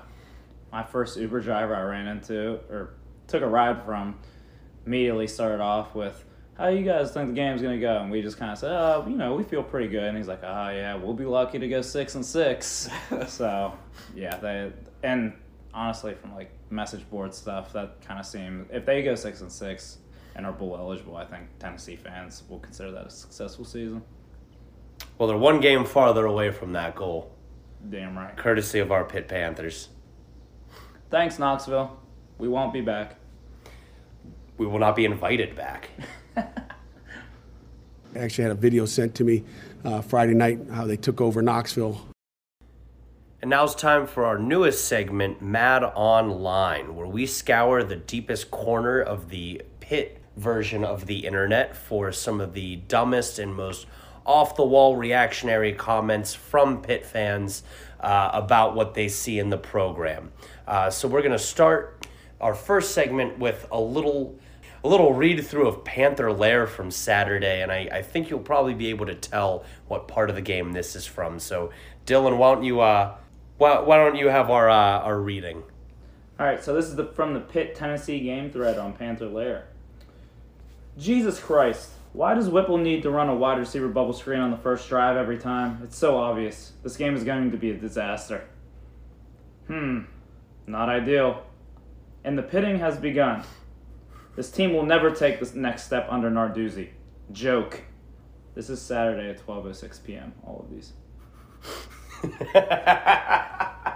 my 0.70 0.84
first 0.84 1.16
Uber 1.16 1.40
driver 1.40 1.74
I 1.74 1.84
ran 1.84 2.08
into 2.08 2.56
or 2.70 2.96
took 3.28 3.42
a 3.42 3.48
ride 3.48 3.86
from 3.86 4.20
immediately 4.86 5.28
started 5.28 5.62
off 5.62 5.96
with, 5.96 6.24
"How 6.58 6.68
you 6.68 6.84
guys 6.84 7.12
think 7.12 7.30
the 7.30 7.34
game's 7.34 7.62
gonna 7.62 7.80
go?" 7.80 7.98
And 7.98 8.12
we 8.12 8.22
just 8.22 8.38
kind 8.38 8.52
of 8.52 8.58
said, 8.58 8.72
"Oh, 8.72 9.06
you 9.08 9.16
know, 9.16 9.36
we 9.36 9.44
feel 9.44 9.64
pretty 9.64 9.88
good." 9.88 10.04
And 10.04 10.18
he's 10.18 10.28
like, 10.28 10.44
"Oh 10.44 10.70
yeah, 10.70 10.96
we'll 10.96 11.14
be 11.14 11.26
lucky 11.26 11.60
to 11.60 11.68
go 11.68 11.82
six 11.82 12.16
and 12.16 12.26
six. 12.26 12.90
so 13.28 13.74
yeah, 14.16 14.38
they 14.38 14.72
and 15.04 15.34
honestly, 15.74 16.14
from 16.16 16.34
like 16.36 16.52
message 16.70 17.08
board 17.10 17.34
stuff, 17.34 17.74
that 17.74 18.02
kind 18.02 18.20
of 18.20 18.26
seemed 18.26 18.68
if 18.72 18.86
they 18.86 19.04
go 19.04 19.16
six 19.16 19.42
and 19.42 19.52
six 19.52 20.00
and 20.36 20.46
are 20.46 20.52
bowl 20.52 20.76
eligible, 20.78 21.16
I 21.16 21.26
think 21.26 21.44
Tennessee 21.60 21.96
fans 21.96 22.44
will 22.50 22.60
consider 22.60 22.92
that 22.92 23.08
a 23.08 23.10
successful 23.10 23.66
season. 23.66 24.04
Well, 25.18 25.28
they're 25.28 25.38
one 25.38 25.62
game 25.62 25.86
farther 25.86 26.26
away 26.26 26.52
from 26.52 26.74
that 26.74 26.96
goal, 26.96 27.32
Damn 27.90 28.18
right. 28.18 28.36
courtesy 28.36 28.80
of 28.80 28.92
our 28.92 29.06
Pitt 29.06 29.28
Panthers. 29.28 29.90
Thanks, 31.10 31.40
Knoxville. 31.40 31.98
We 32.38 32.48
won't 32.48 32.74
be 32.74 32.82
back. 32.82 33.16
We 34.58 34.66
will 34.66 34.80
not 34.80 34.96
be 34.96 35.06
invited 35.06 35.56
back. 35.56 35.90
I 36.38 36.46
actually 38.16 38.44
had 38.44 38.52
a 38.52 38.56
video 38.56 38.86
sent 38.86 39.16
to 39.16 39.24
me 39.24 39.44
uh, 39.84 40.02
Friday 40.02 40.34
night 40.34 40.60
how 40.72 40.86
they 40.86 40.98
took 40.98 41.20
over 41.22 41.42
Knoxville. 41.42 42.08
And 43.42 43.50
now 43.50 43.64
it's 43.66 43.76
time 43.76 44.08
for 44.08 44.26
our 44.26 44.40
newest 44.40 44.86
segment, 44.88 45.42
Mad 45.42 45.84
Online, 45.84 46.96
where 46.96 47.06
we 47.06 47.28
scour 47.28 47.84
the 47.84 47.98
deepest 47.98 48.50
corner 48.50 49.02
of 49.02 49.30
the 49.30 49.62
Pitt 49.82 50.20
version 50.36 50.84
of 50.84 51.06
the 51.06 51.26
internet 51.26 51.76
for 51.76 52.12
some 52.12 52.42
of 52.42 52.54
the 52.54 52.78
dumbest 52.88 53.38
and 53.38 53.54
most 53.54 53.86
off 54.26 54.56
the 54.56 54.66
wall 54.66 54.96
reactionary 54.96 55.72
comments 55.74 56.34
from 56.34 56.82
Pitt 56.82 57.06
fans 57.06 57.62
uh, 58.00 58.32
about 58.34 58.76
what 58.76 58.96
they 58.96 59.08
see 59.08 59.38
in 59.38 59.50
the 59.50 59.58
program. 59.58 60.32
Uh, 60.68 60.90
so 60.90 61.08
we're 61.08 61.22
going 61.22 61.32
to 61.32 61.38
start 61.38 62.08
our 62.42 62.56
first 62.56 62.96
segment 62.96 63.38
with 63.38 63.68
a 63.72 63.80
little. 63.80 64.40
A 64.86 64.88
little 64.88 65.14
read 65.14 65.44
through 65.44 65.68
of 65.68 65.84
Panther 65.84 66.32
Lair 66.32 66.68
from 66.68 66.92
Saturday, 66.92 67.64
and 67.64 67.72
I, 67.72 67.90
I 67.92 68.02
think 68.04 68.30
you'll 68.30 68.38
probably 68.38 68.76
be 68.76 68.92
able 68.92 69.08
to 69.08 69.16
tell 69.16 69.66
what 69.88 70.08
part 70.08 70.30
of 70.30 70.36
the 70.36 70.44
game 70.44 70.74
this 70.74 70.96
is 70.96 71.08
from. 71.08 71.40
So, 71.40 71.72
Dylan, 72.06 72.38
why 72.38 72.54
don't 72.54 72.64
you 72.64 72.82
uh, 72.82 73.16
why, 73.58 73.80
why 73.80 73.98
don't 73.98 74.16
you 74.16 74.28
have 74.28 74.52
our 74.52 74.70
uh, 74.70 75.00
our 75.00 75.20
reading? 75.20 75.64
All 76.40 76.46
right, 76.46 76.64
so 76.64 76.76
this 76.76 76.86
is 76.86 76.96
the 76.96 77.06
from 77.06 77.34
the 77.34 77.40
Pitt 77.40 77.74
Tennessee 77.74 78.20
game 78.20 78.52
thread 78.52 78.78
on 78.78 78.94
Panther 78.94 79.26
Lair. 79.26 79.70
Jesus 81.00 81.40
Christ, 81.40 81.90
why 82.14 82.36
does 82.36 82.48
Whipple 82.48 82.78
need 82.78 83.02
to 83.02 83.10
run 83.10 83.28
a 83.28 83.36
wide 83.36 83.58
receiver 83.58 83.88
bubble 83.88 84.14
screen 84.14 84.40
on 84.40 84.52
the 84.52 84.58
first 84.58 84.88
drive 84.88 85.18
every 85.18 85.40
time? 85.40 85.80
It's 85.84 85.98
so 85.98 86.16
obvious. 86.16 86.74
This 86.84 86.96
game 86.96 87.16
is 87.16 87.24
going 87.24 87.50
to 87.50 87.58
be 87.58 87.72
a 87.72 87.76
disaster. 87.76 88.48
Hmm, 89.66 90.02
not 90.68 90.90
ideal. 90.90 91.42
And 92.24 92.38
the 92.38 92.44
pitting 92.44 92.78
has 92.78 92.98
begun. 92.98 93.44
This 94.36 94.52
team 94.52 94.74
will 94.74 94.86
never 94.86 95.12
take 95.12 95.40
this 95.40 95.54
next 95.54 95.84
step 95.84 96.08
under 96.10 96.30
Narduzzi. 96.30 96.90
Joke. 97.32 97.82
This 98.54 98.70
is 98.70 98.82
Saturday 98.82 99.30
at 99.30 99.46
12:06 99.46 100.04
p.m. 100.04 100.34
All 100.46 100.60
of 100.60 100.70
these. 100.70 100.94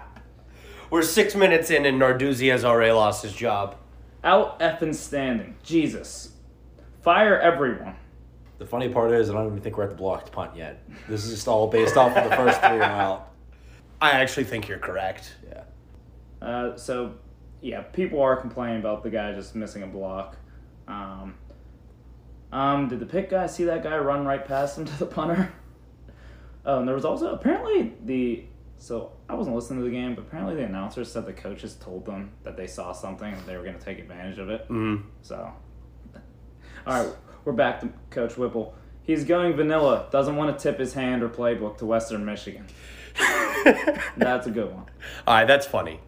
We're 0.90 1.04
six 1.04 1.36
minutes 1.36 1.70
in, 1.70 1.86
and 1.86 2.02
Narduzzi 2.02 2.52
has 2.52 2.66
already 2.66 2.92
lost 2.92 3.24
his 3.24 3.34
job. 3.34 3.76
Out 4.24 4.60
effing 4.60 4.96
standing. 4.96 5.56
Jesus. 5.64 6.34
Fire 7.02 7.40
everyone. 7.40 7.96
The 8.58 8.66
funny 8.66 8.90
part 8.90 9.12
is, 9.12 9.30
I 9.30 9.34
don't 9.34 9.48
even 9.48 9.62
think 9.62 9.78
we're 9.78 9.86
at 9.86 9.92
the 9.92 9.96
blocked 9.96 10.34
punt 10.34 10.56
yet. 10.56 10.84
This 11.08 11.24
is 11.24 11.32
just 11.32 11.48
all 11.48 11.68
based 11.68 11.96
off 11.96 12.18
of 12.18 12.30
the 12.30 12.36
first 12.36 12.60
three 12.60 12.80
are 12.80 12.84
out. 12.84 13.32
I 14.02 14.12
actually 14.12 14.44
think 14.44 14.68
you're 14.68 14.80
correct. 14.80 15.36
Yeah. 15.48 15.64
Uh, 16.46 16.76
so, 16.76 17.14
yeah, 17.62 17.82
people 17.82 18.22
are 18.22 18.36
complaining 18.36 18.80
about 18.80 19.04
the 19.04 19.10
guy 19.10 19.34
just 19.34 19.56
missing 19.56 19.84
a 19.84 19.88
block. 19.88 20.38
Um, 20.88 21.36
um, 22.52 22.88
did 22.88 23.00
the 23.00 23.06
Pitt 23.06 23.30
guy 23.30 23.48
see 23.48 23.66
that 23.66 23.84
guy 23.84 23.98
run 23.98 24.26
right 24.26 24.44
past 24.44 24.78
him 24.78 24.86
to 24.86 25.00
the 25.00 25.06
punter? 25.06 25.54
Oh, 26.66 26.80
and 26.80 26.88
there 26.88 26.96
was 26.96 27.06
also 27.06 27.34
apparently 27.34 27.94
the 28.04 28.46
so 28.80 29.12
I 29.28 29.36
wasn't 29.36 29.58
listening 29.58 29.80
to 29.80 29.86
the 29.86 29.92
game, 29.92 30.16
but 30.16 30.22
apparently 30.22 30.56
the 30.56 30.64
announcers 30.64 31.12
said 31.12 31.26
the 31.26 31.34
coaches 31.34 31.76
told 31.76 32.06
them 32.06 32.32
that 32.44 32.56
they 32.56 32.66
saw 32.66 32.94
something 32.94 33.32
and 33.32 33.46
they 33.46 33.58
were 33.58 33.64
going 33.64 33.78
to 33.78 33.84
take 33.84 34.00
advantage 34.00 34.40
of 34.40 34.50
it. 34.50 34.68
Mm. 34.70 35.04
So, 35.22 35.52
all 36.88 37.04
right, 37.04 37.14
we're 37.44 37.52
back 37.52 37.82
to 37.82 37.90
Coach 38.10 38.38
Whipple. 38.38 38.74
He's 39.04 39.26
going 39.26 39.54
vanilla. 39.54 40.08
Doesn't 40.12 40.38
want 40.38 40.58
to 40.58 40.64
tip 40.64 40.80
his 40.80 40.94
hand 40.94 41.24
or 41.24 41.30
playbook 41.30 41.78
to 41.80 41.86
Western 41.86 42.24
Michigan. 42.24 42.68
That's 44.18 44.48
a 44.48 44.52
good 44.52 44.72
one. 44.74 44.86
All 45.28 45.36
right, 45.36 45.46
that's 45.46 45.66
funny. 45.66 46.00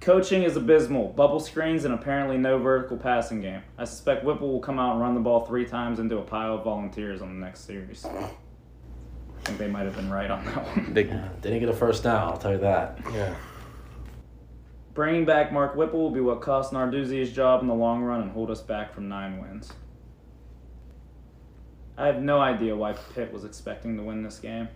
Coaching 0.00 0.42
is 0.44 0.56
abysmal. 0.56 1.08
Bubble 1.08 1.40
screens 1.40 1.84
and 1.84 1.92
apparently 1.94 2.36
no 2.38 2.58
vertical 2.58 2.96
passing 2.96 3.40
game. 3.40 3.62
I 3.78 3.84
suspect 3.84 4.24
Whipple 4.24 4.52
will 4.52 4.60
come 4.60 4.78
out 4.78 4.92
and 4.92 5.00
run 5.00 5.14
the 5.14 5.20
ball 5.20 5.44
three 5.46 5.64
times 5.66 5.98
into 5.98 6.18
a 6.18 6.22
pile 6.22 6.54
of 6.54 6.64
volunteers 6.64 7.22
on 7.22 7.28
the 7.28 7.44
next 7.44 7.60
series. 7.64 8.04
I 8.04 8.30
think 9.44 9.58
they 9.58 9.68
might 9.68 9.84
have 9.84 9.96
been 9.96 10.10
right 10.10 10.30
on 10.30 10.44
that 10.44 10.64
one. 10.64 10.94
They, 10.94 11.04
Didn't 11.04 11.60
get 11.60 11.68
a 11.68 11.72
first 11.72 12.02
down, 12.04 12.28
I'll 12.28 12.38
tell 12.38 12.52
you 12.52 12.58
that. 12.58 12.98
yeah. 13.12 13.34
Bringing 14.94 15.24
back 15.24 15.52
Mark 15.52 15.76
Whipple 15.76 16.00
will 16.00 16.10
be 16.10 16.20
what 16.20 16.40
cost 16.40 16.72
Narduzzi 16.72 17.18
his 17.18 17.32
job 17.32 17.60
in 17.62 17.68
the 17.68 17.74
long 17.74 18.02
run 18.02 18.22
and 18.22 18.30
hold 18.30 18.50
us 18.50 18.62
back 18.62 18.94
from 18.94 19.08
nine 19.08 19.40
wins. 19.40 19.72
I 21.98 22.06
have 22.06 22.22
no 22.22 22.40
idea 22.40 22.76
why 22.76 22.92
Pitt 23.14 23.32
was 23.32 23.44
expecting 23.44 23.96
to 23.96 24.02
win 24.02 24.22
this 24.22 24.38
game. 24.38 24.68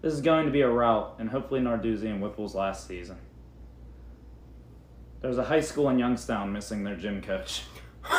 This 0.00 0.12
is 0.12 0.20
going 0.20 0.46
to 0.46 0.52
be 0.52 0.60
a 0.60 0.68
rout, 0.68 1.16
and 1.18 1.28
hopefully 1.28 1.60
Narduzzi 1.60 2.04
and 2.04 2.22
Whipple's 2.22 2.54
last 2.54 2.86
season. 2.86 3.16
There's 5.20 5.38
a 5.38 5.44
high 5.44 5.60
school 5.60 5.88
in 5.88 5.98
Youngstown 5.98 6.52
missing 6.52 6.84
their 6.84 6.96
gym 6.96 7.20
coach. 7.22 7.62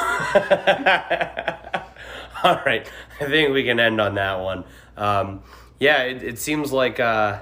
All 2.44 2.62
right, 2.66 2.90
I 3.20 3.26
think 3.26 3.54
we 3.54 3.64
can 3.64 3.80
end 3.80 4.00
on 4.00 4.16
that 4.16 4.40
one. 4.40 4.64
Um, 4.98 5.44
yeah, 5.80 6.04
it, 6.04 6.24
it 6.24 6.40
seems 6.40 6.72
like 6.72 7.00
uh, 7.00 7.40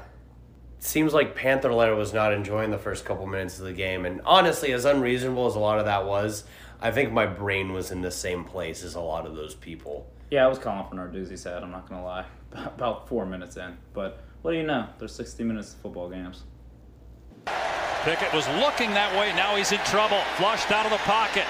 it 0.78 0.84
seems 0.84 1.14
like 1.14 1.36
PantherLair 1.36 1.98
was 1.98 2.14
not 2.14 2.34
enjoying 2.34 2.72
the 2.72 2.78
first 2.78 3.06
couple 3.06 3.26
minutes 3.26 3.60
of 3.60 3.66
the 3.66 3.74
game, 3.74 4.06
and 4.06 4.22
honestly, 4.26 4.72
as 4.74 4.86
unreasonable 4.86 5.48
as 5.48 5.56
a 5.56 5.60
lot 5.60 5.80
of 5.80 5.86
that 5.86 6.06
was, 6.06 6.44
I 6.80 6.92
think 6.92 7.12
my 7.12 7.26
brain 7.26 7.74
was 7.74 7.92
in 7.92 8.02
the 8.02 8.12
same 8.12 8.44
place 8.44 8.84
as 8.84 8.96
a 8.96 9.02
lot 9.02 9.26
of 9.26 9.36
those 9.36 9.56
people. 9.56 10.08
Yeah, 10.30 10.46
I 10.46 10.48
was 10.48 10.60
calling 10.60 10.88
for 10.90 10.96
Narduzzi's 10.96 11.44
head, 11.44 11.64
I'm 11.64 11.72
not 11.72 11.90
going 11.90 12.02
to 12.02 12.06
lie. 12.06 12.26
About 12.52 13.08
four 13.08 13.26
minutes 13.26 13.58
in. 13.58 13.78
But 13.94 14.22
what 14.42 14.52
do 14.52 14.58
you 14.58 14.64
know? 14.64 14.88
There's 15.00 15.16
60 15.16 15.44
minutes 15.44 15.74
of 15.74 15.80
football 15.80 16.10
games. 16.10 16.44
Pickett 18.08 18.34
was 18.34 18.48
looking 18.64 18.92
that 18.92 19.12
way. 19.20 19.34
Now 19.36 19.58
he's 19.58 19.74
in 19.74 19.80
trouble. 19.80 20.22
Flushed 20.38 20.72
out 20.72 20.86
of 20.86 20.94
the 20.94 20.98
pocket. 21.00 21.44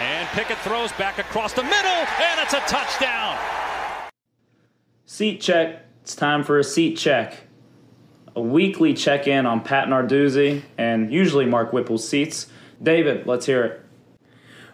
And 0.00 0.26
Pickett 0.30 0.58
throws 0.58 0.90
back 0.94 1.20
across 1.20 1.52
the 1.52 1.62
middle, 1.62 1.76
and 2.20 2.40
it's 2.40 2.54
a 2.54 2.60
touchdown. 2.66 3.38
Seat 5.06 5.40
check. 5.40 5.84
It's 6.00 6.16
time 6.16 6.42
for 6.42 6.58
a 6.58 6.64
seat 6.64 6.96
check. 6.96 7.44
A 8.34 8.40
weekly 8.40 8.94
check 8.94 9.28
in 9.28 9.46
on 9.46 9.60
Pat 9.60 9.86
Narduzzi 9.86 10.62
and 10.76 11.12
usually 11.12 11.46
Mark 11.46 11.70
Whipple's 11.70 12.08
seats. 12.08 12.48
David, 12.82 13.28
let's 13.28 13.46
hear 13.46 13.62
it. 13.62 13.80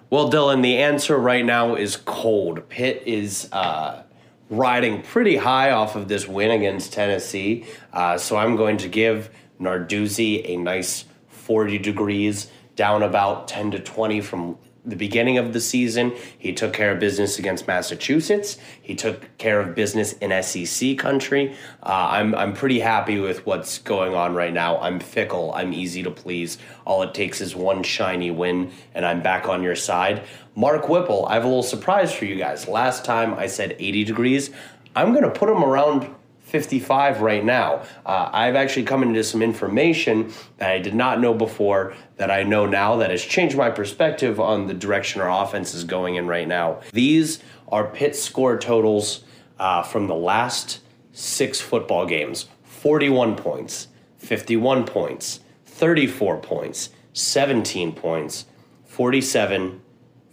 Well, 0.09 0.31
Dylan, 0.31 0.63
the 0.63 0.79
answer 0.79 1.19
right 1.19 1.45
now 1.45 1.75
is 1.75 1.97
cold. 1.97 2.67
Pitt 2.71 3.03
is 3.05 3.51
uh, 3.53 4.03
riding 4.49 5.03
pretty 5.03 5.37
high 5.37 5.73
off 5.73 5.95
of 5.95 6.09
this 6.09 6.27
win 6.27 6.53
against 6.53 6.95
Tennessee, 6.95 7.67
uh, 7.93 8.17
so 8.17 8.39
I'm 8.39 8.57
going 8.57 8.79
to 8.79 8.89
give 8.89 9.29
Narduzzi 9.61 10.49
a 10.49 10.57
nice 10.57 11.05
40 11.49 11.79
degrees, 11.79 12.51
down 12.77 13.03
about 13.03 13.49
10 13.49 13.71
to 13.71 13.79
20 13.79 14.21
from 14.21 14.59
the 14.85 14.97
beginning 14.97 15.39
of 15.39 15.55
the 15.55 15.61
season. 15.61 16.15
He 16.39 16.53
took 16.53 16.75
care 16.75 16.93
of 16.93 17.01
business 17.01 17.39
against 17.39 17.67
Massachusetts. 17.67 18.59
He 18.83 18.95
took 18.95 19.39
care 19.39 19.59
of 19.59 19.75
business 19.75 20.13
in 20.13 20.43
SEC 20.43 20.99
country. 20.99 21.57
Uh, 21.83 22.09
I'm 22.11 22.35
I'm 22.35 22.53
pretty 22.53 22.81
happy 22.81 23.19
with 23.19 23.47
what's 23.47 23.79
going 23.79 24.15
on 24.15 24.35
right 24.35 24.53
now. 24.53 24.79
I'm 24.79 25.01
fickle. 25.01 25.55
I'm 25.55 25.73
easy 25.73 26.03
to 26.03 26.11
please. 26.11 26.59
All 26.85 27.03
it 27.03 27.15
takes 27.15 27.41
is 27.41 27.57
one 27.57 27.83
shiny 27.83 28.31
win, 28.31 28.71
and 28.95 29.07
I'm 29.07 29.23
back 29.23 29.49
on 29.49 29.63
your 29.63 29.77
side. 29.77 30.25
Mark 30.55 30.91
Whipple, 30.91 31.25
I 31.25 31.35
have 31.35 31.45
a 31.45 31.49
little 31.49 31.63
surprise 31.63 32.13
for 32.13 32.27
you 32.27 32.37
guys. 32.37 32.69
Last 32.69 33.07
time 33.07 33.33
I 33.35 33.47
said 33.47 33.75
80 33.79 34.05
degrees. 34.05 34.51
I'm 34.95 35.13
going 35.13 35.25
to 35.25 35.31
put 35.31 35.49
him 35.49 35.65
around 35.65 36.15
55 36.49 37.21
right 37.21 37.45
now. 37.45 37.83
Uh, 38.07 38.31
I've 38.33 38.57
actually 38.57 38.85
come 38.85 39.03
into 39.03 39.23
some 39.23 39.43
information 39.43 40.33
that 40.57 40.71
I 40.71 40.79
did 40.79 40.95
not 40.95 41.21
know 41.21 41.35
before 41.35 41.95
that 42.17 42.31
I 42.31 42.43
know 42.43 42.65
now 42.65 42.97
that 42.97 43.11
has 43.11 43.23
changed 43.23 43.57
my 43.57 43.71
perspective 43.71 44.41
on 44.41 44.67
the 44.67 44.75
direction 44.75 45.21
our 45.21 45.45
offense 45.45 45.75
is 45.75 45.85
going 45.85 46.15
in 46.15 46.27
right 46.27 46.49
now. 46.49 46.81
These 46.93 47.41
are 47.69 47.87
Pitt 47.87 48.17
score 48.17 48.59
totals 48.59 49.25
uh, 49.59 49.83
from 49.83 50.07
the 50.07 50.15
last 50.15 50.81
six 51.13 51.61
football 51.61 52.07
games 52.07 52.47
41 52.65 53.37
points, 53.37 53.89
51 54.19 54.87
points, 54.87 55.41
34 55.67 56.39
points, 56.39 56.91
17 57.13 57.93
points, 57.93 58.47
47, 58.87 59.83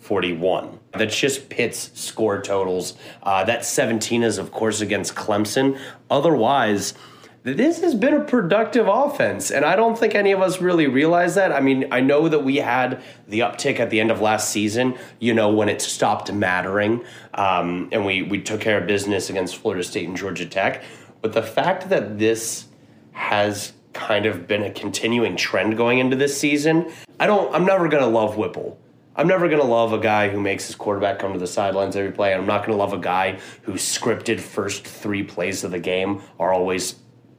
41. 0.06 0.80
That's 0.94 1.20
just 1.20 1.50
Pitt's 1.50 1.90
score 2.00 2.40
totals. 2.40 2.94
Uh, 3.24 3.44
that 3.46 3.66
17 3.66 4.22
is, 4.22 4.38
of 4.38 4.52
course, 4.52 4.80
against 4.80 5.16
Clemson. 5.16 5.80
Otherwise, 6.12 6.94
this 7.42 7.82
has 7.82 7.96
been 7.96 8.14
a 8.14 8.24
productive 8.24 8.88
offense, 8.88 9.50
and 9.50 9.66
I 9.66 9.76
don't 9.76 9.98
think 9.98 10.14
any 10.14 10.32
of 10.32 10.42
us 10.42 10.62
really 10.62 10.86
realize 10.86 11.34
that. 11.36 11.52
I 11.52 11.60
mean, 11.60 11.88
I 11.92 12.02
know 12.02 12.30
that 12.30 12.44
we 12.44 12.58
had 12.58 13.02
the 13.28 13.40
uptick 13.40 13.80
at 13.80 13.90
the 13.90 14.00
end 14.00 14.12
of 14.12 14.22
last 14.22 14.50
season, 14.50 14.96
you 15.20 15.34
know, 15.34 15.50
when 15.50 15.70
it 15.70 15.82
stopped 15.82 16.32
mattering, 16.32 17.04
um, 17.34 17.90
and 17.92 18.06
we, 18.06 18.22
we 18.22 18.42
took 18.42 18.62
care 18.62 18.80
of 18.80 18.88
business 18.88 19.32
against 19.32 19.56
Florida 19.58 19.84
State 19.84 20.08
and 20.08 20.16
Georgia 20.16 20.46
Tech. 20.46 20.84
But 21.22 21.34
the 21.34 21.44
fact 21.44 21.90
that 21.90 22.20
this 22.20 22.66
has 23.14 23.74
kind 23.94 24.28
of 24.28 24.48
been 24.48 24.62
a 24.62 24.72
continuing 24.72 25.36
trend 25.36 25.78
going 25.78 25.98
into 25.98 26.16
this 26.16 26.40
season, 26.40 26.92
I 27.20 27.26
don't, 27.26 27.54
I'm 27.56 27.66
never 27.66 27.88
going 27.88 28.04
to 28.04 28.10
love 28.10 28.38
Whipple. 28.38 28.78
I'm 29.16 29.28
never 29.28 29.48
going 29.48 29.62
to 29.62 29.68
love 29.68 29.94
a 29.94 30.00
guy 30.00 30.30
who 30.30 30.42
makes 30.42 30.68
his 30.68 30.76
quarterback 30.76 31.20
come 31.20 31.34
to 31.34 31.40
the 31.40 31.48
sidelines 31.48 31.96
every 31.96 32.12
play. 32.12 32.34
And 32.34 32.42
I'm 32.42 32.48
not 32.48 32.66
going 32.66 32.72
to 32.72 32.78
love 32.78 32.94
a 32.94 32.98
guy 32.98 33.40
whose 33.62 33.82
scripted 33.82 34.40
first 34.40 34.86
three 34.86 35.24
plays 35.24 35.64
of 35.64 35.72
the 35.72 35.80
game 35.80 36.22
are 36.40 36.52
always 36.54 36.96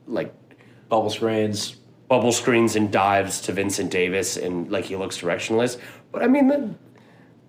like 0.07 0.33
Bubble 0.89 1.11
screens. 1.11 1.77
bubble 2.09 2.33
screens 2.33 2.77
and 2.77 2.91
dives 2.93 3.41
to 3.43 3.53
Vincent 3.53 3.91
Davis 3.91 4.37
and 4.37 4.71
like 4.71 4.85
he 4.85 4.97
looks 4.97 5.19
directionless. 5.21 5.79
But 6.13 6.23
I 6.23 6.29
mean, 6.29 6.47
the, 6.49 6.75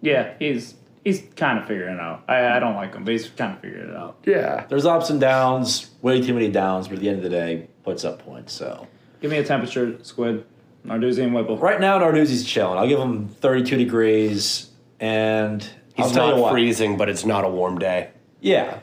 Yeah, 0.01 0.33
he's 0.39 0.73
he's 1.05 1.23
kind 1.35 1.59
of 1.59 1.67
figuring 1.67 1.95
it 1.95 2.01
out. 2.01 2.23
I, 2.27 2.57
I 2.57 2.59
don't 2.59 2.75
like 2.75 2.95
him, 2.95 3.05
but 3.05 3.11
he's 3.11 3.29
kind 3.29 3.53
of 3.53 3.61
figuring 3.61 3.89
it 3.91 3.95
out. 3.95 4.17
yeah. 4.25 4.65
There's 4.67 4.85
ups 4.85 5.09
and 5.09 5.21
downs, 5.21 5.91
way 6.01 6.21
too 6.21 6.33
many 6.33 6.49
downs, 6.49 6.87
but 6.87 6.95
at 6.95 6.99
the 7.01 7.07
end 7.09 7.17
of 7.17 7.23
the 7.23 7.29
day, 7.29 7.67
puts 7.83 8.03
up 8.03 8.19
points. 8.19 8.51
So 8.53 8.87
Give 9.21 9.31
me 9.31 9.37
a 9.37 9.43
temperature, 9.43 9.97
Squid. 10.03 10.43
Narduzzi 10.87 11.23
and 11.23 11.33
Whipple. 11.33 11.57
right 11.57 11.79
now, 11.79 11.99
Narduzzi's 11.99 12.45
chilling. 12.45 12.77
I'll 12.77 12.87
give 12.87 12.99
him 12.99 13.27
32 13.27 13.77
degrees, 13.77 14.69
and 14.99 15.61
He's 15.95 16.05
I'll 16.07 16.11
tell 16.11 16.27
you 16.29 16.33
not 16.35 16.41
what. 16.41 16.51
freezing, 16.51 16.97
but 16.97 17.09
it's 17.09 17.25
not 17.25 17.43
a 17.43 17.49
warm 17.49 17.77
day. 17.79 18.09
Yeah. 18.39 18.79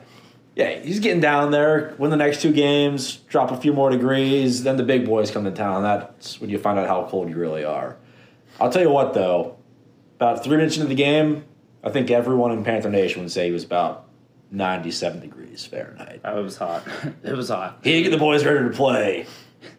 Yeah, 0.57 0.78
he's 0.78 1.00
getting 1.00 1.20
down 1.20 1.50
there. 1.50 1.94
Win 1.98 2.11
the 2.11 2.16
next 2.16 2.40
two 2.40 2.52
games, 2.52 3.16
drop 3.28 3.50
a 3.50 3.57
few 3.57 3.72
more 3.72 3.90
degrees, 3.90 4.62
then 4.62 4.76
the 4.76 4.84
big 4.84 5.05
boys 5.05 5.30
come 5.30 5.44
to 5.44 5.50
town. 5.50 5.82
That's 5.82 6.40
when 6.40 6.48
you 6.50 6.59
find 6.59 6.78
out 6.78 6.86
how 6.86 7.09
cold 7.09 7.28
you 7.28 7.34
really 7.36 7.64
are. 7.64 7.96
I'll 8.61 8.70
tell 8.70 8.82
you 8.82 8.90
what, 8.90 9.14
though. 9.14 9.57
About 10.16 10.44
three 10.44 10.57
minutes 10.57 10.76
into 10.76 10.86
the 10.88 10.94
game, 10.94 11.44
I 11.82 11.90
think 11.90 12.11
everyone 12.11 12.52
in 12.52 12.62
Panther 12.62 12.88
Nation 12.88 13.22
would 13.22 13.32
say 13.32 13.46
he 13.46 13.50
was 13.52 13.64
about 13.64 14.09
97 14.52 15.20
degrees 15.20 15.66
Fahrenheit. 15.66 16.20
Oh, 16.24 16.38
it 16.38 16.42
was 16.44 16.57
hot. 16.57 16.86
it 17.24 17.32
was 17.36 17.48
hot. 17.48 17.80
He 17.82 18.05
get 18.05 18.11
the 18.11 18.16
boys 18.18 18.44
ready 18.44 18.68
to 18.68 18.70
play. 18.74 19.26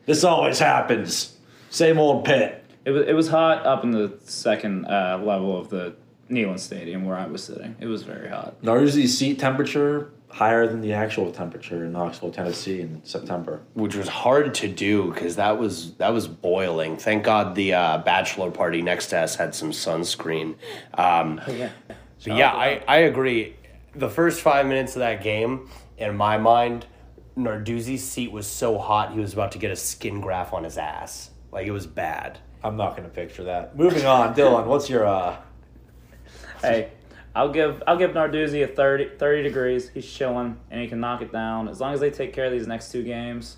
This 0.05 0.25
always 0.25 0.59
happens. 0.59 1.34
Same 1.69 1.97
old 1.99 2.25
Pitt. 2.25 2.63
It 2.85 2.91
was 2.91 3.07
it 3.07 3.13
was 3.13 3.27
hot 3.29 3.65
up 3.65 3.83
in 3.83 3.91
the 3.91 4.17
second 4.25 4.85
uh, 4.85 5.19
level 5.23 5.57
of 5.57 5.69
the 5.69 5.95
Neyland 6.29 6.59
Stadium 6.59 7.05
where 7.05 7.15
I 7.17 7.25
was 7.27 7.43
sitting. 7.43 7.75
It 7.79 7.87
was 7.87 8.03
very 8.03 8.29
hot. 8.29 8.61
Narduzzi's 8.61 9.17
seat 9.17 9.39
temperature 9.39 10.11
higher 10.29 10.67
than 10.67 10.81
the 10.81 10.91
actual 10.91 11.31
temperature 11.31 11.85
in 11.85 11.93
Knoxville, 11.93 12.29
Tennessee 12.31 12.81
in 12.81 13.01
September. 13.05 13.61
which 13.73 13.95
was 13.95 14.07
hard 14.09 14.53
to 14.55 14.67
do 14.67 15.11
because 15.13 15.37
that 15.37 15.57
was 15.57 15.93
that 15.95 16.13
was 16.13 16.27
boiling. 16.27 16.97
Thank 16.97 17.23
God 17.23 17.55
the 17.55 17.73
uh, 17.73 17.97
bachelor 17.99 18.51
party 18.51 18.81
next 18.81 19.07
to 19.07 19.19
us 19.19 19.35
had 19.35 19.55
some 19.55 19.71
sunscreen. 19.71 20.55
Um, 20.95 21.41
Oh 21.47 21.51
yeah. 21.53 21.69
but 21.87 22.35
yeah, 22.35 22.51
I, 22.51 22.83
I 22.87 22.97
agree. 22.97 23.55
the 23.95 24.09
first 24.09 24.41
five 24.41 24.65
minutes 24.65 24.95
of 24.95 24.99
that 24.99 25.23
game, 25.23 25.69
in 25.97 26.15
my 26.17 26.37
mind, 26.37 26.85
Narduzzi's 27.37 28.03
seat 28.03 28.31
was 28.31 28.45
so 28.47 28.77
hot 28.77 29.13
he 29.13 29.19
was 29.19 29.33
about 29.33 29.51
to 29.53 29.57
get 29.57 29.71
a 29.71 29.75
skin 29.75 30.21
graft 30.21 30.53
on 30.53 30.63
his 30.65 30.77
ass. 30.77 31.31
Like 31.55 31.67
it 31.67 31.71
was 31.71 31.87
bad. 31.87 32.37
I'm 32.65 32.75
not 32.75 32.97
going 32.97 33.07
to 33.07 33.15
picture 33.15 33.45
that. 33.45 33.77
Moving 33.77 34.05
on, 34.05 34.35
Dylan, 34.35 34.65
what's 34.65 34.89
your 34.89 35.07
uh 35.07 35.37
Hey, 36.61 36.91
I'll 37.33 37.47
give 37.47 37.81
I'll 37.87 37.95
give 37.95 38.11
Narduzzi 38.11 38.61
a 38.65 38.67
30, 38.67 39.11
30 39.17 39.43
degrees. 39.43 39.87
He's 39.87 40.05
chilling 40.05 40.57
and 40.69 40.81
he 40.81 40.89
can 40.89 40.99
knock 40.99 41.21
it 41.21 41.31
down 41.31 41.69
as 41.69 41.79
long 41.79 41.93
as 41.93 42.01
they 42.01 42.11
take 42.11 42.33
care 42.33 42.43
of 42.43 42.51
these 42.51 42.67
next 42.67 42.91
two 42.91 43.03
games. 43.03 43.55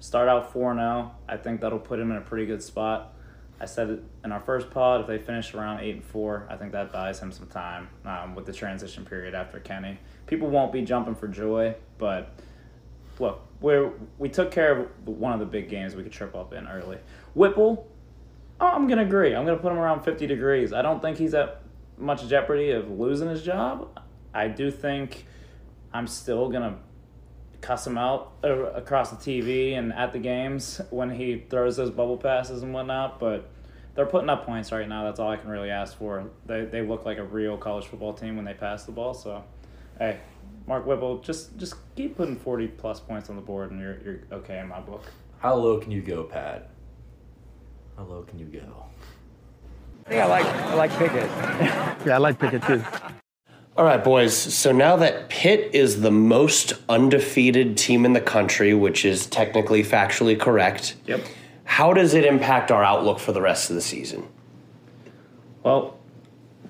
Start 0.00 0.26
out 0.26 0.54
four 0.54 0.72
0 0.74 1.12
I 1.28 1.36
think 1.36 1.60
that'll 1.60 1.78
put 1.78 2.00
him 2.00 2.10
in 2.10 2.16
a 2.16 2.22
pretty 2.22 2.46
good 2.46 2.62
spot. 2.62 3.12
I 3.60 3.66
said 3.66 3.90
it 3.90 4.02
in 4.24 4.32
our 4.32 4.40
first 4.40 4.70
pod. 4.70 5.02
If 5.02 5.06
they 5.06 5.18
finish 5.18 5.52
around 5.52 5.80
eight 5.80 5.96
and 5.96 6.04
four, 6.04 6.46
I 6.48 6.56
think 6.56 6.72
that 6.72 6.92
buys 6.92 7.20
him 7.20 7.30
some 7.30 7.46
time 7.48 7.90
um, 8.06 8.34
with 8.34 8.46
the 8.46 8.54
transition 8.54 9.04
period 9.04 9.34
after 9.34 9.60
Kenny. 9.60 9.98
People 10.26 10.48
won't 10.48 10.72
be 10.72 10.80
jumping 10.80 11.14
for 11.14 11.28
joy, 11.28 11.74
but 11.98 12.32
look, 13.18 13.42
we 13.62 13.88
we 14.18 14.28
took 14.28 14.50
care 14.50 14.78
of 14.78 15.08
one 15.08 15.32
of 15.32 15.40
the 15.40 15.46
big 15.46 15.68
games 15.68 15.94
we 15.94 16.02
could 16.02 16.12
trip 16.12 16.34
up 16.34 16.52
in 16.52 16.66
early. 16.66 16.98
Whipple, 17.34 17.88
oh, 18.60 18.66
I'm 18.66 18.86
gonna 18.88 19.02
agree. 19.02 19.34
I'm 19.34 19.44
gonna 19.44 19.58
put 19.58 19.72
him 19.72 19.78
around 19.78 20.02
50 20.02 20.26
degrees. 20.26 20.72
I 20.72 20.82
don't 20.82 21.00
think 21.00 21.18
he's 21.18 21.34
at 21.34 21.62
much 21.96 22.26
jeopardy 22.26 22.70
of 22.70 22.90
losing 22.90 23.28
his 23.28 23.42
job. 23.42 23.98
I 24.34 24.48
do 24.48 24.70
think 24.70 25.26
I'm 25.92 26.06
still 26.06 26.48
gonna 26.48 26.78
cuss 27.60 27.86
him 27.86 27.96
out 27.96 28.32
across 28.42 29.10
the 29.10 29.16
TV 29.16 29.78
and 29.78 29.92
at 29.92 30.12
the 30.12 30.18
games 30.18 30.80
when 30.90 31.10
he 31.10 31.44
throws 31.48 31.76
those 31.76 31.90
bubble 31.90 32.16
passes 32.16 32.62
and 32.62 32.74
whatnot. 32.74 33.20
But 33.20 33.48
they're 33.94 34.06
putting 34.06 34.30
up 34.30 34.44
points 34.44 34.72
right 34.72 34.88
now. 34.88 35.04
That's 35.04 35.20
all 35.20 35.30
I 35.30 35.36
can 35.36 35.50
really 35.50 35.70
ask 35.70 35.96
for. 35.96 36.30
They 36.46 36.64
they 36.64 36.82
look 36.82 37.04
like 37.04 37.18
a 37.18 37.24
real 37.24 37.56
college 37.56 37.86
football 37.86 38.14
team 38.14 38.36
when 38.36 38.44
they 38.44 38.54
pass 38.54 38.84
the 38.84 38.92
ball. 38.92 39.14
So, 39.14 39.44
hey, 39.98 40.20
Mark 40.66 40.86
Whipple, 40.86 41.18
just 41.18 41.56
just 41.58 41.74
keep 41.96 42.16
putting 42.16 42.36
40 42.36 42.68
plus 42.68 43.00
points 43.00 43.28
on 43.30 43.36
the 43.36 43.42
board, 43.42 43.70
and 43.72 43.80
you're 43.80 43.98
you're 44.04 44.20
okay 44.32 44.58
in 44.60 44.68
my 44.68 44.80
book. 44.80 45.04
how 45.40 45.54
low 45.54 45.78
can 45.78 45.90
you 45.90 46.00
go, 46.02 46.24
Pat? 46.24 46.70
How 47.96 48.04
low 48.04 48.22
can 48.22 48.38
you 48.38 48.46
go? 48.46 48.86
I 50.06 50.08
think 50.08 50.22
I 50.22 50.26
like 50.26 50.46
I 50.46 50.74
like 50.74 50.90
Pickett. 50.98 51.30
Yeah, 52.06 52.14
I 52.14 52.18
like 52.18 52.38
Pickett 52.38 52.62
too. 52.64 52.82
All 53.76 53.84
right, 53.84 54.02
boys. 54.02 54.36
So 54.36 54.70
now 54.72 54.96
that 54.96 55.28
Pitt 55.30 55.74
is 55.74 56.00
the 56.00 56.10
most 56.10 56.74
undefeated 56.88 57.76
team 57.78 58.04
in 58.04 58.12
the 58.12 58.20
country, 58.20 58.74
which 58.74 59.04
is 59.04 59.26
technically 59.26 59.82
factually 59.82 60.38
correct, 60.38 60.96
Yep. 61.06 61.20
how 61.64 61.92
does 61.92 62.12
it 62.14 62.24
impact 62.24 62.70
our 62.70 62.82
outlook 62.84 63.18
for 63.18 63.32
the 63.32 63.40
rest 63.40 63.70
of 63.70 63.76
the 63.76 63.80
season? 63.82 64.26
Well, 65.62 65.96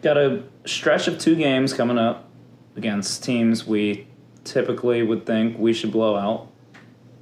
got 0.02 0.16
a 0.18 0.42
stretch 0.66 1.08
of 1.08 1.18
two 1.18 1.34
games 1.34 1.72
coming 1.72 1.98
up 1.98 2.28
against 2.76 3.22
teams 3.22 3.66
we 3.66 4.06
typically 4.44 5.02
would 5.02 5.26
think 5.26 5.58
we 5.58 5.72
should 5.72 5.92
blow 5.92 6.16
out 6.16 6.48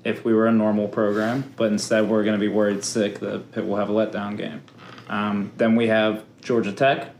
if 0.05 0.25
we 0.25 0.33
were 0.33 0.47
a 0.47 0.53
normal 0.53 0.89
program, 0.89 1.53
but 1.57 1.71
instead 1.71 2.09
we're 2.09 2.25
going 2.25 2.39
to 2.39 2.41
be 2.41 2.49
worried 2.49 2.83
sick 2.85 3.19
that 3.21 3.53
Pitt 3.53 3.67
will 3.67 3.77
have 3.77 3.91
a 3.91 3.93
letdown 3.93 4.37
game. 4.37 4.63
Um, 5.09 5.53
then 5.57 5.77
we 5.77 5.89
have 5.89 6.25
Georgia 6.41 6.73
Tech 6.73 7.11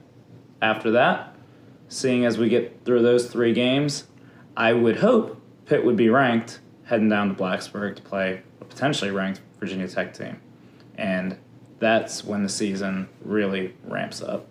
after 0.63 0.93
that. 0.93 1.35
Seeing 1.89 2.25
as 2.25 2.39
we 2.39 2.49
get 2.49 2.85
through 2.85 3.03
those 3.03 3.27
three 3.27 3.53
games, 3.53 4.07
I 4.57 4.73
would 4.73 4.99
hope 4.99 5.41
Pitt 5.67 5.85
would 5.85 5.97
be 5.97 6.09
ranked 6.09 6.61
heading 6.85 7.09
down 7.09 7.29
to 7.29 7.35
Blacksburg 7.35 7.97
to 7.97 8.03
play 8.03 8.43
a 8.61 8.65
potentially 8.65 9.11
ranked 9.11 9.41
Virginia 9.59 9.89
Tech 9.89 10.15
team. 10.15 10.41
And 10.97 11.37
that's 11.79 12.25
when 12.25 12.43
the 12.43 12.49
season 12.49 13.09
really 13.25 13.75
ramps 13.85 14.23
up. 14.23 14.47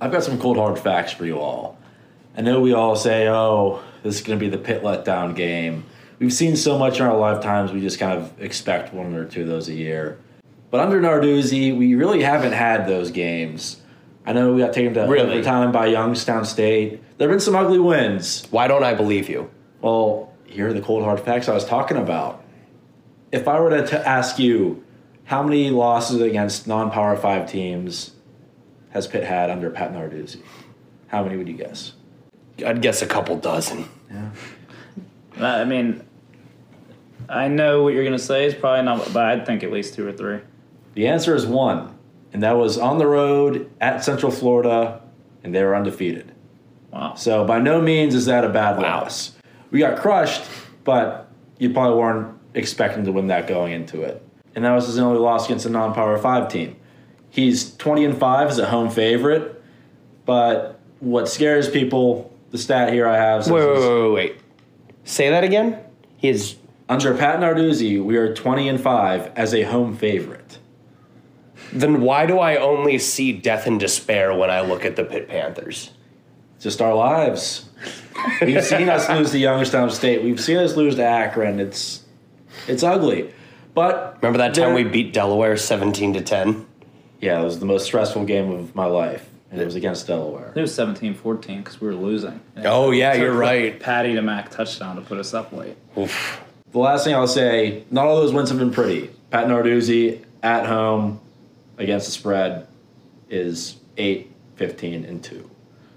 I've 0.00 0.12
got 0.12 0.22
some 0.22 0.38
cold 0.38 0.56
hard 0.56 0.78
facts 0.78 1.12
for 1.12 1.26
you 1.26 1.38
all. 1.38 1.78
I 2.40 2.42
know 2.42 2.58
we 2.62 2.72
all 2.72 2.96
say, 2.96 3.28
"Oh, 3.28 3.82
this 4.02 4.14
is 4.14 4.22
going 4.22 4.38
to 4.38 4.42
be 4.42 4.48
the 4.48 4.56
Pitt 4.56 4.82
letdown 4.82 5.36
game." 5.36 5.84
We've 6.18 6.32
seen 6.32 6.56
so 6.56 6.78
much 6.78 6.98
in 6.98 7.04
our 7.04 7.14
lifetimes; 7.14 7.70
we 7.70 7.82
just 7.82 7.98
kind 7.98 8.18
of 8.18 8.32
expect 8.40 8.94
one 8.94 9.14
or 9.14 9.26
two 9.26 9.42
of 9.42 9.48
those 9.48 9.68
a 9.68 9.74
year. 9.74 10.16
But 10.70 10.80
under 10.80 11.02
Narduzzi, 11.02 11.76
we 11.76 11.94
really 11.96 12.22
haven't 12.22 12.52
had 12.52 12.88
those 12.88 13.10
games. 13.10 13.82
I 14.24 14.32
know 14.32 14.54
we 14.54 14.62
got 14.62 14.72
taken 14.72 14.94
to 14.94 15.02
Really? 15.02 15.34
overtime 15.34 15.70
by 15.70 15.88
Youngstown 15.88 16.46
State. 16.46 17.02
There 17.18 17.28
have 17.28 17.34
been 17.34 17.40
some 17.44 17.54
ugly 17.54 17.78
wins. 17.78 18.46
Why 18.50 18.68
don't 18.68 18.84
I 18.84 18.94
believe 18.94 19.28
you? 19.28 19.50
Well, 19.82 20.32
here 20.46 20.68
are 20.68 20.72
the 20.72 20.80
cold 20.80 21.04
hard 21.04 21.20
facts 21.20 21.46
I 21.46 21.52
was 21.52 21.66
talking 21.66 21.98
about. 21.98 22.42
If 23.32 23.48
I 23.48 23.60
were 23.60 23.68
to 23.68 23.86
t- 23.86 23.96
ask 23.96 24.38
you, 24.38 24.82
how 25.24 25.42
many 25.42 25.68
losses 25.68 26.22
against 26.22 26.66
non-power 26.66 27.18
five 27.18 27.50
teams 27.50 28.12
has 28.92 29.06
Pitt 29.06 29.24
had 29.24 29.50
under 29.50 29.68
Pat 29.68 29.92
Narduzzi? 29.92 30.40
How 31.08 31.22
many 31.22 31.36
would 31.36 31.46
you 31.46 31.54
guess? 31.58 31.92
I'd 32.64 32.82
guess 32.82 33.02
a 33.02 33.06
couple 33.06 33.36
dozen. 33.36 33.88
Yeah. 34.10 34.30
I 35.40 35.64
mean, 35.64 36.02
I 37.28 37.48
know 37.48 37.82
what 37.82 37.94
you're 37.94 38.04
going 38.04 38.16
to 38.16 38.22
say 38.22 38.46
is 38.46 38.54
probably 38.54 38.84
not, 38.84 39.12
but 39.12 39.24
I'd 39.24 39.46
think 39.46 39.62
at 39.62 39.72
least 39.72 39.94
two 39.94 40.06
or 40.06 40.12
three. 40.12 40.40
The 40.94 41.06
answer 41.06 41.34
is 41.34 41.46
one, 41.46 41.96
and 42.32 42.42
that 42.42 42.52
was 42.56 42.76
on 42.78 42.98
the 42.98 43.06
road 43.06 43.70
at 43.80 44.04
Central 44.04 44.32
Florida, 44.32 45.00
and 45.44 45.54
they 45.54 45.62
were 45.62 45.74
undefeated. 45.76 46.32
Wow. 46.92 47.14
So 47.14 47.44
by 47.44 47.60
no 47.60 47.80
means 47.80 48.14
is 48.14 48.26
that 48.26 48.44
a 48.44 48.48
bad 48.48 48.76
Wow. 48.78 49.02
loss. 49.02 49.32
We 49.70 49.78
got 49.78 49.98
crushed, 49.98 50.42
but 50.84 51.28
you 51.58 51.70
probably 51.70 51.98
weren't 51.98 52.36
expecting 52.54 53.04
to 53.04 53.12
win 53.12 53.28
that 53.28 53.46
going 53.46 53.72
into 53.72 54.02
it. 54.02 54.20
And 54.56 54.64
that 54.64 54.72
was 54.74 54.86
his 54.88 54.98
only 54.98 55.18
loss 55.20 55.46
against 55.46 55.64
a 55.66 55.70
non-power 55.70 56.18
five 56.18 56.48
team. 56.48 56.74
He's 57.28 57.76
20 57.76 58.04
and 58.04 58.18
5 58.18 58.48
as 58.48 58.58
a 58.58 58.66
home 58.66 58.90
favorite, 58.90 59.62
but 60.26 60.80
what 60.98 61.28
scares 61.28 61.68
people, 61.70 62.34
the 62.50 62.58
stat 62.58 62.92
here 62.92 63.06
I 63.06 63.16
have 63.16 63.48
Wait, 63.48 63.64
wait, 63.66 63.78
wait, 63.78 64.02
wait, 64.02 64.12
wait. 64.12 64.36
Say 65.04 65.30
that 65.30 65.44
again. 65.44 65.78
He 66.16 66.28
is. 66.28 66.56
under 66.88 67.14
Pat 67.14 67.40
Narduzzi, 67.40 68.02
we 68.02 68.16
are 68.16 68.34
20 68.34 68.68
and 68.68 68.80
5 68.80 69.32
as 69.36 69.54
a 69.54 69.62
home 69.62 69.96
favorite. 69.96 70.58
Then 71.72 72.00
why 72.00 72.26
do 72.26 72.38
I 72.38 72.56
only 72.56 72.98
see 72.98 73.32
death 73.32 73.66
and 73.66 73.78
despair 73.78 74.34
when 74.34 74.50
I 74.50 74.60
look 74.60 74.84
at 74.84 74.96
the 74.96 75.04
Pitt 75.04 75.28
Panthers? 75.28 75.90
just 76.58 76.82
our 76.82 76.94
lives. 76.94 77.70
We've 78.42 78.62
seen 78.62 78.90
us 78.90 79.08
lose 79.08 79.30
to 79.30 79.38
Youngstown 79.38 79.90
State. 79.90 80.22
We've 80.22 80.38
seen 80.40 80.58
us 80.58 80.76
lose 80.76 80.96
to 80.96 81.02
Akron. 81.04 81.58
It's 81.58 82.04
it's 82.68 82.82
ugly. 82.82 83.32
But 83.72 84.18
Remember 84.20 84.36
that 84.38 84.54
time 84.54 84.74
we 84.74 84.84
beat 84.84 85.14
Delaware 85.14 85.56
seventeen 85.56 86.12
to 86.12 86.20
ten? 86.20 86.66
Yeah, 87.20 87.40
it 87.40 87.44
was 87.44 87.60
the 87.60 87.66
most 87.66 87.86
stressful 87.86 88.26
game 88.26 88.50
of 88.50 88.74
my 88.74 88.84
life, 88.84 89.26
and 89.50 89.60
it 89.60 89.64
was 89.64 89.74
against 89.74 90.06
Delaware. 90.06 90.52
It 90.54 90.60
was 90.60 90.74
17 90.74 91.14
14 91.14 91.58
because 91.58 91.80
we 91.80 91.88
were 91.88 91.94
losing. 91.94 92.40
Oh 92.58 92.90
yeah, 92.90 93.14
you're 93.14 93.32
right. 93.32 93.78
Patty 93.78 94.14
to 94.14 94.22
Mac 94.22 94.50
touchdown 94.50 94.96
to 94.96 95.02
put 95.02 95.18
us 95.18 95.34
up 95.34 95.52
late. 95.52 95.76
Oof. 95.98 96.40
The 96.72 96.78
last 96.78 97.04
thing 97.04 97.14
I'll 97.14 97.26
say, 97.26 97.84
not 97.90 98.06
all 98.06 98.16
those 98.16 98.32
wins 98.32 98.48
have 98.50 98.58
been 98.58 98.70
pretty. 98.70 99.10
Pat 99.30 99.46
Narduzzi 99.48 100.24
at 100.42 100.66
home 100.66 101.20
against 101.78 102.06
the 102.06 102.12
spread 102.12 102.68
is 103.28 103.76
8, 103.96 104.30
15, 104.56 105.04
and 105.04 105.22
2. 105.22 105.50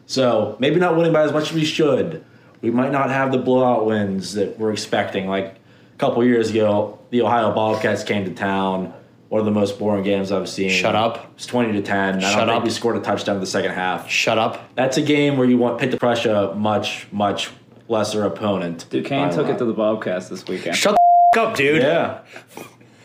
So 0.07 0.55
maybe 0.59 0.79
not 0.79 0.95
winning 0.95 1.13
by 1.13 1.23
as 1.23 1.31
much 1.31 1.49
as 1.49 1.53
we 1.53 1.65
should. 1.65 2.25
We 2.61 2.71
might 2.71 2.91
not 2.91 3.09
have 3.09 3.31
the 3.31 3.37
blowout 3.37 3.85
wins 3.85 4.33
that 4.33 4.57
we're 4.57 4.71
expecting. 4.71 5.27
Like 5.27 5.45
a 5.45 5.97
couple 5.97 6.23
years 6.23 6.49
ago, 6.49 6.99
the 7.11 7.21
Ohio 7.21 7.53
Bobcats 7.53 8.03
came 8.03 8.25
to 8.25 8.33
town. 8.33 8.93
One 9.30 9.39
of 9.39 9.45
the 9.45 9.51
most 9.51 9.80
boring 9.80 10.03
games 10.03 10.32
I've 10.32 10.47
seen. 10.47 10.69
Shut 10.69 10.95
up. 10.95 11.32
It's 11.36 11.47
20 11.47 11.74
to 11.74 11.82
10. 11.82 12.17
I 12.17 12.19
Shut 12.19 12.38
don't 12.39 12.47
think 12.47 12.57
up. 12.57 12.63
we 12.63 12.69
scored 12.69 12.97
a 12.97 12.99
touchdown 12.99 13.36
in 13.36 13.41
the 13.41 13.47
second 13.47 13.71
half. 13.71 14.07
Shut 14.09 14.38
up. 14.38 14.74
That's 14.76 14.97
a 14.97 15.01
game 15.01 15.38
where 15.38 15.47
you 15.47 15.57
want 15.57 15.80
Pitt 15.80 15.89
to 15.91 15.97
crush 15.97 16.26
a 16.26 16.53
much, 16.55 17.07
much 17.11 17.49
lesser 17.88 18.26
opponent. 18.26 18.86
Duquesne 18.91 19.30
by 19.30 19.34
a 19.34 19.36
took 19.36 19.47
it 19.49 19.57
to 19.57 19.65
the 19.65 19.74
Bobcats 19.74 20.30
this 20.30 20.45
weekend. 20.47 20.76
Shut 20.78 20.95
the 21.34 21.39
f- 21.41 21.47
up, 21.47 21.55
dude. 21.55 21.82
Yeah. 21.82 22.19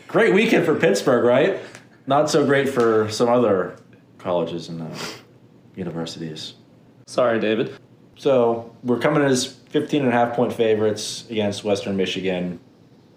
Great 0.07 0.33
weekend 0.35 0.65
for 0.65 0.75
Pittsburgh, 0.75 1.23
right? 1.25 1.59
Not 2.05 2.29
so 2.29 2.45
great 2.45 2.69
for 2.69 3.09
some 3.09 3.27
other 3.29 3.75
colleges 4.19 4.69
and 4.69 4.81
uh, 4.83 4.95
universities. 5.75 6.53
Sorry, 7.07 7.39
David. 7.39 7.75
So 8.17 8.75
we're 8.83 8.99
coming 8.99 9.23
as 9.23 9.45
15 9.47 10.01
and 10.03 10.09
a 10.09 10.11
half 10.11 10.35
point 10.35 10.53
favorites 10.53 11.25
against 11.29 11.63
Western 11.63 11.95
Michigan. 11.97 12.59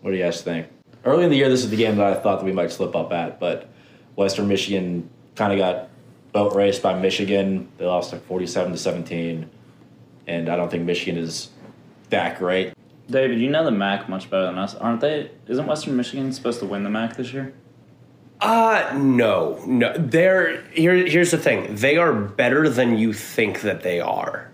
What 0.00 0.12
do 0.12 0.16
you 0.16 0.22
guys 0.22 0.40
think? 0.42 0.68
Early 1.04 1.24
in 1.24 1.30
the 1.30 1.36
year, 1.36 1.48
this 1.48 1.64
is 1.64 1.70
the 1.70 1.76
game 1.76 1.96
that 1.96 2.06
I 2.06 2.14
thought 2.14 2.38
that 2.40 2.44
we 2.44 2.52
might 2.52 2.70
slip 2.70 2.94
up 2.94 3.12
at, 3.12 3.40
but 3.40 3.68
Western 4.14 4.46
Michigan 4.46 5.10
kind 5.34 5.52
of 5.52 5.58
got 5.58 5.88
boat 6.32 6.54
raced 6.54 6.82
by 6.82 6.98
Michigan. 6.98 7.68
They 7.78 7.86
lost 7.86 8.12
like 8.12 8.24
47 8.26 8.72
to 8.72 8.78
17, 8.78 9.50
and 10.26 10.48
I 10.48 10.56
don't 10.56 10.70
think 10.70 10.84
Michigan 10.84 11.18
is 11.20 11.50
that 12.10 12.38
great. 12.38 12.74
David, 13.10 13.40
you 13.40 13.50
know 13.50 13.64
the 13.64 13.70
MAC 13.72 14.08
much 14.08 14.30
better 14.30 14.46
than 14.46 14.58
us, 14.58 14.74
aren't 14.76 15.00
they? 15.00 15.30
Isn't 15.48 15.66
Western 15.66 15.96
Michigan 15.96 16.32
supposed 16.32 16.60
to 16.60 16.66
win 16.66 16.84
the 16.84 16.90
MAC 16.90 17.16
this 17.16 17.32
year? 17.32 17.52
Uh 18.40 18.92
no, 18.96 19.62
no. 19.66 19.96
They're 19.96 20.62
here. 20.72 20.94
Here's 21.06 21.30
the 21.30 21.38
thing. 21.38 21.76
They 21.76 21.96
are 21.96 22.12
better 22.12 22.68
than 22.68 22.98
you 22.98 23.12
think 23.12 23.60
that 23.60 23.82
they 23.82 24.00
are. 24.00 24.50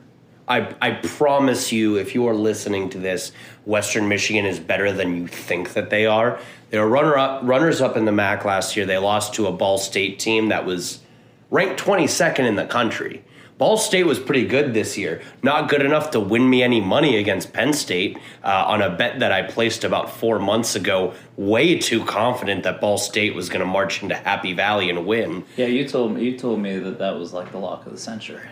I 0.48 0.74
I 0.80 0.90
promise 0.92 1.72
you, 1.72 1.96
if 1.96 2.14
you 2.14 2.26
are 2.28 2.34
listening 2.34 2.90
to 2.90 2.98
this, 2.98 3.32
Western 3.64 4.08
Michigan 4.08 4.46
is 4.46 4.58
better 4.58 4.92
than 4.92 5.16
you 5.16 5.26
think 5.26 5.74
that 5.74 5.90
they 5.90 6.06
are. 6.06 6.38
They 6.70 6.78
were 6.78 6.88
runner 6.88 7.16
up, 7.16 7.40
runners 7.44 7.80
up 7.80 7.96
in 7.96 8.04
the 8.04 8.12
MAC 8.12 8.44
last 8.44 8.76
year. 8.76 8.86
They 8.86 8.98
lost 8.98 9.34
to 9.34 9.46
a 9.46 9.52
Ball 9.52 9.78
State 9.78 10.18
team 10.18 10.48
that 10.48 10.66
was 10.66 11.00
ranked 11.50 11.80
22nd 11.82 12.40
in 12.40 12.56
the 12.56 12.66
country. 12.66 13.24
Ball 13.58 13.76
State 13.76 14.04
was 14.04 14.20
pretty 14.20 14.46
good 14.46 14.72
this 14.72 14.96
year. 14.96 15.20
Not 15.42 15.68
good 15.68 15.82
enough 15.82 16.12
to 16.12 16.20
win 16.20 16.48
me 16.48 16.62
any 16.62 16.80
money 16.80 17.16
against 17.16 17.52
Penn 17.52 17.72
State 17.72 18.16
uh, 18.44 18.64
on 18.68 18.80
a 18.80 18.88
bet 18.88 19.18
that 19.18 19.32
I 19.32 19.42
placed 19.42 19.82
about 19.82 20.10
four 20.10 20.38
months 20.38 20.76
ago. 20.76 21.14
Way 21.36 21.76
too 21.76 22.04
confident 22.04 22.62
that 22.62 22.80
Ball 22.80 22.98
State 22.98 23.34
was 23.34 23.48
going 23.48 23.60
to 23.60 23.66
march 23.66 24.00
into 24.00 24.14
Happy 24.14 24.52
Valley 24.52 24.88
and 24.88 25.04
win. 25.06 25.44
Yeah, 25.56 25.66
you 25.66 25.88
told 25.88 26.14
me 26.14 26.24
you 26.24 26.38
told 26.38 26.60
me 26.60 26.78
that 26.78 26.98
that 27.00 27.18
was 27.18 27.32
like 27.32 27.50
the 27.50 27.58
lock 27.58 27.84
of 27.84 27.92
the 27.92 27.98
century. 27.98 28.42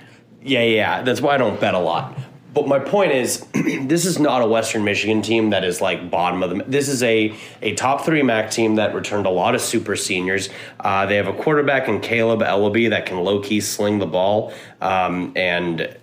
Yeah, 0.46 0.62
yeah, 0.62 1.02
that's 1.02 1.20
why 1.20 1.34
I 1.34 1.38
don't 1.38 1.60
bet 1.60 1.74
a 1.74 1.78
lot. 1.78 2.16
But 2.54 2.68
my 2.68 2.78
point 2.78 3.10
is, 3.10 3.40
this 3.52 4.06
is 4.06 4.20
not 4.20 4.42
a 4.42 4.46
Western 4.46 4.84
Michigan 4.84 5.20
team 5.20 5.50
that 5.50 5.64
is 5.64 5.80
like 5.80 6.08
bottom 6.08 6.42
of 6.44 6.50
the. 6.50 6.64
This 6.68 6.88
is 6.88 7.02
a 7.02 7.36
a 7.62 7.74
top 7.74 8.04
three 8.04 8.22
MAC 8.22 8.52
team 8.52 8.76
that 8.76 8.94
returned 8.94 9.26
a 9.26 9.30
lot 9.30 9.56
of 9.56 9.60
super 9.60 9.96
seniors. 9.96 10.48
Uh, 10.78 11.04
they 11.04 11.16
have 11.16 11.26
a 11.26 11.32
quarterback 11.32 11.88
in 11.88 12.00
Kaleb 12.00 12.42
Eleby 12.42 12.90
that 12.90 13.06
can 13.06 13.18
low 13.18 13.40
key 13.40 13.60
sling 13.60 13.98
the 13.98 14.06
ball, 14.06 14.54
um, 14.80 15.32
and 15.34 15.94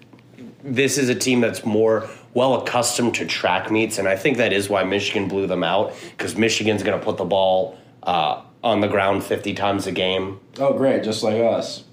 this 0.62 0.98
is 0.98 1.08
a 1.08 1.16
team 1.16 1.40
that's 1.40 1.66
more 1.66 2.10
well 2.34 2.56
accustomed 2.62 3.16
to 3.16 3.26
track 3.26 3.72
meets, 3.72 3.98
and 3.98 4.10
I 4.10 4.18
think 4.18 4.38
that 4.38 4.52
is 4.52 4.70
why 4.70 4.84
Michigan 4.84 5.30
blew 5.30 5.48
them 5.48 5.64
out 5.64 5.94
because 6.12 6.36
Michigan's 6.36 6.84
going 6.84 7.00
to 7.00 7.04
put 7.04 7.16
the 7.16 7.26
ball 7.26 7.80
uh, 8.04 8.42
on 8.62 8.82
the 8.82 8.90
ground 8.90 9.24
fifty 9.24 9.54
times 9.54 9.88
a 9.88 9.92
game. 9.94 10.42
Oh, 10.60 10.74
great, 10.74 11.04
just 11.04 11.24
like 11.24 11.42
us. 11.42 11.86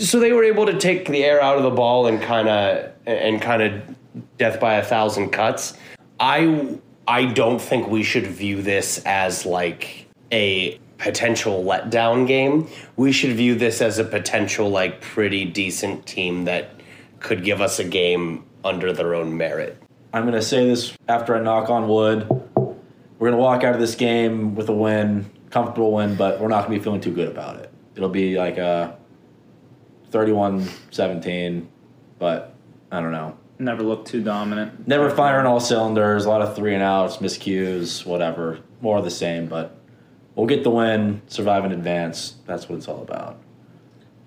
So 0.00 0.20
they 0.20 0.32
were 0.32 0.44
able 0.44 0.66
to 0.66 0.78
take 0.78 1.08
the 1.08 1.24
air 1.24 1.42
out 1.42 1.56
of 1.56 1.62
the 1.62 1.70
ball 1.70 2.06
and 2.06 2.20
kind 2.20 2.48
of 2.48 2.92
and 3.06 3.40
kind 3.40 3.62
of 3.62 3.96
death 4.36 4.60
by 4.60 4.74
a 4.74 4.84
thousand 4.84 5.30
cuts. 5.30 5.74
I 6.20 6.78
I 7.06 7.24
don't 7.26 7.60
think 7.60 7.88
we 7.88 8.02
should 8.02 8.26
view 8.26 8.62
this 8.62 9.02
as 9.04 9.46
like 9.46 10.06
a 10.30 10.78
potential 10.98 11.64
letdown 11.64 12.26
game. 12.26 12.68
We 12.96 13.12
should 13.12 13.32
view 13.32 13.54
this 13.54 13.80
as 13.80 13.98
a 13.98 14.04
potential 14.04 14.68
like 14.68 15.00
pretty 15.00 15.44
decent 15.44 16.06
team 16.06 16.44
that 16.44 16.70
could 17.20 17.44
give 17.44 17.60
us 17.60 17.78
a 17.78 17.84
game 17.84 18.44
under 18.64 18.92
their 18.92 19.14
own 19.14 19.36
merit. 19.36 19.80
I'm 20.12 20.22
going 20.22 20.34
to 20.34 20.42
say 20.42 20.66
this 20.66 20.92
after 21.08 21.36
I 21.36 21.40
knock 21.40 21.70
on 21.70 21.88
wood. 21.88 22.28
We're 23.18 23.30
going 23.30 23.32
to 23.32 23.38
walk 23.38 23.64
out 23.64 23.74
of 23.74 23.80
this 23.80 23.94
game 23.94 24.54
with 24.54 24.68
a 24.68 24.72
win, 24.72 25.30
comfortable 25.50 25.92
win, 25.92 26.14
but 26.14 26.40
we're 26.40 26.48
not 26.48 26.66
going 26.66 26.78
to 26.78 26.78
be 26.78 26.84
feeling 26.84 27.00
too 27.00 27.12
good 27.12 27.28
about 27.28 27.56
it. 27.56 27.70
It'll 27.96 28.08
be 28.08 28.36
like 28.36 28.58
a 28.58 28.97
31 30.10 30.68
17, 30.90 31.68
but 32.18 32.54
I 32.90 33.00
don't 33.00 33.12
know. 33.12 33.36
Never 33.58 33.82
looked 33.82 34.08
too 34.08 34.22
dominant. 34.22 34.86
Never 34.86 35.10
firing 35.10 35.46
all 35.46 35.60
cylinders, 35.60 36.24
a 36.24 36.28
lot 36.28 36.42
of 36.42 36.54
three 36.54 36.74
and 36.74 36.82
outs, 36.82 37.16
miscues, 37.16 38.06
whatever. 38.06 38.60
More 38.80 38.98
of 38.98 39.04
the 39.04 39.10
same, 39.10 39.48
but 39.48 39.76
we'll 40.34 40.46
get 40.46 40.62
the 40.62 40.70
win, 40.70 41.22
survive 41.26 41.64
in 41.64 41.72
advance. 41.72 42.36
That's 42.46 42.68
what 42.68 42.76
it's 42.76 42.86
all 42.86 43.02
about. 43.02 43.38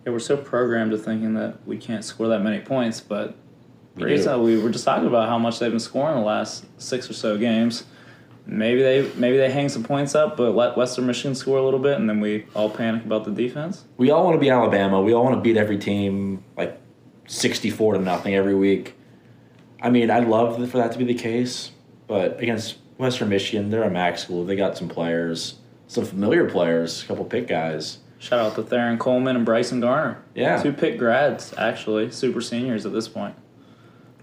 Yeah, 0.05 0.11
we're 0.11 0.19
so 0.19 0.35
programmed 0.35 0.91
to 0.91 0.97
thinking 0.97 1.35
that 1.35 1.65
we 1.65 1.77
can't 1.77 2.03
score 2.03 2.27
that 2.27 2.41
many 2.41 2.59
points, 2.59 2.99
but 2.99 3.35
We 3.95 4.05
we, 4.05 4.37
we 4.37 4.57
were 4.57 4.69
just 4.69 4.83
talking 4.83 5.07
about 5.07 5.29
how 5.29 5.37
much 5.37 5.59
they've 5.59 5.71
been 5.71 5.79
scoring 5.79 6.15
the 6.15 6.25
last 6.25 6.65
six 6.81 7.09
or 7.09 7.13
so 7.13 7.37
games. 7.37 7.85
Maybe 8.45 8.81
they 8.81 9.09
maybe 9.15 9.37
they 9.37 9.51
hang 9.51 9.69
some 9.69 9.83
points 9.83 10.15
up, 10.15 10.35
but 10.35 10.55
let 10.55 10.75
Western 10.75 11.05
Michigan 11.07 11.35
score 11.35 11.57
a 11.59 11.63
little 11.63 11.79
bit, 11.79 11.97
and 11.99 12.09
then 12.09 12.19
we 12.19 12.45
all 12.55 12.69
panic 12.69 13.05
about 13.05 13.23
the 13.23 13.31
defense. 13.31 13.85
We 13.97 14.09
all 14.11 14.23
want 14.25 14.35
to 14.35 14.39
be 14.39 14.49
Alabama. 14.49 15.01
We 15.01 15.13
all 15.13 15.23
want 15.23 15.35
to 15.35 15.41
beat 15.41 15.57
every 15.57 15.77
team 15.77 16.43
like 16.57 16.79
64 17.27 17.93
to 17.95 17.99
nothing 17.99 18.35
every 18.35 18.55
week. 18.55 18.95
I 19.81 19.89
mean, 19.89 20.09
I'd 20.11 20.27
love 20.27 20.55
for 20.69 20.77
that 20.77 20.91
to 20.91 20.97
be 20.97 21.05
the 21.05 21.13
case, 21.13 21.71
but 22.07 22.39
against 22.41 22.77
Western 22.97 23.29
Michigan, 23.29 23.69
they're 23.69 23.83
a 23.83 23.89
MAC 23.89 24.17
school. 24.17 24.43
They 24.45 24.55
got 24.55 24.77
some 24.77 24.89
players, 24.89 25.55
some 25.87 26.05
familiar 26.05 26.49
players, 26.49 27.03
a 27.03 27.07
couple 27.07 27.25
Pitt 27.25 27.47
guys. 27.47 27.99
Shout 28.19 28.39
out 28.39 28.55
to 28.55 28.63
Theron 28.63 28.99
Coleman 28.99 29.35
and 29.35 29.45
Bryson 29.45 29.79
Garner. 29.79 30.21
Yeah. 30.35 30.61
two 30.61 30.73
Pitt 30.73 30.97
grads 30.99 31.53
actually, 31.57 32.11
super 32.11 32.41
seniors 32.41 32.85
at 32.85 32.93
this 32.93 33.07
point. 33.07 33.35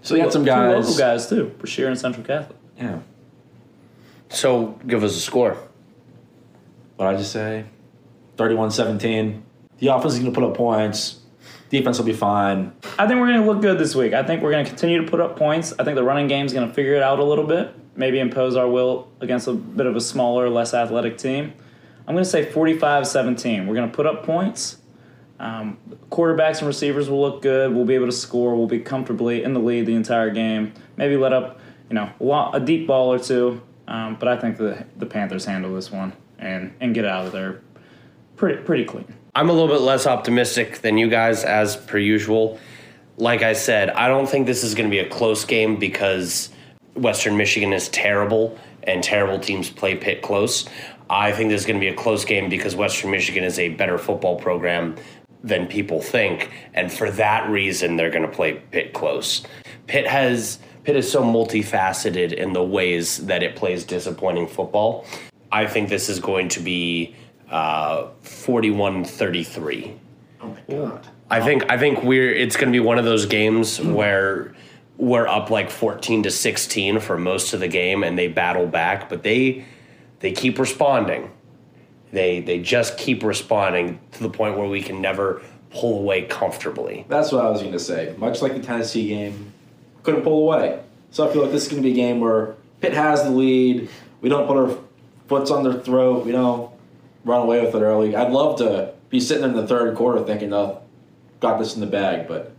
So 0.01 0.13
they 0.13 0.21
got 0.21 0.31
some 0.31 0.43
Two 0.43 0.51
guys. 0.51 0.85
local 0.85 0.97
guys 0.97 1.27
too, 1.27 1.53
Brashear 1.57 1.87
and 1.89 1.99
Central 1.99 2.25
Catholic. 2.25 2.57
Yeah. 2.77 2.99
So 4.29 4.79
give 4.87 5.03
us 5.03 5.15
a 5.15 5.19
score. 5.19 5.57
What 6.95 7.07
I 7.07 7.15
just 7.15 7.31
say? 7.31 7.65
31 8.37 8.71
17. 8.71 9.43
The 9.79 9.87
offense 9.87 10.13
is 10.13 10.19
going 10.19 10.31
to 10.31 10.39
put 10.39 10.47
up 10.47 10.55
points. 10.55 11.19
Defense 11.69 11.99
will 11.99 12.05
be 12.05 12.13
fine. 12.13 12.73
I 12.97 13.07
think 13.07 13.19
we're 13.19 13.27
going 13.27 13.41
to 13.41 13.45
look 13.45 13.61
good 13.61 13.77
this 13.77 13.95
week. 13.95 14.13
I 14.13 14.23
think 14.23 14.41
we're 14.41 14.51
going 14.51 14.65
to 14.65 14.69
continue 14.69 15.03
to 15.03 15.09
put 15.09 15.19
up 15.19 15.37
points. 15.37 15.73
I 15.77 15.83
think 15.83 15.95
the 15.95 16.03
running 16.03 16.27
game's 16.27 16.51
going 16.51 16.67
to 16.67 16.73
figure 16.73 16.95
it 16.95 17.03
out 17.03 17.19
a 17.19 17.23
little 17.23 17.45
bit. 17.45 17.73
Maybe 17.95 18.19
impose 18.19 18.55
our 18.55 18.67
will 18.67 19.07
against 19.19 19.47
a 19.47 19.53
bit 19.53 19.85
of 19.85 19.95
a 19.95 20.01
smaller, 20.01 20.49
less 20.49 20.73
athletic 20.73 21.17
team. 21.17 21.53
I'm 22.07 22.15
going 22.15 22.23
to 22.23 22.29
say 22.29 22.49
45 22.49 23.07
17. 23.07 23.67
We're 23.67 23.75
going 23.75 23.89
to 23.89 23.95
put 23.95 24.05
up 24.05 24.25
points. 24.25 24.77
Um, 25.39 25.77
quarterbacks 26.09 26.57
and 26.57 26.67
receivers 26.67 27.09
will 27.09 27.21
look 27.21 27.41
good. 27.41 27.73
We'll 27.73 27.85
be 27.85 27.95
able 27.95 28.07
to 28.07 28.11
score. 28.11 28.55
We'll 28.55 28.67
be 28.67 28.79
comfortably 28.79 29.43
in 29.43 29.53
the 29.53 29.59
lead 29.59 29.85
the 29.85 29.93
entire 29.95 30.31
game. 30.31 30.73
Maybe 30.97 31.15
let 31.17 31.33
up, 31.33 31.59
you 31.87 31.95
know, 31.95 32.09
a, 32.19 32.23
lot, 32.23 32.55
a 32.55 32.59
deep 32.59 32.87
ball 32.87 33.13
or 33.13 33.19
two. 33.19 33.61
Um, 33.89 34.15
but 34.19 34.29
I 34.29 34.37
think 34.37 34.57
the 34.57 34.85
the 34.97 35.05
Panthers 35.05 35.43
handle 35.43 35.73
this 35.73 35.91
one 35.91 36.13
and 36.37 36.73
and 36.79 36.93
get 36.93 37.05
out 37.05 37.25
of 37.25 37.33
there 37.33 37.61
pretty 38.37 38.61
pretty 38.63 38.85
clean. 38.85 39.13
I'm 39.35 39.49
a 39.49 39.53
little 39.53 39.67
bit 39.67 39.81
less 39.81 40.07
optimistic 40.07 40.79
than 40.79 40.97
you 40.97 41.09
guys, 41.09 41.43
as 41.43 41.75
per 41.75 41.97
usual. 41.97 42.59
Like 43.17 43.41
I 43.41 43.53
said, 43.53 43.89
I 43.89 44.07
don't 44.07 44.29
think 44.29 44.47
this 44.47 44.63
is 44.63 44.73
going 44.75 44.89
to 44.89 44.91
be 44.91 44.99
a 44.99 45.09
close 45.09 45.43
game 45.43 45.77
because 45.77 46.51
Western 46.93 47.35
Michigan 47.35 47.73
is 47.73 47.89
terrible 47.89 48.57
and 48.83 49.03
terrible 49.03 49.39
teams 49.39 49.69
play 49.69 49.95
Pitt 49.95 50.21
close. 50.21 50.67
I 51.09 51.31
think 51.31 51.49
this 51.49 51.61
is 51.61 51.67
going 51.67 51.79
to 51.79 51.83
be 51.83 51.89
a 51.89 51.95
close 51.95 52.23
game 52.23 52.49
because 52.49 52.75
Western 52.75 53.11
Michigan 53.11 53.43
is 53.43 53.59
a 53.59 53.69
better 53.69 53.97
football 53.97 54.39
program 54.39 54.95
than 55.43 55.67
people 55.67 56.01
think, 56.01 56.51
and 56.73 56.91
for 56.91 57.09
that 57.11 57.49
reason, 57.49 57.95
they're 57.95 58.11
going 58.11 58.29
to 58.29 58.35
play 58.35 58.61
Pitt 58.71 58.93
close. 58.93 59.43
Pitt 59.87 60.05
has 60.05 60.59
Pitt 60.83 60.95
is 60.95 61.11
so 61.11 61.23
multifaceted 61.23 62.33
in 62.33 62.53
the 62.53 62.63
ways 62.63 63.25
that 63.25 63.43
it 63.43 63.55
plays 63.55 63.83
disappointing 63.83 64.47
football. 64.47 65.05
I 65.51 65.67
think 65.67 65.89
this 65.89 66.09
is 66.09 66.19
going 66.19 66.49
to 66.49 66.59
be 66.59 67.15
uh, 67.49 68.07
41-33. 68.23 69.97
Oh 70.41 70.47
my 70.47 70.75
God. 70.75 71.07
I 71.31 71.41
think 71.41 71.69
I 71.71 71.77
think 71.77 72.03
we're 72.03 72.33
it's 72.33 72.55
going 72.55 72.69
to 72.69 72.71
be 72.71 72.79
one 72.79 72.97
of 72.97 73.05
those 73.05 73.25
games 73.25 73.79
where 73.79 74.55
we're 74.97 75.27
up 75.27 75.49
like 75.49 75.69
14 75.69 76.23
to 76.23 76.31
16 76.31 76.99
for 76.99 77.17
most 77.17 77.53
of 77.53 77.59
the 77.59 77.67
game 77.67 78.03
and 78.03 78.17
they 78.17 78.27
battle 78.27 78.65
back, 78.65 79.09
but 79.09 79.23
they 79.23 79.65
they 80.19 80.31
keep 80.31 80.57
responding. 80.57 81.31
They 82.11 82.41
they 82.41 82.59
just 82.59 82.97
keep 82.97 83.23
responding 83.23 83.99
to 84.13 84.23
the 84.23 84.29
point 84.29 84.57
where 84.57 84.67
we 84.67 84.81
can 84.81 85.01
never 85.01 85.41
pull 85.69 85.99
away 85.99 86.23
comfortably. 86.23 87.05
That's 87.07 87.31
what 87.31 87.45
I 87.45 87.49
was 87.49 87.61
going 87.61 87.73
to 87.73 87.79
say. 87.79 88.15
Much 88.17 88.41
like 88.41 88.53
the 88.53 88.61
Tennessee 88.61 89.09
game, 89.09 89.53
couldn't 90.03 90.23
pull 90.23 90.39
away. 90.39 90.81
So 91.11 91.27
I 91.27 91.33
feel 91.33 91.41
like 91.41 91.51
this 91.51 91.63
is 91.63 91.69
going 91.69 91.81
to 91.81 91.87
be 91.87 91.93
a 91.93 91.95
game 91.95 92.19
where 92.19 92.55
Pitt 92.81 92.93
has 92.93 93.23
the 93.23 93.31
lead. 93.31 93.89
We 94.21 94.29
don't 94.29 94.47
put 94.47 94.57
our 94.57 94.77
foots 95.27 95.51
on 95.51 95.63
their 95.63 95.73
throat. 95.73 96.25
We 96.25 96.31
don't 96.31 96.71
run 97.25 97.41
away 97.41 97.61
with 97.61 97.75
it 97.75 97.81
early. 97.81 98.15
I'd 98.15 98.31
love 98.31 98.57
to 98.59 98.93
be 99.09 99.19
sitting 99.19 99.43
in 99.43 99.53
the 99.53 99.67
third 99.67 99.95
quarter 99.95 100.23
thinking, 100.23 100.53
oh, 100.53 100.81
got 101.39 101.57
this 101.57 101.75
in 101.75 101.81
the 101.81 101.87
bag, 101.87 102.27
but 102.27 102.51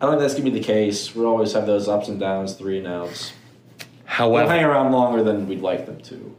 I 0.00 0.06
don't 0.06 0.12
think 0.12 0.22
that's 0.22 0.34
going 0.34 0.46
to 0.46 0.50
be 0.50 0.58
the 0.58 0.64
case. 0.64 1.14
We'll 1.14 1.26
always 1.26 1.52
have 1.52 1.66
those 1.66 1.88
ups 1.88 2.08
and 2.08 2.18
downs, 2.18 2.54
three 2.54 2.78
and 2.78 2.86
outs. 2.86 3.32
They'll 4.46 4.48
hang 4.56 4.64
around 4.64 4.92
longer 4.92 5.22
than 5.22 5.46
we'd 5.46 5.60
like 5.60 5.86
them 5.86 6.00
to, 6.02 6.36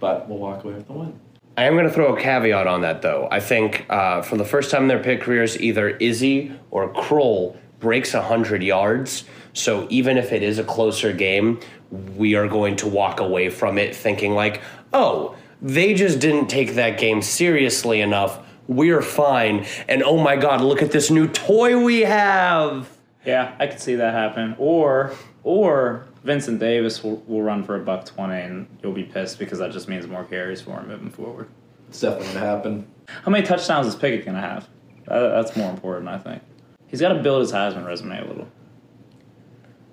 but 0.00 0.28
we'll 0.28 0.38
walk 0.38 0.64
away 0.64 0.74
with 0.74 0.86
the 0.86 0.92
win. 0.92 1.18
I 1.56 1.64
am 1.64 1.74
going 1.74 1.86
to 1.86 1.92
throw 1.92 2.14
a 2.14 2.20
caveat 2.20 2.66
on 2.66 2.80
that 2.80 3.02
though. 3.02 3.28
I 3.30 3.38
think 3.38 3.86
uh, 3.88 4.22
for 4.22 4.36
the 4.36 4.44
first 4.44 4.70
time 4.70 4.82
in 4.82 4.88
their 4.88 5.02
Pitt 5.02 5.20
careers, 5.20 5.58
either 5.60 5.90
Izzy 5.90 6.52
or 6.72 6.92
Kroll 6.92 7.56
breaks 7.78 8.12
100 8.14 8.62
yards. 8.62 9.24
So 9.54 9.86
even 9.88 10.18
if 10.18 10.32
it 10.32 10.42
is 10.42 10.58
a 10.58 10.64
closer 10.64 11.12
game, 11.12 11.60
we 11.90 12.34
are 12.34 12.46
going 12.46 12.76
to 12.76 12.88
walk 12.88 13.20
away 13.20 13.48
from 13.48 13.78
it 13.78 13.96
thinking 13.96 14.34
like, 14.34 14.60
oh, 14.92 15.36
they 15.62 15.94
just 15.94 16.20
didn't 16.20 16.48
take 16.48 16.74
that 16.74 16.98
game 16.98 17.22
seriously 17.22 18.00
enough. 18.00 18.40
We're 18.66 19.02
fine. 19.02 19.64
And 19.88 20.02
oh 20.02 20.18
my 20.18 20.36
God, 20.36 20.60
look 20.60 20.82
at 20.82 20.90
this 20.90 21.10
new 21.10 21.28
toy 21.28 21.82
we 21.82 22.00
have. 22.00 22.90
Yeah, 23.24 23.54
I 23.58 23.66
could 23.66 23.80
see 23.80 23.94
that 23.94 24.12
happen. 24.12 24.54
Or 24.58 25.12
or 25.44 26.06
Vincent 26.24 26.58
Davis 26.58 27.02
will, 27.02 27.16
will 27.26 27.42
run 27.42 27.62
for 27.62 27.76
a 27.76 27.80
buck 27.80 28.04
twenty, 28.04 28.40
and 28.40 28.66
you'll 28.82 28.92
be 28.92 29.04
pissed 29.04 29.38
because 29.38 29.58
that 29.60 29.72
just 29.72 29.88
means 29.88 30.06
more 30.06 30.24
carries 30.24 30.60
for 30.60 30.80
him 30.80 30.88
moving 30.88 31.10
forward. 31.10 31.48
It's 31.88 32.00
definitely 32.00 32.26
going 32.28 32.40
to 32.40 32.46
happen. 32.46 32.86
How 33.06 33.30
many 33.30 33.46
touchdowns 33.46 33.86
is 33.86 33.94
Pickett 33.94 34.26
gonna 34.26 34.40
have? 34.40 34.68
That, 35.06 35.28
that's 35.28 35.56
more 35.56 35.70
important, 35.70 36.08
I 36.08 36.18
think. 36.18 36.42
He's 36.86 37.00
got 37.00 37.12
to 37.12 37.22
build 37.22 37.40
his 37.40 37.52
Heisman 37.52 37.86
resume 37.86 38.18
a 38.18 38.24
little. 38.24 38.48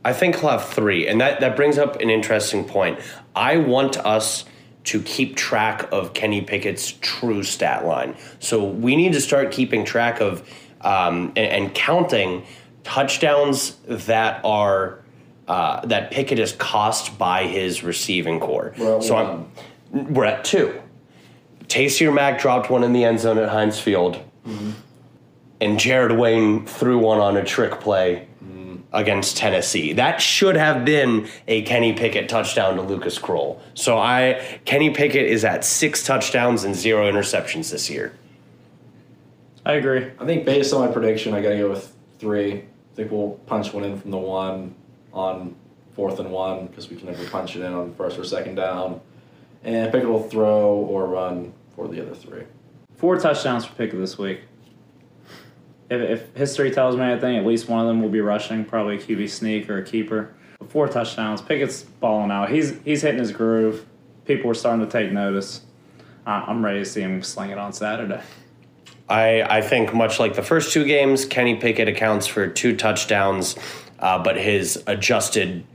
I 0.04 0.14
think 0.14 0.40
he'll 0.40 0.50
have 0.50 0.66
three, 0.66 1.08
and 1.08 1.22
that, 1.22 1.42
that 1.42 1.56
brings 1.56 1.78
up 1.78 2.02
an 2.02 2.10
interesting 2.10 2.66
point. 2.66 3.00
I 3.36 3.58
want 3.58 3.98
us 3.98 4.46
to 4.86 5.02
keep 5.04 5.36
track 5.36 5.88
of 5.92 6.14
Kenny 6.14 6.42
Pickett's 6.42 6.94
true 7.02 7.44
stat 7.44 7.86
line. 7.86 8.16
So 8.40 8.64
we 8.66 8.96
need 8.96 9.14
to 9.14 9.22
start 9.22 9.52
keeping 9.52 9.86
track 9.86 10.20
of 10.20 10.48
um, 10.82 11.28
and, 11.36 11.66
and 11.66 11.76
counting 11.76 12.44
touchdowns 12.84 13.78
that 13.88 14.44
are 14.44 15.00
uh, 15.48 15.86
that 15.86 16.12
Pickett 16.12 16.40
is 16.40 16.54
cost 16.54 17.18
by 17.18 17.46
his 17.46 17.84
receiving 17.84 18.40
core. 18.40 18.74
We're 18.78 19.02
so 19.02 19.18
I'm 19.18 19.52
we're 20.14 20.26
at 20.26 20.44
two. 20.44 20.82
Taysir 21.68 22.14
Mack 22.14 22.42
dropped 22.42 22.70
one 22.70 22.84
in 22.84 22.94
the 22.94 23.04
end 23.04 23.20
zone 23.20 23.38
at 23.38 23.50
Heinz 23.50 23.80
Field. 23.80 24.20
and 25.62 25.80
Jared 25.80 26.18
Wayne 26.18 26.66
threw 26.66 26.98
one 26.98 27.20
on 27.20 27.38
a 27.38 27.46
trick 27.46 27.80
play 27.80 28.28
against 28.94 29.38
Tennessee. 29.38 29.94
That 29.94 30.22
should 30.22 30.56
have 30.56 30.84
been 30.84 31.28
a 31.48 31.62
Kenny 31.64 31.94
Pickett 31.94 32.28
touchdown 32.28 32.76
to 32.76 32.82
Lucas 32.82 33.18
Krull. 33.18 33.60
So 33.74 33.98
I 33.98 34.60
Kenny 34.66 34.90
Pickett 34.90 35.26
is 35.26 35.46
at 35.46 35.64
six 35.64 36.04
touchdowns 36.04 36.64
and 36.64 36.76
zero 36.76 37.10
interceptions 37.10 37.72
this 37.72 37.90
year. 37.90 38.14
I 39.66 39.74
agree. 39.74 40.12
I 40.20 40.26
think 40.26 40.46
based 40.46 40.74
on 40.74 40.86
my 40.86 40.92
prediction, 40.92 41.34
I 41.34 41.42
got 41.42 41.50
to 41.50 41.58
go 41.58 41.70
with 41.70 41.94
three. 42.20 42.54
I 42.54 42.96
think 42.96 43.12
we'll 43.12 43.40
punch 43.46 43.74
one 43.74 43.84
in 43.84 44.00
from 44.00 44.12
the 44.12 44.18
one 44.18 44.76
on 45.14 45.56
fourth 45.96 46.20
and 46.20 46.32
one 46.32 46.68
because 46.68 46.90
we 46.90 46.96
can 46.96 47.08
never 47.08 47.26
punch 47.30 47.56
it 47.56 47.62
in 47.62 47.74
on 47.74 47.94
first 47.94 48.18
or 48.18 48.24
second 48.24 48.56
down. 48.56 49.00
And 49.64 49.92
Pickett 49.92 50.10
will 50.10 50.28
throw 50.28 50.74
or 50.74 51.06
run 51.06 51.54
for 51.76 51.88
the 51.88 52.02
other 52.02 52.16
three. 52.16 52.44
Four 52.96 53.20
touchdowns 53.20 53.66
for 53.66 53.74
Pickett 53.76 54.00
this 54.00 54.18
week. 54.18 54.42
If, 55.92 56.02
if 56.02 56.36
history 56.38 56.72
tells 56.72 56.96
me 56.96 57.04
anything, 57.04 57.36
at 57.36 57.46
least 57.46 57.68
one 57.68 57.82
of 57.82 57.88
them 57.88 58.02
will 58.02 58.10
be 58.10 58.22
rushing, 58.22 58.64
probably 58.64 58.96
a 58.96 59.00
QB 59.00 59.30
sneak 59.30 59.70
or 59.70 59.80
a 59.80 59.84
keeper. 59.84 60.34
Four 60.70 60.88
touchdowns. 60.88 61.42
Pickett's 61.42 61.84
balling 61.84 62.32
out. 62.32 62.50
He's 62.50 62.80
he's 62.86 63.02
hitting 63.02 63.20
his 63.20 63.32
groove. 63.32 63.86
People 64.26 64.50
are 64.50 64.54
starting 64.54 64.86
to 64.86 64.92
take 64.92 65.12
notice. 65.12 65.62
Uh, 66.26 66.46
I'm 66.48 66.64
ready 66.64 66.80
to 66.80 66.86
see 66.86 67.02
him 67.02 67.22
sling 67.22 67.50
it 67.50 67.58
on 67.58 67.74
Saturday. 67.74 68.22
I, 69.10 69.42
I 69.42 69.62
think 69.62 69.94
much 69.94 70.20
like 70.20 70.36
the 70.36 70.44
first 70.44 70.72
two 70.72 70.86
games, 70.86 71.26
Kenny 71.26 71.56
Pickett 71.56 71.90
accounts 71.90 72.28
for 72.28 72.48
two 72.48 72.78
touchdowns, 72.78 73.58
uh, 74.00 74.24
but 74.24 74.38
his 74.38 74.82
adjusted, 74.88 75.66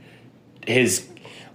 his 0.65 1.07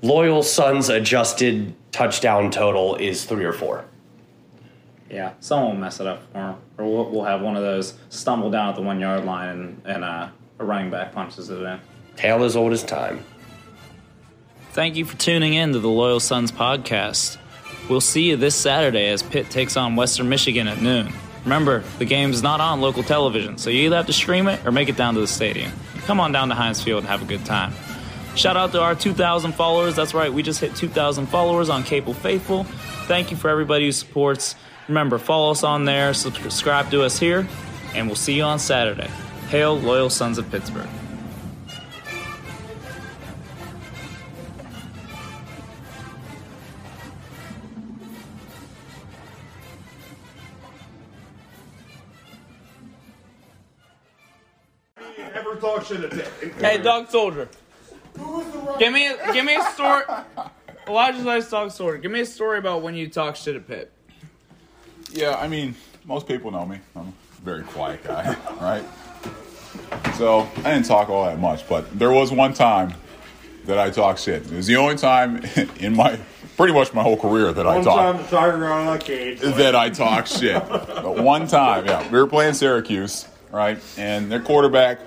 loyal 0.03 0.45
son's 0.45 0.89
adjusted 0.89 1.75
touchdown 1.91 2.53
total 2.53 2.95
is 2.95 3.25
three 3.25 3.45
or 3.45 3.53
four. 3.53 3.85
Yeah, 5.13 5.35
someone 5.41 5.75
will 5.75 5.81
mess 5.81 6.01
it 6.01 6.07
up 6.07 6.23
for 6.33 6.39
him, 6.39 6.57
or 6.79 6.87
we'll, 6.87 7.11
we'll 7.11 7.25
have 7.25 7.43
one 7.43 7.55
of 7.55 7.63
those 7.63 7.95
stumble 8.09 8.51
down 8.51 8.71
at 8.71 8.77
the 8.77 8.81
one 8.81 8.99
yard 8.99 9.27
line 9.27 9.51
and, 9.51 9.83
and 9.85 10.05
uh, 10.05 10.29
a 10.59 10.65
running 10.65 10.91
back 10.91 11.13
punches 11.13 11.51
it 11.51 11.61
in. 11.61 11.79
Tale 12.17 12.43
as 12.45 12.57
old 12.57 12.73
as 12.73 12.83
time. 12.83 13.23
Thank 14.71 14.97
you 14.97 15.05
for 15.05 15.15
tuning 15.19 15.53
in 15.53 15.75
to 15.75 15.81
the 15.81 15.89
Loyal 15.89 16.19
Sons 16.19 16.51
podcast. 16.51 17.37
We'll 17.91 18.01
see 18.01 18.31
you 18.31 18.37
this 18.37 18.55
Saturday 18.55 19.09
as 19.09 19.23
Pitt 19.23 19.51
takes 19.51 19.77
on 19.77 19.97
Western 19.97 20.31
Michigan 20.31 20.67
at 20.67 20.81
noon. 20.81 21.13
Remember, 21.45 21.81
the 21.99 22.07
game's 22.07 22.43
not 22.43 22.63
on 22.63 22.81
local 22.81 23.03
television, 23.03 23.59
so 23.59 23.69
you 23.69 23.83
either 23.83 23.97
have 23.97 24.07
to 24.07 24.15
stream 24.15 24.49
it 24.49 24.65
or 24.65 24.73
make 24.73 24.89
it 24.89 24.97
down 24.97 25.13
to 25.13 25.21
the 25.21 25.27
stadium. 25.27 25.73
Come 26.07 26.21
on 26.21 26.33
down 26.33 26.49
to 26.49 26.55
Heinz 26.55 26.83
Field 26.83 27.01
and 27.01 27.09
have 27.09 27.21
a 27.21 27.27
good 27.27 27.45
time. 27.45 27.75
Shout 28.35 28.57
out 28.57 28.73
to 28.73 28.81
our 28.81 28.95
2,000 28.95 29.53
followers. 29.53 29.95
That's 29.95 30.15
right, 30.15 30.33
we 30.33 30.43
just 30.43 30.61
hit 30.61 30.75
2,000 30.75 31.27
followers 31.27 31.69
on 31.69 31.83
Capel 31.83 32.15
Faithful. 32.15 32.65
Thank 33.05 33.31
you 33.31 33.37
for 33.37 33.51
everybody 33.51 33.85
who 33.85 33.93
supports. 33.93 34.55
Remember, 34.89 35.19
follow 35.19 35.53
us 35.53 35.63
on 35.63 35.85
there, 35.85 36.13
subscribe 36.13 36.91
to 36.91 37.03
us 37.03 37.19
here, 37.19 37.47
and 37.95 38.07
we'll 38.07 38.17
see 38.17 38.35
you 38.35 38.43
on 38.43 38.59
Saturday. 38.59 39.09
Hail, 39.49 39.79
Loyal 39.79 40.11
Sons 40.11 40.39
of 40.39 40.51
Pittsburgh. 40.51 40.89
Ever 55.35 55.57
talk 55.57 55.85
shit 55.85 56.03
at 56.03 56.13
Hey, 56.61 56.79
Dog 56.83 57.09
Soldier. 57.09 57.49
Give 58.79 58.93
me, 58.93 59.07
a, 59.07 59.33
give 59.33 59.45
me 59.45 59.55
a 59.55 59.63
story. 59.71 60.03
Elijah 60.89 61.19
Zeise 61.19 61.51
Dog 61.51 61.71
Soldier. 61.71 61.99
Give 61.99 62.11
me 62.11 62.21
a 62.21 62.27
story 62.27 62.59
about 62.59 62.83
when 62.83 62.95
you 62.95 63.09
talk 63.09 63.37
shit 63.37 63.55
at 63.55 63.67
Pitt. 63.69 63.93
Yeah, 65.13 65.37
I 65.37 65.49
mean, 65.49 65.75
most 66.05 66.27
people 66.27 66.51
know 66.51 66.65
me. 66.67 66.79
I'm 66.97 67.09
a 67.09 67.43
very 67.45 67.63
quiet 67.63 68.03
guy, 68.05 68.37
right? 68.61 68.85
So 70.15 70.49
I 70.59 70.73
didn't 70.73 70.87
talk 70.87 71.09
all 71.09 71.25
that 71.25 71.39
much, 71.39 71.69
but 71.69 71.99
there 71.99 72.11
was 72.11 72.31
one 72.33 72.55
time 72.55 72.95
that 73.67 73.79
I 73.79 73.91
talked 73.91 74.21
shit. 74.21 74.43
It 74.45 74.53
was 74.53 74.67
the 74.67 74.77
only 74.77 74.97
time 74.97 75.43
in 75.79 75.95
my 75.97 76.19
pretty 76.57 76.73
much 76.75 76.93
my 76.93 77.03
whole 77.03 77.17
career 77.17 77.53
that 77.53 77.67
I 77.67 77.77
One 77.77 77.85
talked 77.85 78.19
time, 78.19 78.29
Tiger 78.29 78.67
on 78.71 78.95
a 78.95 78.99
cage. 78.99 79.41
that 79.41 79.75
I 79.75 79.91
talk 79.91 80.27
shit. 80.27 80.63
But 80.69 81.23
one 81.23 81.47
time, 81.47 81.87
yeah, 81.87 82.03
we 82.11 82.19
were 82.19 82.27
playing 82.27 82.55
Syracuse, 82.55 83.27
right? 83.51 83.79
And 83.97 84.31
their 84.31 84.41
quarterback, 84.41 85.01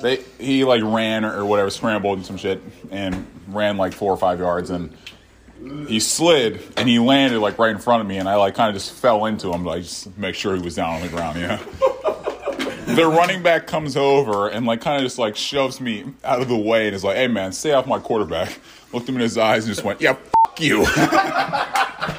they 0.00 0.16
he 0.38 0.64
like 0.64 0.82
ran 0.82 1.24
or 1.24 1.44
whatever, 1.44 1.70
scrambled 1.70 2.18
and 2.18 2.26
some 2.26 2.36
shit, 2.36 2.60
and 2.90 3.26
ran 3.48 3.76
like 3.76 3.92
four 3.92 4.12
or 4.12 4.16
five 4.16 4.38
yards, 4.38 4.70
and 4.70 4.94
he 5.86 6.00
slid 6.00 6.60
and 6.76 6.88
he 6.88 6.98
landed 6.98 7.40
like 7.40 7.58
right 7.58 7.70
in 7.70 7.78
front 7.78 8.00
of 8.02 8.06
me, 8.06 8.18
and 8.18 8.28
I 8.28 8.36
like 8.36 8.54
kind 8.54 8.68
of 8.68 8.74
just 8.74 8.92
fell 8.92 9.26
into 9.26 9.52
him, 9.52 9.64
like 9.64 9.82
just 9.82 10.16
make 10.18 10.34
sure 10.34 10.56
he 10.56 10.62
was 10.62 10.74
down 10.76 10.94
on 10.96 11.02
the 11.02 11.08
ground, 11.08 11.38
yeah. 11.40 11.60
The 12.90 13.06
running 13.06 13.40
back 13.44 13.68
comes 13.68 13.96
over 13.96 14.48
and 14.48 14.66
like 14.66 14.80
kind 14.80 14.96
of 14.96 15.02
just 15.04 15.16
like 15.16 15.36
shoves 15.36 15.80
me 15.80 16.06
out 16.24 16.42
of 16.42 16.48
the 16.48 16.56
way 16.56 16.86
and 16.88 16.96
is 16.96 17.04
like, 17.04 17.16
"Hey 17.16 17.28
man, 17.28 17.52
stay 17.52 17.72
off 17.72 17.86
my 17.86 18.00
quarterback." 18.00 18.58
Looked 18.92 19.08
him 19.08 19.14
in 19.14 19.20
his 19.20 19.38
eyes 19.38 19.64
and 19.64 19.72
just 19.72 19.84
went, 19.84 20.00
"Yeah, 20.00 20.16
f- 20.16 20.58
you." 20.58 20.84